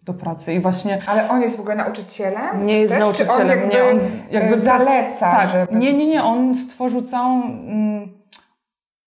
do 0.06 0.14
pracy. 0.14 0.54
I 0.54 0.60
właśnie 0.60 1.00
ale 1.08 1.30
on 1.30 1.42
jest 1.42 1.58
w 1.58 1.60
ogóle 1.60 1.76
nauczycielem? 1.76 2.66
nie 2.66 2.80
jest 2.80 2.94
Też? 2.94 3.02
nauczycielem, 3.02 3.38
Czy 3.38 3.44
on 3.44 3.50
jakby, 3.50 3.76
nie, 3.76 3.84
on 3.84 4.00
jakby 4.32 4.60
zaleca, 4.60 5.32
tak, 5.32 5.50
żeby... 5.50 5.76
Nie, 5.76 5.94
nie, 5.94 6.08
nie, 6.08 6.24
on 6.24 6.56
stworzył 6.56 7.02
całą, 7.02 7.44
mm, 7.44 8.12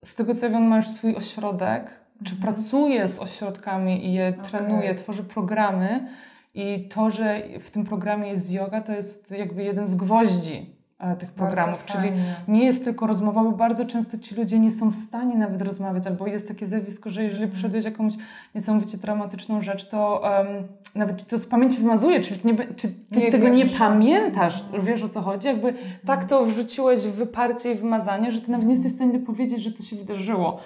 z 0.05 0.15
tego 0.15 0.35
co 0.35 0.45
ja 0.45 0.51
wiem, 0.51 0.63
ma 0.67 0.75
już 0.75 0.87
swój 0.87 1.15
ośrodek, 1.15 1.89
czy 2.23 2.35
pracuje 2.35 3.07
z 3.07 3.19
ośrodkami 3.19 4.05
i 4.05 4.13
je 4.13 4.33
trenuje, 4.33 4.95
tworzy 4.95 5.23
programy 5.23 6.07
i 6.53 6.87
to, 6.87 7.09
że 7.09 7.41
w 7.59 7.71
tym 7.71 7.83
programie 7.83 8.29
jest 8.29 8.51
yoga, 8.51 8.81
to 8.81 8.91
jest 8.91 9.31
jakby 9.31 9.63
jeden 9.63 9.87
z 9.87 9.95
gwoździ 9.95 10.76
tych 11.19 11.31
programów, 11.31 11.85
czyli 11.85 12.11
nie 12.47 12.65
jest 12.65 12.83
tylko 12.83 13.07
rozmowa, 13.07 13.43
bo 13.43 13.51
bardzo 13.51 13.85
często 13.85 14.17
ci 14.17 14.35
ludzie 14.35 14.59
nie 14.59 14.71
są 14.71 14.89
w 14.89 14.95
stanie 14.95 15.37
nawet 15.37 15.61
rozmawiać, 15.61 16.07
albo 16.07 16.27
jest 16.27 16.47
takie 16.47 16.65
zjawisko, 16.65 17.09
że 17.09 17.23
jeżeli 17.23 17.47
przeszedłeś 17.47 17.85
jakąś 17.85 18.13
niesamowicie 18.55 18.97
traumatyczną 18.97 19.61
rzecz, 19.61 19.89
to 19.89 20.21
um, 20.23 20.47
nawet 20.95 21.21
ci 21.21 21.25
to 21.25 21.37
z 21.37 21.45
pamięci 21.45 21.79
wymazuje, 21.79 22.21
czyli 22.21 22.39
ty, 22.39 22.47
nie, 22.47 22.57
czy 22.57 22.87
ty 22.87 23.19
Nie 23.19 23.31
tego 23.31 23.49
nie 23.49 23.65
pamiętasz, 23.65 24.65
wiesz 24.83 25.03
o 25.03 25.09
co 25.09 25.21
chodzi? 25.21 25.47
Jakby 25.47 25.73
tak 26.05 26.25
to 26.25 26.45
wrzuciłeś 26.45 27.01
w 27.01 27.15
wyparcie 27.15 27.71
i 27.71 27.75
wymazanie, 27.75 28.31
że 28.31 28.41
ty 28.41 28.51
nawet 28.51 28.67
nie 28.67 28.73
jesteś 28.73 28.91
w 28.91 28.95
stanie 28.95 29.19
powiedzieć, 29.19 29.63
że 29.63 29.71
to 29.71 29.83
się 29.83 29.95
wydarzyło. 29.95 30.59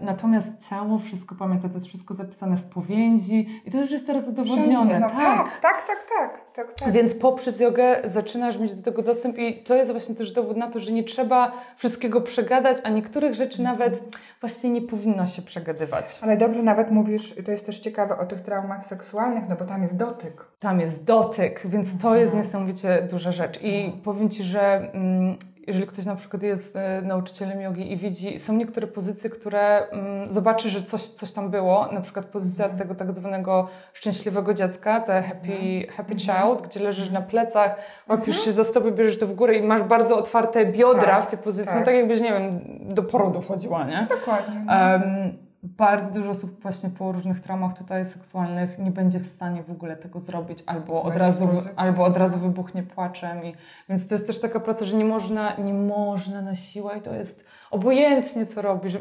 Natomiast 0.00 0.68
ciało 0.68 0.98
wszystko 0.98 1.34
pamięta, 1.34 1.68
to 1.68 1.74
jest 1.74 1.86
wszystko 1.86 2.14
zapisane 2.14 2.56
w 2.56 2.62
powięzi 2.62 3.60
i 3.64 3.70
to 3.70 3.80
już 3.80 3.90
jest 3.90 4.06
teraz 4.06 4.28
udowodnione. 4.28 4.78
Wszędzie, 4.78 5.00
no, 5.00 5.10
tak. 5.10 5.60
tak, 5.60 5.60
tak, 5.60 5.86
tak, 5.86 6.04
tak, 6.08 6.54
tak, 6.54 6.74
tak. 6.74 6.92
Więc 6.92 7.14
poprzez 7.14 7.60
jogę 7.60 8.02
zaczynasz 8.04 8.58
mieć 8.58 8.74
do 8.74 8.82
tego 8.82 9.02
dostęp 9.02 9.38
i 9.38 9.62
to 9.62 9.74
jest 9.74 9.90
właśnie 9.90 10.14
też 10.14 10.32
dowód 10.32 10.56
na 10.56 10.70
to, 10.70 10.80
że 10.80 10.92
nie 10.92 11.04
trzeba 11.04 11.52
wszystkiego 11.76 12.20
przegadać, 12.20 12.78
a 12.82 12.90
niektórych 12.90 13.34
rzeczy 13.34 13.62
nawet 13.62 14.18
właśnie 14.40 14.70
nie 14.70 14.82
powinno 14.82 15.26
się 15.26 15.42
przegadywać. 15.42 16.18
Ale 16.22 16.36
dobrze 16.36 16.62
nawet 16.62 16.90
mówisz, 16.90 17.38
i 17.38 17.42
to 17.42 17.50
jest 17.50 17.66
też 17.66 17.78
ciekawe 17.78 18.18
o 18.18 18.26
tych 18.26 18.40
traumach 18.40 18.84
seksualnych, 18.84 19.44
no 19.48 19.56
bo 19.56 19.64
tam 19.64 19.82
jest 19.82 19.96
dotyk. 19.96 20.44
Tam 20.60 20.80
jest 20.80 21.04
dotyk, 21.04 21.62
więc 21.64 21.88
to 22.02 22.16
jest 22.16 22.34
niesamowicie 22.34 23.08
duża 23.10 23.32
rzecz. 23.32 23.62
I 23.62 23.92
powiem 24.04 24.30
Ci, 24.30 24.44
że 24.44 24.90
mm, 24.92 25.36
jeżeli 25.68 25.86
ktoś 25.86 26.04
na 26.04 26.16
przykład 26.16 26.42
jest 26.42 26.76
e, 26.76 27.02
nauczycielem 27.02 27.60
jogi 27.60 27.92
i 27.92 27.96
widzi, 27.96 28.38
są 28.38 28.52
niektóre 28.52 28.86
pozycje, 28.86 29.30
które 29.30 29.88
mm, 29.90 30.32
zobaczy, 30.32 30.70
że 30.70 30.82
coś, 30.82 31.02
coś 31.02 31.32
tam 31.32 31.50
było, 31.50 31.88
na 31.92 32.00
przykład 32.00 32.26
pozycja 32.26 32.68
tego 32.68 32.94
tak 32.94 33.12
zwanego 33.12 33.68
szczęśliwego 33.92 34.54
dziecka, 34.54 35.00
te 35.00 35.22
happy, 35.22 35.86
happy 35.96 36.16
child, 36.16 36.62
gdzie 36.64 36.80
leżysz 36.80 37.10
na 37.10 37.22
plecach, 37.22 37.76
łapiesz 38.08 38.44
się 38.44 38.52
za 38.52 38.64
stopy, 38.64 38.92
bierzesz 38.92 39.18
to 39.18 39.26
w 39.26 39.34
górę 39.34 39.54
i 39.54 39.62
masz 39.62 39.82
bardzo 39.82 40.18
otwarte 40.18 40.66
biodra 40.66 41.14
Tak, 41.14 41.24
w 41.24 41.26
tej 41.26 41.38
pozycji, 41.38 41.72
tak. 41.72 41.80
no 41.80 41.84
tak 41.86 41.94
jakbyś, 41.94 42.20
nie 42.20 42.32
wiem, 42.32 42.60
do 42.80 43.02
porodu 43.02 43.42
wchodziła, 43.42 43.84
nie? 43.84 44.06
Dokładnie. 44.10 44.72
Em, 44.72 45.47
bardzo 45.62 46.10
dużo 46.10 46.30
osób 46.30 46.62
właśnie 46.62 46.90
po 46.90 47.12
różnych 47.12 47.40
traumach 47.40 47.78
tutaj 47.78 48.04
seksualnych 48.04 48.78
nie 48.78 48.90
będzie 48.90 49.18
w 49.18 49.26
stanie 49.26 49.62
w 49.62 49.70
ogóle 49.70 49.96
tego 49.96 50.20
zrobić, 50.20 50.58
albo 50.66 51.02
od, 51.02 51.16
razu, 51.16 51.48
albo 51.76 52.04
od 52.04 52.16
razu 52.16 52.38
wybuchnie 52.38 52.82
płaczem. 52.82 53.44
I, 53.44 53.54
więc 53.88 54.08
to 54.08 54.14
jest 54.14 54.26
też 54.26 54.40
taka 54.40 54.60
praca, 54.60 54.84
że 54.84 54.96
nie 54.96 55.04
można, 55.04 55.56
nie 55.56 55.74
można 55.74 56.42
na 56.42 56.56
siłę 56.56 56.98
i 56.98 57.00
to 57.00 57.14
jest 57.14 57.44
obojętnie 57.70 58.46
co 58.46 58.62
robisz. 58.62 58.98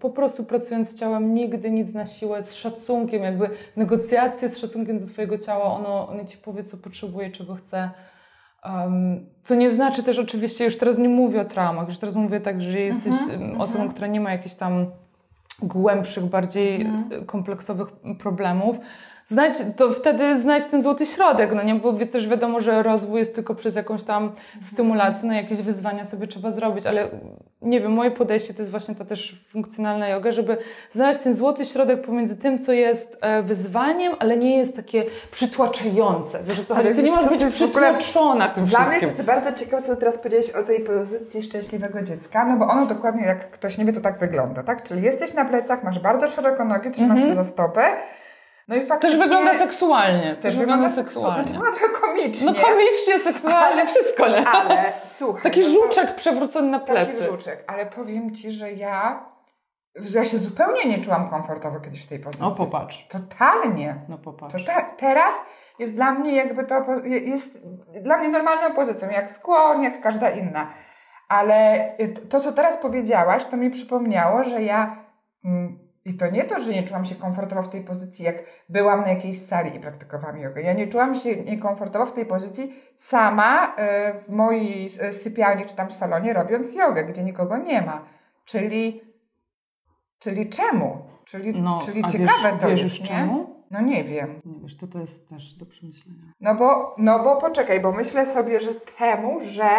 Po 0.00 0.10
prostu 0.10 0.44
pracując 0.44 0.90
z 0.90 0.94
ciałem 0.94 1.34
nigdy 1.34 1.70
nic 1.70 1.94
na 1.94 2.06
siłę, 2.06 2.42
z 2.42 2.54
szacunkiem, 2.54 3.22
jakby 3.22 3.50
negocjacje 3.76 4.48
z 4.48 4.58
szacunkiem 4.58 4.98
do 4.98 5.06
swojego 5.06 5.38
ciała, 5.38 5.64
ono, 5.64 6.08
ono 6.08 6.24
ci 6.24 6.38
powie 6.38 6.64
co 6.64 6.76
potrzebuje, 6.76 7.30
czego 7.30 7.54
chce. 7.54 7.90
Um, 8.64 9.26
co 9.42 9.54
nie 9.54 9.72
znaczy 9.72 10.02
też 10.02 10.18
oczywiście, 10.18 10.64
już 10.64 10.78
teraz 10.78 10.98
nie 10.98 11.08
mówię 11.08 11.40
o 11.40 11.44
traumach, 11.44 11.88
już 11.88 11.98
teraz 11.98 12.14
mówię 12.14 12.40
tak, 12.40 12.62
że 12.62 12.80
jesteś 12.80 13.14
em, 13.32 13.60
osobą, 13.60 13.88
która 13.88 14.06
nie 14.06 14.20
ma 14.20 14.32
jakichś 14.32 14.54
tam 14.54 14.86
głębszych, 15.62 16.24
bardziej 16.24 16.82
e, 16.82 17.24
kompleksowych 17.26 17.88
problemów, 18.18 18.76
znajdź, 19.28 19.54
to 19.76 19.90
wtedy 19.92 20.38
znajdź 20.38 20.66
ten 20.66 20.82
złoty 20.82 21.06
środek, 21.06 21.54
no 21.54 21.62
nie, 21.62 21.74
bo 21.74 21.92
też 21.92 22.28
wiadomo, 22.28 22.60
że 22.60 22.82
rozwój 22.82 23.18
jest 23.20 23.34
tylko 23.34 23.54
przez 23.54 23.76
jakąś 23.76 24.04
tam 24.04 24.32
stymulację, 24.62 25.28
no 25.28 25.34
jakieś 25.34 25.62
wyzwania 25.62 26.04
sobie 26.04 26.26
trzeba 26.26 26.50
zrobić, 26.50 26.86
ale 26.86 27.08
nie 27.62 27.80
wiem, 27.80 27.92
moje 27.92 28.10
podejście 28.10 28.54
to 28.54 28.58
jest 28.62 28.70
właśnie 28.70 28.94
ta 28.94 29.04
też 29.04 29.44
funkcjonalna 29.48 30.08
yoga, 30.08 30.32
żeby 30.32 30.56
znaleźć 30.92 31.20
ten 31.20 31.34
złoty 31.34 31.64
środek 31.66 32.02
pomiędzy 32.06 32.36
tym, 32.36 32.58
co 32.58 32.72
jest 32.72 33.18
e, 33.20 33.42
wyzwaniem, 33.42 34.12
ale 34.18 34.36
nie 34.36 34.58
jest 34.58 34.76
takie 34.76 35.04
przytłaczające. 35.30 36.42
Wiesz 36.44 36.62
co 36.62 36.74
chodzi? 36.74 36.88
Ty 36.94 37.02
nie 37.02 37.12
co, 37.12 37.28
być 37.30 37.38
to 37.38 37.44
jest 37.44 37.58
w 37.58 37.62
ogóle- 37.62 37.94
przytłoczona 37.98 38.48
tym 38.48 38.64
Dla 38.64 38.78
mnie 38.80 38.88
wszystkim. 38.88 39.10
to 39.10 39.14
jest 39.16 39.26
bardzo 39.26 39.52
ciekawe, 39.52 39.82
co 39.82 39.96
teraz 39.96 40.18
powiedziałeś 40.18 40.50
o 40.50 40.62
tej 40.62 40.80
pozycji 40.80 41.42
szczęśliwego 41.42 42.02
dziecka, 42.02 42.44
no 42.44 42.56
bo 42.56 42.66
ono 42.66 42.86
dokładnie, 42.86 43.24
jak 43.24 43.50
ktoś 43.50 43.78
nie 43.78 43.84
wie, 43.84 43.92
to 43.92 44.00
tak 44.00 44.18
wygląda, 44.18 44.62
tak? 44.62 44.82
Czyli 44.82 45.02
jesteś 45.02 45.34
na 45.34 45.44
plecach, 45.44 45.84
masz 45.84 45.98
bardzo 45.98 46.26
szeroko 46.26 46.64
nogi, 46.64 46.90
trzymasz 46.90 47.20
się 47.20 47.34
za 47.34 47.44
stopę, 47.44 47.80
no 48.68 48.76
i 48.76 48.78
Też 48.78 48.88
faktycznie... 48.88 49.18
wygląda 49.18 49.58
seksualnie. 49.58 50.36
Też, 50.36 50.56
wygląda 50.56 50.88
seksualnie. 50.88 51.34
Znaczy, 51.36 51.52
wygląda 51.52 51.78
trochę 51.78 51.94
komicznie. 52.00 52.46
No 52.46 52.54
komicznie, 52.54 53.18
seksualnie, 53.24 53.86
wszystko, 53.86 54.28
nie? 54.28 54.48
Ale 54.48 54.92
słuchaj... 55.04 55.42
Taki 55.42 55.60
no 55.60 55.68
żuczek 55.68 56.14
przewrócony 56.14 56.70
na 56.70 56.80
Taki 56.80 56.92
plecy. 56.92 57.22
żuczek, 57.22 57.64
ale 57.66 57.86
powiem 57.86 58.34
Ci, 58.34 58.52
że 58.52 58.72
ja... 58.72 59.26
Ja 60.14 60.24
się 60.24 60.38
zupełnie 60.38 60.84
nie 60.84 60.98
czułam 60.98 61.30
komfortowo 61.30 61.80
kiedyś 61.80 62.04
w 62.04 62.08
tej 62.08 62.18
pozycji. 62.18 62.46
O, 62.46 62.50
popatrz. 62.50 63.08
Totalnie. 63.08 63.96
No 64.08 64.18
popatrz. 64.18 64.64
Teraz 64.98 65.34
jest 65.78 65.94
dla 65.94 66.12
mnie 66.12 66.36
jakby 66.36 66.64
to 66.64 66.84
jest 67.04 67.58
dla 68.02 68.18
mnie 68.18 68.28
normalną 68.28 68.74
pozycją, 68.74 69.10
jak 69.10 69.30
skłon, 69.30 69.82
jak 69.82 70.00
każda 70.00 70.30
inna. 70.30 70.70
Ale 71.28 71.88
y, 72.00 72.08
to, 72.08 72.40
co 72.40 72.52
teraz 72.52 72.76
powiedziałaś, 72.76 73.44
to 73.44 73.56
mi 73.56 73.70
przypomniało, 73.70 74.44
że 74.44 74.62
ja 74.62 74.96
mm, 75.44 75.87
i 76.08 76.14
to 76.14 76.30
nie 76.30 76.44
to, 76.44 76.60
że 76.60 76.70
nie 76.72 76.82
czułam 76.82 77.04
się 77.04 77.14
komfortowo 77.14 77.62
w 77.62 77.68
tej 77.68 77.84
pozycji, 77.84 78.24
jak 78.24 78.36
byłam 78.68 79.00
na 79.00 79.08
jakiejś 79.08 79.40
sali 79.46 79.76
i 79.76 79.80
praktykowałam 79.80 80.38
jogę. 80.40 80.62
Ja 80.62 80.72
nie 80.72 80.86
czułam 80.86 81.14
się 81.14 81.36
niekomfortowo 81.36 82.06
w 82.06 82.12
tej 82.12 82.26
pozycji 82.26 82.74
sama 82.96 83.66
y, 83.66 84.18
w 84.18 84.28
mojej 84.28 84.86
y, 84.86 85.12
sypialni 85.12 85.64
czy 85.64 85.76
tam 85.76 85.88
w 85.88 85.92
salonie 85.92 86.32
robiąc 86.32 86.74
jogę, 86.74 87.04
gdzie 87.04 87.24
nikogo 87.24 87.56
nie 87.56 87.82
ma. 87.82 88.04
Czyli, 88.44 89.00
czyli 90.18 90.48
czemu? 90.48 91.02
Czyli, 91.24 91.62
No, 91.62 91.78
czyli 91.84 92.04
ciekawe 92.04 92.52
wiesz, 92.52 92.60
to 92.60 92.68
wiesz 92.68 92.82
jest, 92.82 93.00
nie? 93.00 93.06
czemu? 93.06 93.64
No 93.70 93.80
nie 93.80 94.04
wiem. 94.04 94.40
Nie 94.44 94.60
wiesz, 94.60 94.76
to 94.76 94.86
to 94.86 94.98
jest 94.98 95.28
też 95.28 95.54
do 95.54 95.66
przemyślenia. 95.66 96.22
No 96.40 96.54
bo, 96.54 96.94
no 96.98 97.24
bo 97.24 97.36
poczekaj, 97.36 97.80
bo 97.80 97.92
myślę 97.92 98.26
sobie, 98.26 98.60
że 98.60 98.74
temu, 98.74 99.40
że 99.40 99.70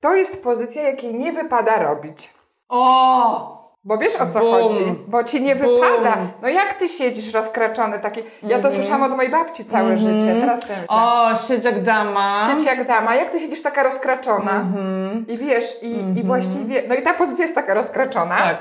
to 0.00 0.14
jest 0.14 0.42
pozycja, 0.42 0.82
jakiej 0.82 1.14
nie 1.14 1.32
wypada 1.32 1.82
robić. 1.82 2.34
O! 2.68 3.55
Bo 3.86 3.98
wiesz 3.98 4.16
o 4.16 4.26
co 4.26 4.40
Bum. 4.40 4.50
chodzi? 4.50 4.84
Bo 5.08 5.24
ci 5.24 5.42
nie 5.42 5.56
Bum. 5.56 5.74
wypada. 5.74 6.16
No 6.42 6.48
jak 6.48 6.74
ty 6.74 6.88
siedzisz 6.88 7.32
rozkraczony 7.34 7.98
taki. 7.98 8.20
Ja 8.42 8.48
to 8.48 8.54
Mhm. 8.68 8.74
słyszałam 8.74 9.02
od 9.02 9.16
mojej 9.16 9.30
babci 9.30 9.64
całe 9.64 9.90
Mhm. 9.92 9.98
życie. 9.98 10.40
Teraz 10.40 10.60
myślę. 10.68 10.84
O, 10.88 11.30
siedź 11.48 11.64
jak 11.64 11.82
dama. 11.82 12.48
Siedź 12.50 12.64
jak 12.66 12.86
dama, 12.88 13.14
jak 13.14 13.30
ty 13.30 13.40
siedzisz 13.40 13.62
taka 13.62 13.82
rozkraczona? 13.82 14.52
Mhm. 14.52 15.24
I 15.28 15.38
wiesz, 15.38 15.82
i, 15.82 15.90
i 15.90 16.00
Mhm. 16.00 16.26
właściwie. 16.26 16.82
No 16.88 16.94
i 16.94 17.02
ta 17.02 17.14
pozycja 17.14 17.42
jest 17.44 17.54
taka 17.54 17.74
rozkraczona. 17.74 18.36
Tak, 18.38 18.58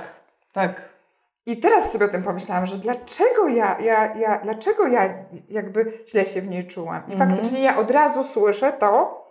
tak. 0.54 0.82
I 1.46 1.58
teraz 1.58 1.92
sobie 1.92 2.06
o 2.06 2.10
tym 2.10 2.24
pomyślałam, 2.24 2.66
że 2.66 2.76
dlaczego 2.76 3.48
ja, 3.48 3.78
ja, 3.80 4.16
ja, 4.16 4.40
dlaczego 4.44 4.88
ja 4.88 5.10
jakby 5.50 5.92
źle 6.08 6.26
się 6.26 6.42
w 6.42 6.48
niej 6.48 6.68
czułam. 6.68 7.02
I 7.08 7.12
Mhm. 7.14 7.30
faktycznie 7.30 7.60
ja 7.62 7.78
od 7.78 7.92
razu 7.92 8.24
słyszę 8.24 8.74
to, 8.74 9.25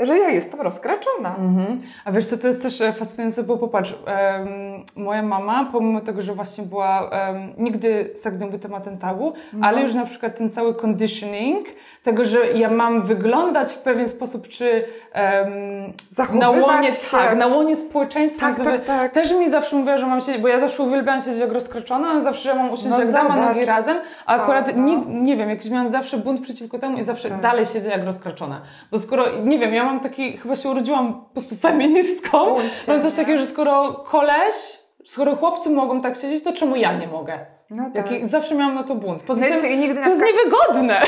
że 0.00 0.18
ja 0.18 0.30
jestem 0.30 0.60
rozkraczona. 0.60 1.36
Mhm. 1.38 1.80
A 2.04 2.12
wiesz 2.12 2.26
co, 2.26 2.38
to 2.38 2.46
jest 2.48 2.62
też 2.62 2.80
e, 2.80 2.92
fascynujące, 2.92 3.42
bo 3.42 3.56
popatrz, 3.56 3.94
em, 4.06 4.48
moja 4.96 5.22
mama, 5.22 5.68
pomimo 5.72 6.00
tego, 6.00 6.22
że 6.22 6.34
właśnie 6.34 6.64
była, 6.64 7.10
em, 7.10 7.52
nigdy 7.58 8.10
seks 8.14 8.40
nie 8.40 8.46
był 8.46 8.58
tematem 8.58 8.98
tabu, 8.98 9.32
No. 9.52 9.66
ale 9.66 9.80
już 9.82 9.94
na 9.94 10.06
przykład 10.06 10.38
ten 10.38 10.50
cały 10.50 10.74
conditioning, 10.74 11.66
tego, 12.02 12.24
że 12.24 12.46
ja 12.52 12.70
mam 12.70 13.02
wyglądać 13.02 13.72
w 13.72 13.78
pewien 13.78 14.08
sposób, 14.08 14.48
czy 14.48 14.84
em, 15.12 15.92
na 16.34 16.50
łonie, 16.50 16.90
się. 16.90 17.10
tak, 17.16 17.36
na 17.36 17.46
łonie 17.46 17.76
społeczeństwa, 17.76 18.46
Tak, 18.52 18.64
tak, 18.64 18.84
tak. 18.84 19.12
też 19.12 19.34
mi 19.34 19.50
zawsze 19.50 19.76
mówiła, 19.76 19.98
że 19.98 20.06
mam 20.06 20.20
siedzieć, 20.20 20.42
bo 20.42 20.48
ja 20.48 20.60
zawsze 20.60 20.82
uwielbiałam 20.82 21.20
siedzieć 21.20 21.40
jak 21.40 21.52
rozkroczona, 21.52 22.08
ale 22.08 22.22
zawsze, 22.22 22.42
że 22.42 22.54
mam 22.54 22.66
usiąść 22.66 22.90
No 22.90 22.98
jak 23.00 23.12
dama, 23.12 23.36
nogi 23.36 23.64
razem, 23.66 23.96
a 24.26 24.34
akurat 24.42 24.76
no. 24.76 24.82
nie, 24.82 24.96
nie 25.06 25.36
wiem, 25.36 25.50
jakiś 25.50 25.70
miałam 25.70 25.88
zawsze 25.88 26.16
bunt 26.18 26.40
przeciwko 26.40 26.78
temu 26.78 26.98
i 26.98 27.02
zawsze 27.02 27.28
Tak. 27.28 27.40
dalej 27.40 27.66
siedzę 27.66 27.90
jak 27.90 28.04
rozkroczona. 28.04 28.60
Bo 28.90 28.98
skoro, 28.98 29.24
nie 29.44 29.58
wiem, 29.58 29.74
ja 29.74 29.84
mam 29.90 30.00
taki, 30.00 30.36
chyba 30.36 30.56
się 30.56 30.68
urodziłam 30.68 31.14
po 31.14 31.20
prostu 31.30 31.56
feministką, 31.56 32.44
Buncie, 32.46 32.70
mam 32.88 33.02
coś 33.02 33.14
takiego, 33.14 33.38
że 33.38 33.46
skoro 33.46 33.92
koleś, 33.94 34.78
skoro 35.04 35.36
chłopcy 35.36 35.70
mogą 35.70 36.00
tak 36.00 36.16
siedzieć, 36.16 36.44
to 36.44 36.52
czemu 36.52 36.76
ja 36.76 36.98
nie 36.98 37.06
mogę? 37.08 37.38
No 37.70 37.90
tak. 37.94 38.10
Jaki, 38.10 38.26
zawsze 38.26 38.54
miałam 38.54 38.74
na 38.74 38.82
to 38.84 38.94
bunt. 38.94 39.22
Poza 39.22 39.40
No 39.40 39.46
i 39.46 39.50
tym, 39.50 39.60
co, 39.60 39.66
i 39.66 39.78
nigdy 39.78 40.02
to 40.02 40.08
jest 40.08 40.22
przykład- 40.22 40.44
niewygodne. 40.44 41.00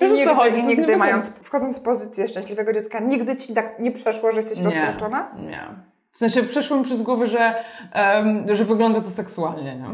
I 0.00 0.04
o 0.04 0.08
co 0.08 0.14
nigdy, 0.14 0.34
chodzi? 0.34 0.58
i 0.58 0.62
nigdy 0.64 0.96
mając, 0.96 1.28
wchodząc 1.42 1.78
w 1.78 1.82
pozycję 1.82 2.28
szczęśliwego 2.28 2.72
dziecka, 2.72 3.00
nigdy 3.00 3.36
ci 3.36 3.54
tak 3.54 3.78
nie 3.78 3.92
przeszło, 3.92 4.32
że 4.32 4.36
jesteś 4.36 4.60
rozkraczona? 4.60 5.30
Nie, 5.36 5.42
nie. 5.46 5.60
W 6.12 6.18
sensie 6.18 6.42
przeszło 6.42 6.76
mi 6.76 6.84
przez 6.84 7.02
głowę, 7.02 7.26
że, 7.26 7.54
em, 7.92 8.46
że 8.52 8.64
wygląda 8.64 9.00
to 9.00 9.10
seksualnie, 9.10 9.76
nie? 9.76 9.86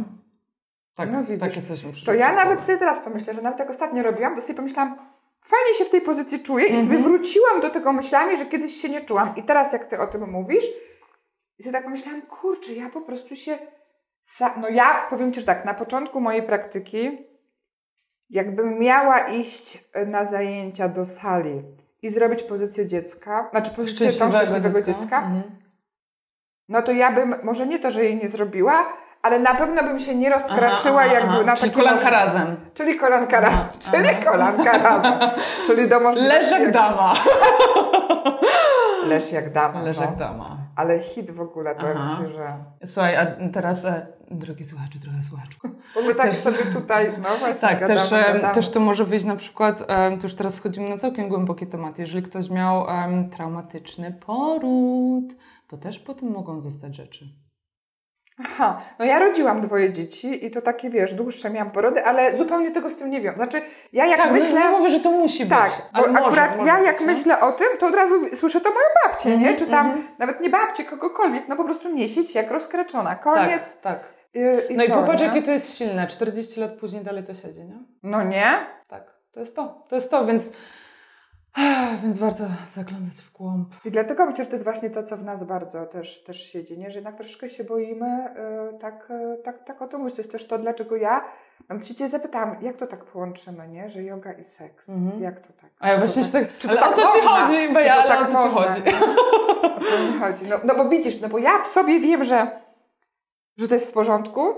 Tak, 0.95 1.13
No 1.13 1.21
widzisz. 1.25 1.41
takie 1.41 1.63
coś 1.63 1.85
mi 1.85 1.93
To 2.07 2.15
ja 2.15 2.35
nawet 2.35 2.63
sobie 2.63 2.79
teraz 2.79 3.01
pomyślę, 3.01 3.35
że 3.35 3.43
nawet 3.43 3.59
jak 3.59 3.71
ostatnio 3.71 4.03
robiłam, 4.03 4.35
to 4.37 4.41
sobie 4.43 4.55
pomyślałam, 4.55 4.97
fajnie 5.45 5.75
się 5.79 5.85
w 5.85 5.91
tej 5.91 6.01
pozycji 6.01 6.41
czuję 6.41 6.67
i 6.67 6.71
Mhm. 6.71 6.87
sobie 6.87 6.99
wróciłam 6.99 7.61
do 7.61 7.71
tego 7.71 7.93
myślami, 7.93 8.37
że 8.37 8.47
kiedyś 8.47 8.81
się 8.81 8.89
nie 8.89 9.01
czułam. 9.01 9.37
I 9.37 9.43
teraz 9.43 9.73
jak 9.73 9.85
ty 9.85 9.99
o 9.99 10.07
tym 10.07 10.31
mówisz, 10.31 10.65
i 11.59 11.63
sobie 11.63 11.73
tak 11.73 11.85
pomyślałam, 11.85 12.23
kurczę, 12.23 12.73
ja 12.73 12.91
po 12.91 13.01
prostu 13.01 13.37
się... 13.37 13.59
No 14.61 14.69
ja 14.69 15.07
powiem 15.11 15.33
ci, 15.33 15.41
że 15.41 15.47
tak, 15.47 15.65
na 15.65 15.75
początku 15.75 16.21
mojej 16.21 16.43
praktyki, 16.43 17.27
jakbym 18.31 18.79
miała 18.79 19.19
iść 19.19 19.85
e, 19.93 20.07
na 20.07 20.25
zajęcia 20.25 20.89
do 20.89 21.05
sali 21.05 21.63
i 22.03 22.09
zrobić 22.09 22.43
pozycję 22.43 22.87
dziecka, 22.87 23.49
znaczy 23.51 23.71
pozycję 23.71 24.13
tą 24.13 24.33
szczęśliwego 24.33 24.83
dziecka, 24.83 25.19
Mhm. 25.19 25.43
no 26.69 26.83
to 26.83 26.93
ja 26.93 27.13
bym, 27.13 27.35
może 27.43 27.67
nie 27.67 27.79
to, 27.79 27.91
że 27.91 28.05
jej 28.05 28.17
nie 28.17 28.29
zrobiła, 28.29 28.97
ale 29.23 29.39
na 29.39 29.55
pewno 29.55 29.83
bym 29.83 29.99
się 30.01 30.15
nie 30.15 30.31
rozkraczyła 30.31 31.03
Aha, 31.03 31.13
jakby 31.15 31.33
aha. 31.33 31.43
na 31.43 31.57
Czyli 31.57 31.71
takim 31.71 31.85
kolanka 31.85 32.11
razem. 32.11 32.57
Czyli 32.75 32.97
kolanka 32.97 33.41
razem. 33.41 33.61
Aha, 33.61 33.91
Czyli 33.91 34.09
aha. 34.09 34.31
kolanka 34.31 34.79
razem. 34.79 35.13
Czyli 35.67 35.89
do 35.89 36.01
możliwości... 36.01 36.29
Leż 36.29 36.51
jak 36.51 36.71
dama. 36.73 37.15
Leż 39.07 39.33
jak 39.33 39.53
dama. 39.53 39.83
Leż 39.83 39.97
no. 39.97 40.03
jak 40.03 40.17
dama. 40.17 40.57
Ale 40.77 40.99
hit 40.99 41.31
w 41.31 41.41
ogóle, 41.41 41.75
powiem 41.75 41.97
Aha. 42.01 42.17
Ci, 42.17 42.33
że... 42.33 42.57
Słuchaj, 42.85 43.17
a 43.17 43.27
teraz, 43.53 43.85
e, 43.85 44.07
drogi 44.31 44.65
słuchaczu, 44.65 44.99
droga 44.99 45.23
słuchaczku. 45.29 45.69
Bo 45.95 46.03
my 46.03 46.15
tak 46.15 46.31
Też- 46.31 46.39
sobie 46.39 46.59
tutaj, 46.59 47.13
no 47.23 47.29
właśnie, 47.39 47.69
Tak, 47.69 47.81
gadamy, 47.81 48.01
też, 48.01 48.13
em, 48.13 48.35
gadamy. 48.35 48.55
też 48.55 48.71
to 48.71 48.81
może 48.81 49.05
wyjść 49.05 49.25
na 49.25 49.37
przykład, 49.37 49.83
em, 49.89 50.19
to 50.19 50.23
już 50.23 50.35
teraz 50.35 50.55
schodzimy 50.55 50.89
na 50.89 50.99
całkiem 50.99 51.29
głęboki 51.29 51.67
temat, 51.67 51.99
jeżeli 51.99 52.23
ktoś 52.23 52.51
miał 52.51 52.89
em, 52.91 53.31
traumatyczny 53.31 54.13
poród, 54.27 55.25
to 55.69 55.77
też 55.77 55.99
po 55.99 56.15
tym 56.15 56.31
mogą 56.31 56.61
zostać 56.61 56.97
rzeczy. 56.97 57.42
Aha, 58.41 58.83
no 58.99 59.05
ja 59.05 59.19
rodziłam 59.19 59.61
dwoje 59.61 59.93
dzieci 59.93 60.47
i 60.47 60.51
to 60.51 60.63
takie, 60.63 60.91
wiesz, 60.91 61.15
dłuższe 61.15 61.51
miałam 61.51 61.71
porody, 61.71 62.05
ale 62.05 62.37
zupełnie 62.37 62.71
tego 62.71 62.91
z 62.91 62.97
tym 62.97 63.11
nie 63.11 63.21
wiem. 63.21 63.35
Znaczy, 63.37 63.63
ja 63.93 64.07
jak 64.07 64.19
tak, 64.21 64.33
myślę... 64.33 64.61
nie 64.61 64.71
mówię, 64.71 64.91
że 64.91 65.01
to 65.01 65.11
musi 65.11 65.47
Tak, 65.47 65.65
być, 65.65 65.73
bo 65.93 65.99
ale 65.99 66.09
może, 66.09 66.21
akurat 66.27 66.57
może 66.57 66.69
ja 66.71 66.79
jak 66.81 67.01
nie? 67.01 67.07
myślę 67.07 67.41
o 67.41 67.53
tym, 67.53 67.67
to 67.79 67.87
od 67.87 67.95
razu 67.95 68.15
słyszę 68.35 68.61
to 68.61 68.71
moją 68.71 68.87
babcię, 69.05 69.29
nie? 69.29 69.35
Mhm, 69.37 69.57
Czy 69.57 69.67
tam, 69.67 69.87
mhm. 69.87 70.09
nawet 70.19 70.41
nie 70.41 70.51
babcię, 70.51 70.85
kogokolwiek, 70.85 71.49
no 71.49 71.57
po 71.57 71.65
prostu 71.65 71.89
nie 71.89 72.09
siedź 72.09 72.35
jak 72.35 72.51
rozkraczona. 72.51 73.15
Koniec. 73.17 73.81
Tak, 73.81 74.01
tak. 74.01 74.13
I, 74.35 74.73
i 74.73 74.77
No 74.77 74.85
i 74.85 74.89
to, 74.89 75.01
popatrz, 75.01 75.23
nie? 75.23 75.29
jakie 75.29 75.43
to 75.43 75.51
jest 75.51 75.79
silne. 75.79 76.07
40 76.07 76.61
lat 76.61 76.73
później 76.73 77.05
dalej 77.05 77.25
to 77.25 77.35
siedzi, 77.35 77.65
nie? 77.65 77.79
No 78.03 78.23
nie? 78.23 78.67
Tak, 78.89 79.03
to 79.33 79.41
jest 79.41 79.57
to. 79.57 79.85
To 79.89 79.95
jest 79.95 80.11
to, 80.11 80.27
więc, 80.27 80.53
więc 82.03 82.19
warto 82.19 82.45
zaglądać 82.75 83.15
w 83.15 83.33
głąb. 83.33 83.69
I 83.85 83.91
dlatego 83.91 84.27
myślę, 84.27 84.45
że 84.45 84.51
to 84.51 84.57
jest 84.57 84.65
właśnie 84.65 84.91
to, 84.91 85.03
co 85.03 85.17
w 85.17 85.25
nas 85.25 85.45
bardzo 85.45 85.87
też, 85.87 86.25
też 86.25 86.53
siedzi, 86.53 86.79
nie? 86.79 86.91
że 86.91 86.99
jednak 86.99 87.17
troszkę 87.17 87.49
się 87.49 87.65
boimy 87.65 88.35
y, 88.75 88.79
tak, 88.79 89.11
y, 89.11 89.43
tak, 89.43 89.65
tak 89.65 89.83
o 89.83 89.87
tym 89.89 90.01
mówić. 90.01 90.15
To 90.15 90.21
jest 90.21 90.33
też 90.33 90.47
to, 90.47 90.59
dlaczego 90.59 90.97
ja 90.97 91.25
nawet 91.69 91.87
się 91.87 91.95
Cię 91.95 92.09
zapytałam, 92.09 92.57
jak 92.63 92.77
to 92.77 92.87
tak 92.87 93.05
połączymy, 93.05 93.69
nie? 93.69 93.91
że 93.91 94.03
yoga 94.03 94.33
i 94.33 94.45
seks. 94.45 94.89
Mhm. 94.89 95.23
Jak 95.23 95.41
to 95.41 95.53
tak? 95.53 95.71
A 95.81 95.89
ja 95.89 95.95
Czy 95.95 96.01
właśnie 96.01 96.25
się 96.25 96.33
tak, 96.33 96.59
czy 96.59 96.69
to 96.69 96.77
tak 96.77 96.93
o 96.93 96.95
co 96.95 97.03
ci 97.03 97.27
chodzi? 97.27 97.55
Czy 97.69 97.73
Bo 97.73 97.81
ja, 97.81 97.95
to 97.95 98.01
ale 98.01 98.09
tak 98.09 98.29
o 98.29 98.33
co 98.33 98.43
ci 98.43 98.55
chodzi? 98.55 98.83
O 99.77 99.81
co 99.85 99.99
mi 99.99 100.21
chodzi? 100.21 100.47
No, 100.49 100.57
no 100.65 100.75
bo 100.75 100.89
widzisz, 100.89 101.21
no 101.21 101.29
bo 101.29 101.39
ja 101.39 101.63
w 101.63 101.67
sobie 101.67 102.01
wiem, 102.01 102.25
że, 102.25 102.61
że 103.57 103.69
to 103.69 103.75
jest 103.75 103.91
w 103.91 103.93
porządku, 103.93 104.55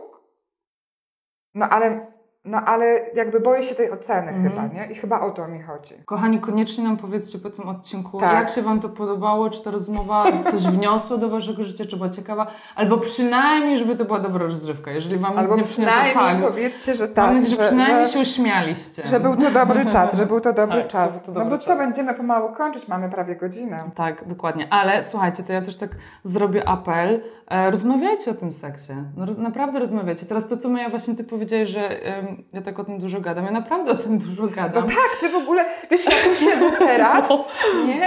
no 1.54 1.68
ale, 1.68 2.06
no 2.44 2.58
ale 2.60 3.00
jakby 3.14 3.40
boję 3.40 3.62
się 3.62 3.74
tej 3.74 3.90
oceny 3.90 4.28
Mhm. 4.30 4.50
chyba, 4.50 4.66
nie? 4.80 4.92
I 4.92 4.94
chyba 4.94 5.20
o 5.20 5.30
to 5.30 5.48
mi 5.48 5.62
chodzi. 5.62 5.94
Kochani, 6.04 6.40
koniecznie 6.40 6.84
nam 6.84 6.96
powiedzcie 6.96 7.38
po 7.38 7.50
tym 7.50 7.68
odcinku, 7.68 8.20
Tak. 8.20 8.32
jak 8.32 8.48
się 8.48 8.62
Wam 8.62 8.80
to 8.80 8.88
podobało, 8.88 9.50
czy 9.50 9.62
ta 9.64 9.70
rozmowa 9.70 10.24
coś 10.50 10.62
wniosła 10.62 11.16
do 11.16 11.28
Waszego 11.28 11.62
życia, 11.62 11.84
czy 11.84 11.96
była 11.96 12.10
ciekawa, 12.10 12.46
albo 12.76 12.98
przynajmniej, 12.98 13.78
żeby 13.78 13.96
to 13.96 14.04
była 14.04 14.20
dobra 14.20 14.44
rozrywka. 14.44 14.90
Jeżeli 14.90 15.16
Wam 15.16 15.30
nic 15.30 15.40
Albo 15.40 15.56
nie 15.56 15.62
przyniosło, 15.64 15.96
przynajmniej 16.00 16.42
tak. 16.42 16.50
powiedzcie, 16.52 16.94
że 16.94 17.04
Mam 17.04 17.14
tak, 17.14 17.34
nadzieję, 17.34 17.56
że 17.56 17.62
że, 17.62 17.66
przynajmniej 17.68 18.06
że, 18.06 18.12
się 18.12 18.18
uśmialiście. 18.20 19.06
że 19.06 19.20
był 19.20 19.36
to 19.36 19.50
dobry 19.50 19.86
czas, 19.92 20.14
że 20.14 20.26
był 20.26 20.40
to 20.40 20.52
dobry 20.52 20.80
Tak, 20.82 20.90
czas. 20.90 21.22
to 21.22 21.28
no 21.28 21.34
dobry 21.34 21.50
bo 21.50 21.58
co, 21.58 21.66
czas. 21.68 21.78
będziemy 21.78 22.14
pomału 22.14 22.52
kończyć, 22.52 22.88
mamy 22.88 23.08
prawie 23.10 23.36
godzinę. 23.36 23.78
Tak, 23.94 24.28
dokładnie. 24.28 24.66
Ale 24.72 25.04
słuchajcie, 25.04 25.42
to 25.42 25.52
ja 25.52 25.62
też 25.62 25.76
tak 25.76 25.90
zrobię 26.24 26.68
apel. 26.68 27.20
E, 27.50 27.70
rozmawiajcie 27.70 28.30
o 28.30 28.34
tym 28.34 28.52
seksie. 28.52 28.92
No, 29.16 29.26
naprawdę 29.38 29.78
rozmawiajcie. 29.78 30.26
Teraz 30.26 30.48
to, 30.48 30.56
co 30.56 30.68
Maja 30.68 30.88
właśnie 30.88 31.14
ty 31.14 31.24
powiedziałeś, 31.24 31.68
że 31.68 31.88
em, 32.02 32.44
ja 32.52 32.62
tak 32.62 32.78
o 32.78 32.84
tym 32.84 32.98
dużo 32.98 33.20
gadam. 33.20 33.44
Ja 33.44 33.50
naprawdę 33.50 33.90
o 33.90 33.94
tym 33.94 34.18
dużo 34.18 34.42
No 34.42 34.48
gadam. 34.48 34.82
tak, 34.88 35.20
ty 35.20 35.28
w 35.28 35.34
ogóle, 35.36 35.64
wiesz, 35.90 36.04
ja 36.06 36.12
tu 36.12 36.34
siedzę 36.34 36.70
teraz, 36.86 37.28
No. 37.28 37.44
nie? 37.86 38.06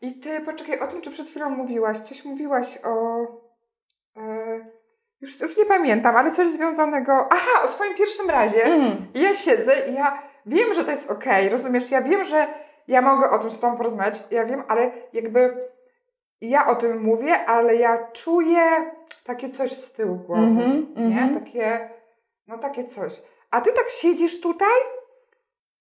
I 0.00 0.20
ty, 0.20 0.40
poczekaj, 0.40 0.80
o 0.80 0.86
tym, 0.86 1.00
czy 1.00 1.10
przed 1.10 1.28
chwilą 1.28 1.50
mówiłaś, 1.50 1.98
coś 1.98 2.24
mówiłaś 2.24 2.78
o... 2.84 3.20
E, 4.16 4.76
już, 5.20 5.40
już 5.40 5.56
nie 5.56 5.64
pamiętam, 5.64 6.16
ale 6.16 6.30
coś 6.30 6.48
związanego... 6.48 7.12
Aha, 7.30 7.62
o 7.64 7.68
swoim 7.68 7.94
pierwszym 7.94 8.30
razie. 8.30 8.64
Mm. 8.64 9.06
I 9.14 9.22
ja 9.22 9.34
siedzę 9.34 9.72
i 9.90 9.94
ja 9.94 10.22
wiem, 10.46 10.74
że 10.74 10.84
to 10.84 10.90
jest 10.90 11.10
okej, 11.10 11.48
rozumiesz? 11.48 11.90
Ja 11.90 12.02
wiem, 12.02 12.24
że 12.24 12.46
ja 12.88 13.02
mogę 13.02 13.30
o 13.30 13.38
tym 13.38 13.50
z 13.50 13.58
tobą 13.58 13.76
porozmawiać, 13.76 14.22
ja 14.30 14.44
wiem, 14.44 14.62
ale 14.68 14.90
jakby 15.12 15.68
ja 16.40 16.66
o 16.66 16.74
tym 16.74 17.02
mówię, 17.02 17.44
ale 17.46 17.76
ja 17.76 17.98
czuję 18.12 18.90
takie 19.24 19.48
coś 19.50 19.72
z 19.72 19.92
tyłu 19.92 20.16
głowy, 20.16 20.42
Mhm, 20.42 20.86
nie? 20.96 21.04
mhm. 21.22 21.44
Takie, 21.44 21.90
no 22.46 22.58
takie 22.58 22.84
coś. 22.84 23.12
A 23.50 23.60
ty 23.60 23.72
tak 23.72 23.88
siedzisz 23.88 24.40
tutaj 24.40 24.78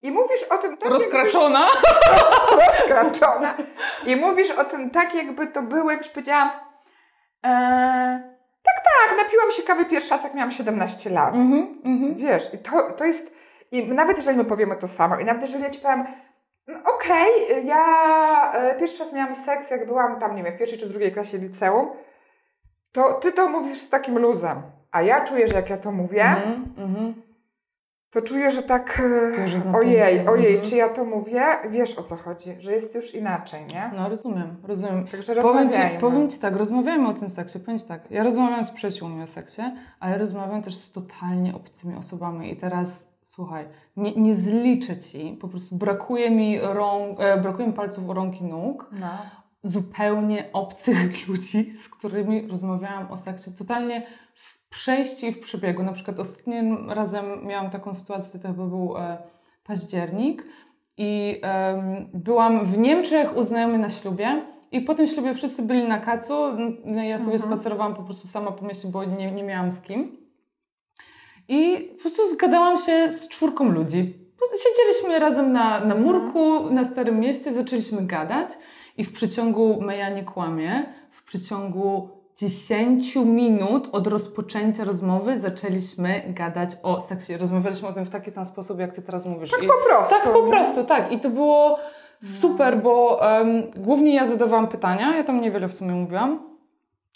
i 0.01 0.11
mówisz 0.11 0.43
o 0.43 0.57
tym 0.57 0.77
tak, 0.77 0.91
Rozkraczona? 0.91 1.67
Jakbyś, 1.67 2.67
rozkraczona. 2.67 3.57
I 4.05 4.15
mówisz 4.15 4.51
o 4.51 4.63
tym 4.63 4.89
tak, 4.89 5.15
jakby 5.15 5.47
to 5.47 5.61
było, 5.61 5.91
jakbyś 5.91 6.09
powiedziałam 6.09 6.49
e, 7.45 7.49
tak, 8.63 8.75
tak, 8.85 9.17
napiłam 9.25 9.51
się 9.51 9.63
kawy 9.63 9.85
pierwszy 9.85 10.09
raz, 10.09 10.23
jak 10.23 10.33
miałam 10.33 10.51
17 10.51 11.09
lat. 11.09 11.33
Mhm, 11.33 11.81
mhm. 11.85 12.15
Wiesz, 12.15 12.53
i 12.53 12.57
to, 12.57 12.91
to 12.91 13.05
jest. 13.05 13.35
I 13.71 13.87
nawet 13.87 14.17
jeżeli 14.17 14.37
my 14.37 14.45
powiemy 14.45 14.75
to 14.75 14.87
samo, 14.87 15.19
i 15.19 15.25
nawet 15.25 15.41
jeżeli 15.41 15.63
ja 15.63 15.69
ci 15.69 15.79
powiem, 15.81 16.05
no 16.67 16.79
okej, 16.95 17.65
ja 17.67 17.83
e, 18.53 18.79
pierwszy 18.79 18.99
raz 19.03 19.13
miałam 19.13 19.35
seks, 19.35 19.71
jak 19.71 19.85
byłam 19.87 20.19
tam, 20.19 20.35
nie 20.35 20.43
wiem, 20.43 20.53
w 20.53 20.57
pierwszej 20.57 20.79
czy 20.79 20.89
drugiej 20.89 21.11
klasie 21.11 21.37
liceum, 21.37 21.87
to 22.91 23.13
ty 23.13 23.31
to 23.31 23.49
mówisz 23.49 23.79
z 23.81 23.89
takim 23.89 24.17
luzem. 24.19 24.61
A 24.91 25.01
ja 25.01 25.23
czuję, 25.23 25.47
że 25.47 25.53
jak 25.53 25.69
ja 25.69 25.77
to 25.77 25.91
mówię, 25.91 26.23
Mhm, 26.23 26.73
mhm. 26.77 27.13
to 28.11 28.21
czuję, 28.21 28.51
że 28.51 28.63
tak. 28.63 29.01
e, 29.03 29.71
To 29.71 29.77
Ojej, 29.77 30.27
ojej, 30.27 30.47
Mhm. 30.55 30.61
czy 30.69 30.75
ja 30.75 30.89
to 30.89 31.05
mówię? 31.05 31.43
Wiesz 31.69 31.97
o 31.97 32.03
co 32.03 32.15
chodzi, 32.15 32.55
że 32.59 32.71
jest 32.71 32.95
już 32.95 33.13
inaczej, 33.15 33.65
nie? 33.65 33.91
No 33.95 34.09
rozumiem, 34.09 34.55
rozumiem. 34.63 35.07
Także 35.07 35.35
Powiem 35.35 35.69
ci, 35.69 35.77
powiem 35.99 36.29
ci 36.29 36.39
tak, 36.39 36.55
rozmawiajmy 36.55 37.07
o 37.07 37.13
tym 37.13 37.29
seksie. 37.29 37.59
Powiem 37.59 37.79
ci 37.79 37.85
tak, 37.85 38.11
ja 38.11 38.23
rozmawiam 38.23 38.65
z 38.65 38.71
przyjaciółmi 38.71 39.23
o 39.23 39.27
seksie, 39.27 39.61
ale 39.99 40.17
rozmawiam 40.17 40.61
też 40.61 40.75
z 40.77 40.91
totalnie 40.91 41.55
obcymi 41.55 41.95
osobami. 41.95 42.53
I 42.53 42.55
teraz 42.57 43.07
słuchaj, 43.25 43.65
nie, 43.97 44.15
nie 44.15 44.35
zliczę 44.35 44.97
ci, 44.97 45.37
po 45.41 45.47
prostu 45.47 45.75
brakuje 45.75 46.31
mi 46.31 46.59
rąk, 46.61 47.19
e, 47.21 47.37
brakuje 47.41 47.67
mi 47.67 47.73
palców 47.73 48.09
rąk 48.09 48.41
i 48.41 48.43
nóg, 48.43 48.89
No. 49.01 49.07
zupełnie 49.63 50.49
obcych 50.53 51.11
ludzi, 51.29 51.69
z 51.71 51.89
którymi 51.89 52.47
rozmawiałam 52.47 53.11
o 53.11 53.17
seksie, 53.17 53.51
totalnie 53.57 54.07
w 54.35 54.69
przejściu 54.69 55.25
i 55.25 55.31
w 55.31 55.39
przebiegu. 55.39 55.83
Na 55.83 55.91
przykład 55.93 56.19
ostatnim 56.19 56.91
razem 56.91 57.25
miałam 57.47 57.69
taką 57.69 57.93
sytuację, 57.93 58.39
to 58.39 58.47
chyba 58.47 58.65
był 58.65 58.97
e, 58.97 59.17
październik 59.63 60.45
i 60.97 61.39
em, 61.41 62.09
byłam 62.13 62.65
w 62.65 62.77
Niemczech 62.77 63.37
u 63.37 63.43
znajomej 63.43 63.79
na 63.79 63.89
ślubie 63.89 64.41
i 64.71 64.81
po 64.81 64.95
tym 64.95 65.07
ślubie 65.07 65.33
wszyscy 65.33 65.61
byli 65.63 65.87
na 65.87 65.99
kacu, 65.99 66.33
no, 66.85 67.03
ja 67.03 67.19
sobie 67.19 67.33
Mhm. 67.33 67.39
spacerowałam 67.51 67.95
po 67.95 68.03
prostu 68.03 68.27
sama 68.27 68.51
po 68.51 68.65
mieście, 68.65 68.87
bo 68.87 69.03
nie, 69.03 69.31
nie 69.31 69.43
miałam 69.43 69.71
z 69.71 69.81
kim. 69.81 70.24
I 71.47 71.89
po 71.95 72.01
prostu 72.01 72.31
zgadałam 72.33 72.77
się 72.77 73.11
z 73.11 73.27
czwórką 73.27 73.71
ludzi. 73.71 74.13
Siedzieliśmy 74.63 75.19
razem 75.19 75.51
na, 75.51 75.85
na 75.85 75.95
murku 75.95 76.69
na 76.69 76.85
Starym 76.85 77.19
Mieście, 77.19 77.53
zaczęliśmy 77.53 78.01
gadać 78.01 78.49
i 78.97 79.03
w 79.03 79.13
przeciągu, 79.13 79.81
Meja 79.81 80.09
nie 80.09 80.23
kłamie, 80.23 80.93
w 81.11 81.23
przeciągu 81.23 82.09
10 82.37 83.15
minut 83.15 83.89
od 83.91 84.07
rozpoczęcia 84.07 84.83
rozmowy 84.83 85.39
zaczęliśmy 85.39 86.23
gadać 86.27 86.69
o 86.83 87.01
seksie. 87.01 87.37
Rozmawialiśmy 87.37 87.87
o 87.87 87.93
tym 87.93 88.05
w 88.05 88.09
taki 88.09 88.31
sam 88.31 88.45
sposób, 88.45 88.79
jak 88.79 88.95
ty 88.95 89.01
teraz 89.01 89.25
mówisz. 89.25 89.51
Tak 89.51 89.63
I, 89.63 89.67
po 89.67 89.89
prostu. 89.89 90.15
Tak 90.15 90.33
po 90.33 90.43
prostu, 90.43 90.83
tak. 90.83 91.11
I 91.11 91.19
to 91.19 91.29
było 91.29 91.79
super, 92.21 92.81
bo 92.81 93.19
um, 93.21 93.71
głównie 93.75 94.15
ja 94.15 94.25
zadawałam 94.25 94.67
pytania, 94.67 95.17
ja 95.17 95.23
tam 95.23 95.41
niewiele 95.41 95.67
w 95.67 95.73
sumie 95.73 95.91
mówiłam. 95.91 96.54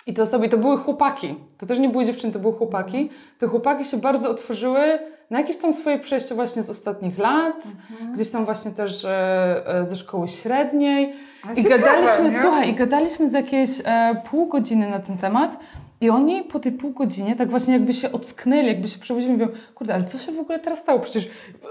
I 0.08 0.14
te 0.14 0.24
osoby, 0.24 0.50
to 0.50 0.58
były 0.58 0.78
chłopaki, 0.78 1.36
to 1.58 1.66
też 1.66 1.80
nie 1.80 1.90
były 1.90 2.06
dziewczyny, 2.06 2.34
to 2.34 2.40
były 2.40 2.54
chłopaki. 2.54 3.10
Te 3.40 3.48
chłopaki 3.48 3.86
się 3.86 3.98
bardzo 3.98 4.30
otworzyły 4.30 5.00
na 5.30 5.40
jakieś 5.40 5.58
tam 5.58 5.74
swoje 5.74 6.00
przejście 6.00 6.36
właśnie 6.36 6.64
z 6.64 6.70
ostatnich 6.70 7.18
lat, 7.18 7.56
Mhm. 7.92 8.14
gdzieś 8.14 8.30
tam 8.30 8.46
właśnie 8.46 8.72
też 8.72 9.06
e, 9.06 9.64
e, 9.68 9.86
ze 9.86 9.96
szkoły 9.96 10.28
średniej. 10.28 11.14
A 11.50 11.54
I 11.54 11.64
ciekawe, 11.64 11.80
gadaliśmy, 11.82 12.24
nie? 12.24 12.42
słuchaj, 12.42 12.70
i 12.70 12.76
gadaliśmy 12.76 13.30
z 13.30 13.34
jakieś 13.34 13.70
e, 13.86 14.16
pół 14.32 14.48
godziny 14.48 14.90
na 14.90 15.00
ten 15.00 15.18
temat. 15.18 15.60
I 16.02 16.10
oni 16.10 16.44
po 16.44 16.60
tej 16.60 16.72
pół 16.72 16.92
godzinie 16.92 17.36
tak 17.36 17.50
właśnie 17.50 17.74
jakby 17.74 17.94
się 17.94 18.12
ocknęli, 18.12 18.68
jakby 18.68 18.88
się 18.88 19.00
przebudzili 19.00 19.34
i 19.34 19.38
mówią, 19.38 19.48
kurde, 19.76 19.94
ale 19.94 20.04
co 20.04 20.18
się 20.18 20.32
w 20.32 20.40
ogóle 20.40 20.60
teraz 20.60 20.80
stało? 20.80 21.00
Przecież 21.00 21.30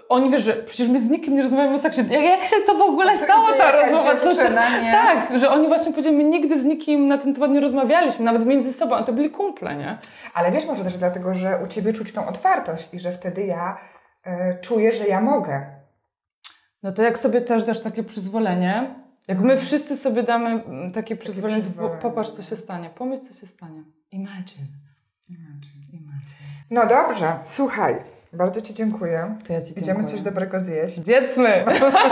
oni 0.09 0.31
wiesz, 0.31 0.43
że 0.43 0.53
przecież 0.53 0.89
my 0.89 0.99
z 0.99 1.11
nikim 1.11 1.35
nie 1.35 1.43
rozmawiamy 1.43 1.74
o 1.74 1.79
seksie. 1.79 2.01
Jak, 2.11 2.45
się 2.45 2.57
to 2.66 2.74
w 2.74 2.81
ogóle 2.81 3.16
stało 3.16 3.47
Gdzie 3.47 3.59
ta 3.59 3.72
rozmowa? 3.72 4.16
Co 4.16 4.35
się... 4.35 4.49
Tak, 4.93 5.39
że 5.39 5.51
oni 5.51 5.68
właśnie 5.68 5.93
powiedzieli, 5.93 6.16
my 6.16 6.24
nigdy 6.24 6.61
z 6.61 6.64
nikim 6.64 7.09
na 7.09 7.18
ten 7.18 7.35
temat 7.35 7.51
nie 7.51 7.61
rozmawialiśmy, 7.61 8.24
nawet 8.24 8.47
między 8.47 8.72
sobą, 8.72 8.95
a 8.95 9.03
to 9.03 9.12
byli 9.12 9.31
kumple, 9.31 9.76
nie? 9.76 9.99
Ale 10.35 10.53
wiesz, 10.53 10.66
może 10.66 10.85
też 10.85 10.99
dlatego, 10.99 11.35
że 11.35 11.59
u 11.64 11.66
Ciebie 11.66 11.93
czuć 11.93 12.12
tą 12.12 12.26
otwartość 12.26 12.89
i 12.95 12.99
że 12.99 13.12
wtedy 13.12 13.47
ja 13.47 13.79
e, 14.24 14.59
czuję, 14.61 14.93
że 14.93 15.09
ja 15.09 15.20
mogę. 15.20 15.66
No 16.83 16.93
to 16.93 17.03
jak 17.03 17.18
sobie 17.18 17.41
też 17.41 17.64
dasz 17.64 17.81
takie 17.81 18.03
przyzwolenie, 18.03 18.95
jak 19.29 19.41
my 19.41 19.59
wszyscy 19.59 19.97
sobie 19.97 20.22
damy 20.22 20.51
mm, 20.51 20.93
takie 20.93 21.16
przyzwolenie, 21.16 21.61
przyzwolenie. 21.61 21.97
popatrz, 22.03 22.31
co 22.31 22.43
się 22.43 22.57
stanie. 22.57 22.91
Pomyśl, 22.91 23.22
co 23.22 23.41
się 23.41 23.47
stanie. 23.47 23.97
Imagine. 24.12 24.66
Imagine. 25.28 26.48
No 26.70 26.86
dobrze, 26.86 27.38
słuchaj, 27.42 27.96
bardzo 28.32 28.61
Ci 28.61 28.74
dziękuję. 28.74 29.36
To 29.46 29.52
ja 29.52 29.62
ci 29.62 29.70
Idziemy 29.72 29.86
dziękuję. 29.86 30.09
coś 30.09 30.22
dobrego 30.22 30.61
zjeść. 30.61 31.04
Zjedzmy! 31.04 31.64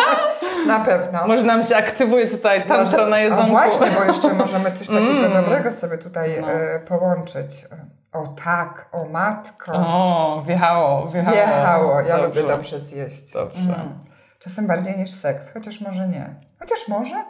Na 0.67 0.81
pewno. 0.81 1.27
Może 1.27 1.43
nam 1.43 1.63
się 1.63 1.77
aktywuje 1.77 2.27
tutaj 2.27 2.67
tantra 2.67 3.07
na 3.07 3.19
jedzonku. 3.21 3.45
O 3.47 3.51
właśnie, 3.51 3.87
bo 3.91 4.05
jeszcze 4.05 4.35
możemy 4.35 4.73
coś 4.73 4.87
takiego 4.97 5.11
Mm. 5.27 5.33
dobrego 5.33 5.73
sobie 5.73 5.99
tutaj 5.99 6.39
No. 6.41 6.51
e, 6.53 6.79
połączyć. 6.81 7.67
O 8.13 8.27
tak, 8.45 8.89
o 8.93 9.05
matko. 9.05 9.73
O, 9.75 10.43
wjechało, 10.47 11.07
wjechało. 11.09 11.37
Wjechało, 11.37 12.01
ja 12.01 12.17
Dobrze. 12.19 12.41
lubię 12.43 12.55
dobrze 12.57 12.81
zjeść. 12.81 13.33
Dobrze. 13.33 13.59
Mm. 13.61 13.99
Czasem 14.39 14.67
bardziej 14.67 14.99
niż 14.99 15.11
seks, 15.11 15.53
chociaż 15.53 15.81
może 15.81 16.09
nie. 16.09 16.35
Chociaż 16.59 16.89
może, 16.89 17.25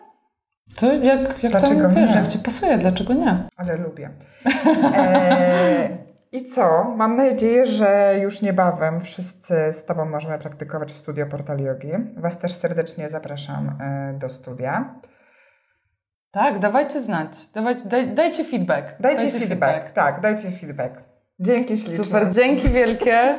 To 0.75 0.93
jak, 0.95 1.43
jak 1.43 1.53
Dlaczego 1.53 1.83
tam, 1.83 1.91
wiesz, 1.91 2.11
nie? 2.11 2.17
jak 2.17 2.29
ci 2.29 2.39
pasuje, 2.39 2.79
dlaczego 2.79 3.15
nie? 3.15 3.49
ale 3.57 3.77
lubię. 3.77 4.11
E, 4.95 5.89
I 6.33 6.45
co? 6.45 6.85
Mam 6.97 7.17
nadzieję, 7.17 7.67
że 7.67 8.19
już 8.23 8.43
niebawem 8.43 9.01
wszyscy 9.01 9.73
z 9.73 9.85
Tobą 9.85 10.05
możemy 10.05 10.39
praktykować 10.39 10.93
w 10.93 10.97
studio 10.97 11.27
Portal 11.27 11.59
Yogi. 11.59 11.93
Was 12.17 12.39
też 12.39 12.53
serdecznie 12.53 13.09
zapraszam 13.09 13.79
e, 13.81 14.19
do 14.19 14.29
studia. 14.29 14.95
Tak, 16.31 16.59
dawajcie 16.59 17.01
znać. 17.01 17.51
Dawajcie, 17.55 17.83
daj, 17.85 18.15
dajcie 18.15 18.45
feedback. 18.45 19.01
Dajcie, 19.01 19.31
feedback. 19.31 19.93
Tak, 19.93 20.21
dajcie 20.21 20.51
feedback. 20.51 20.93
Dzięki 21.41 21.79
ślicznie. 21.79 22.05
Super, 22.05 22.33
dzięki 22.35 22.69
wielkie. 22.69 23.19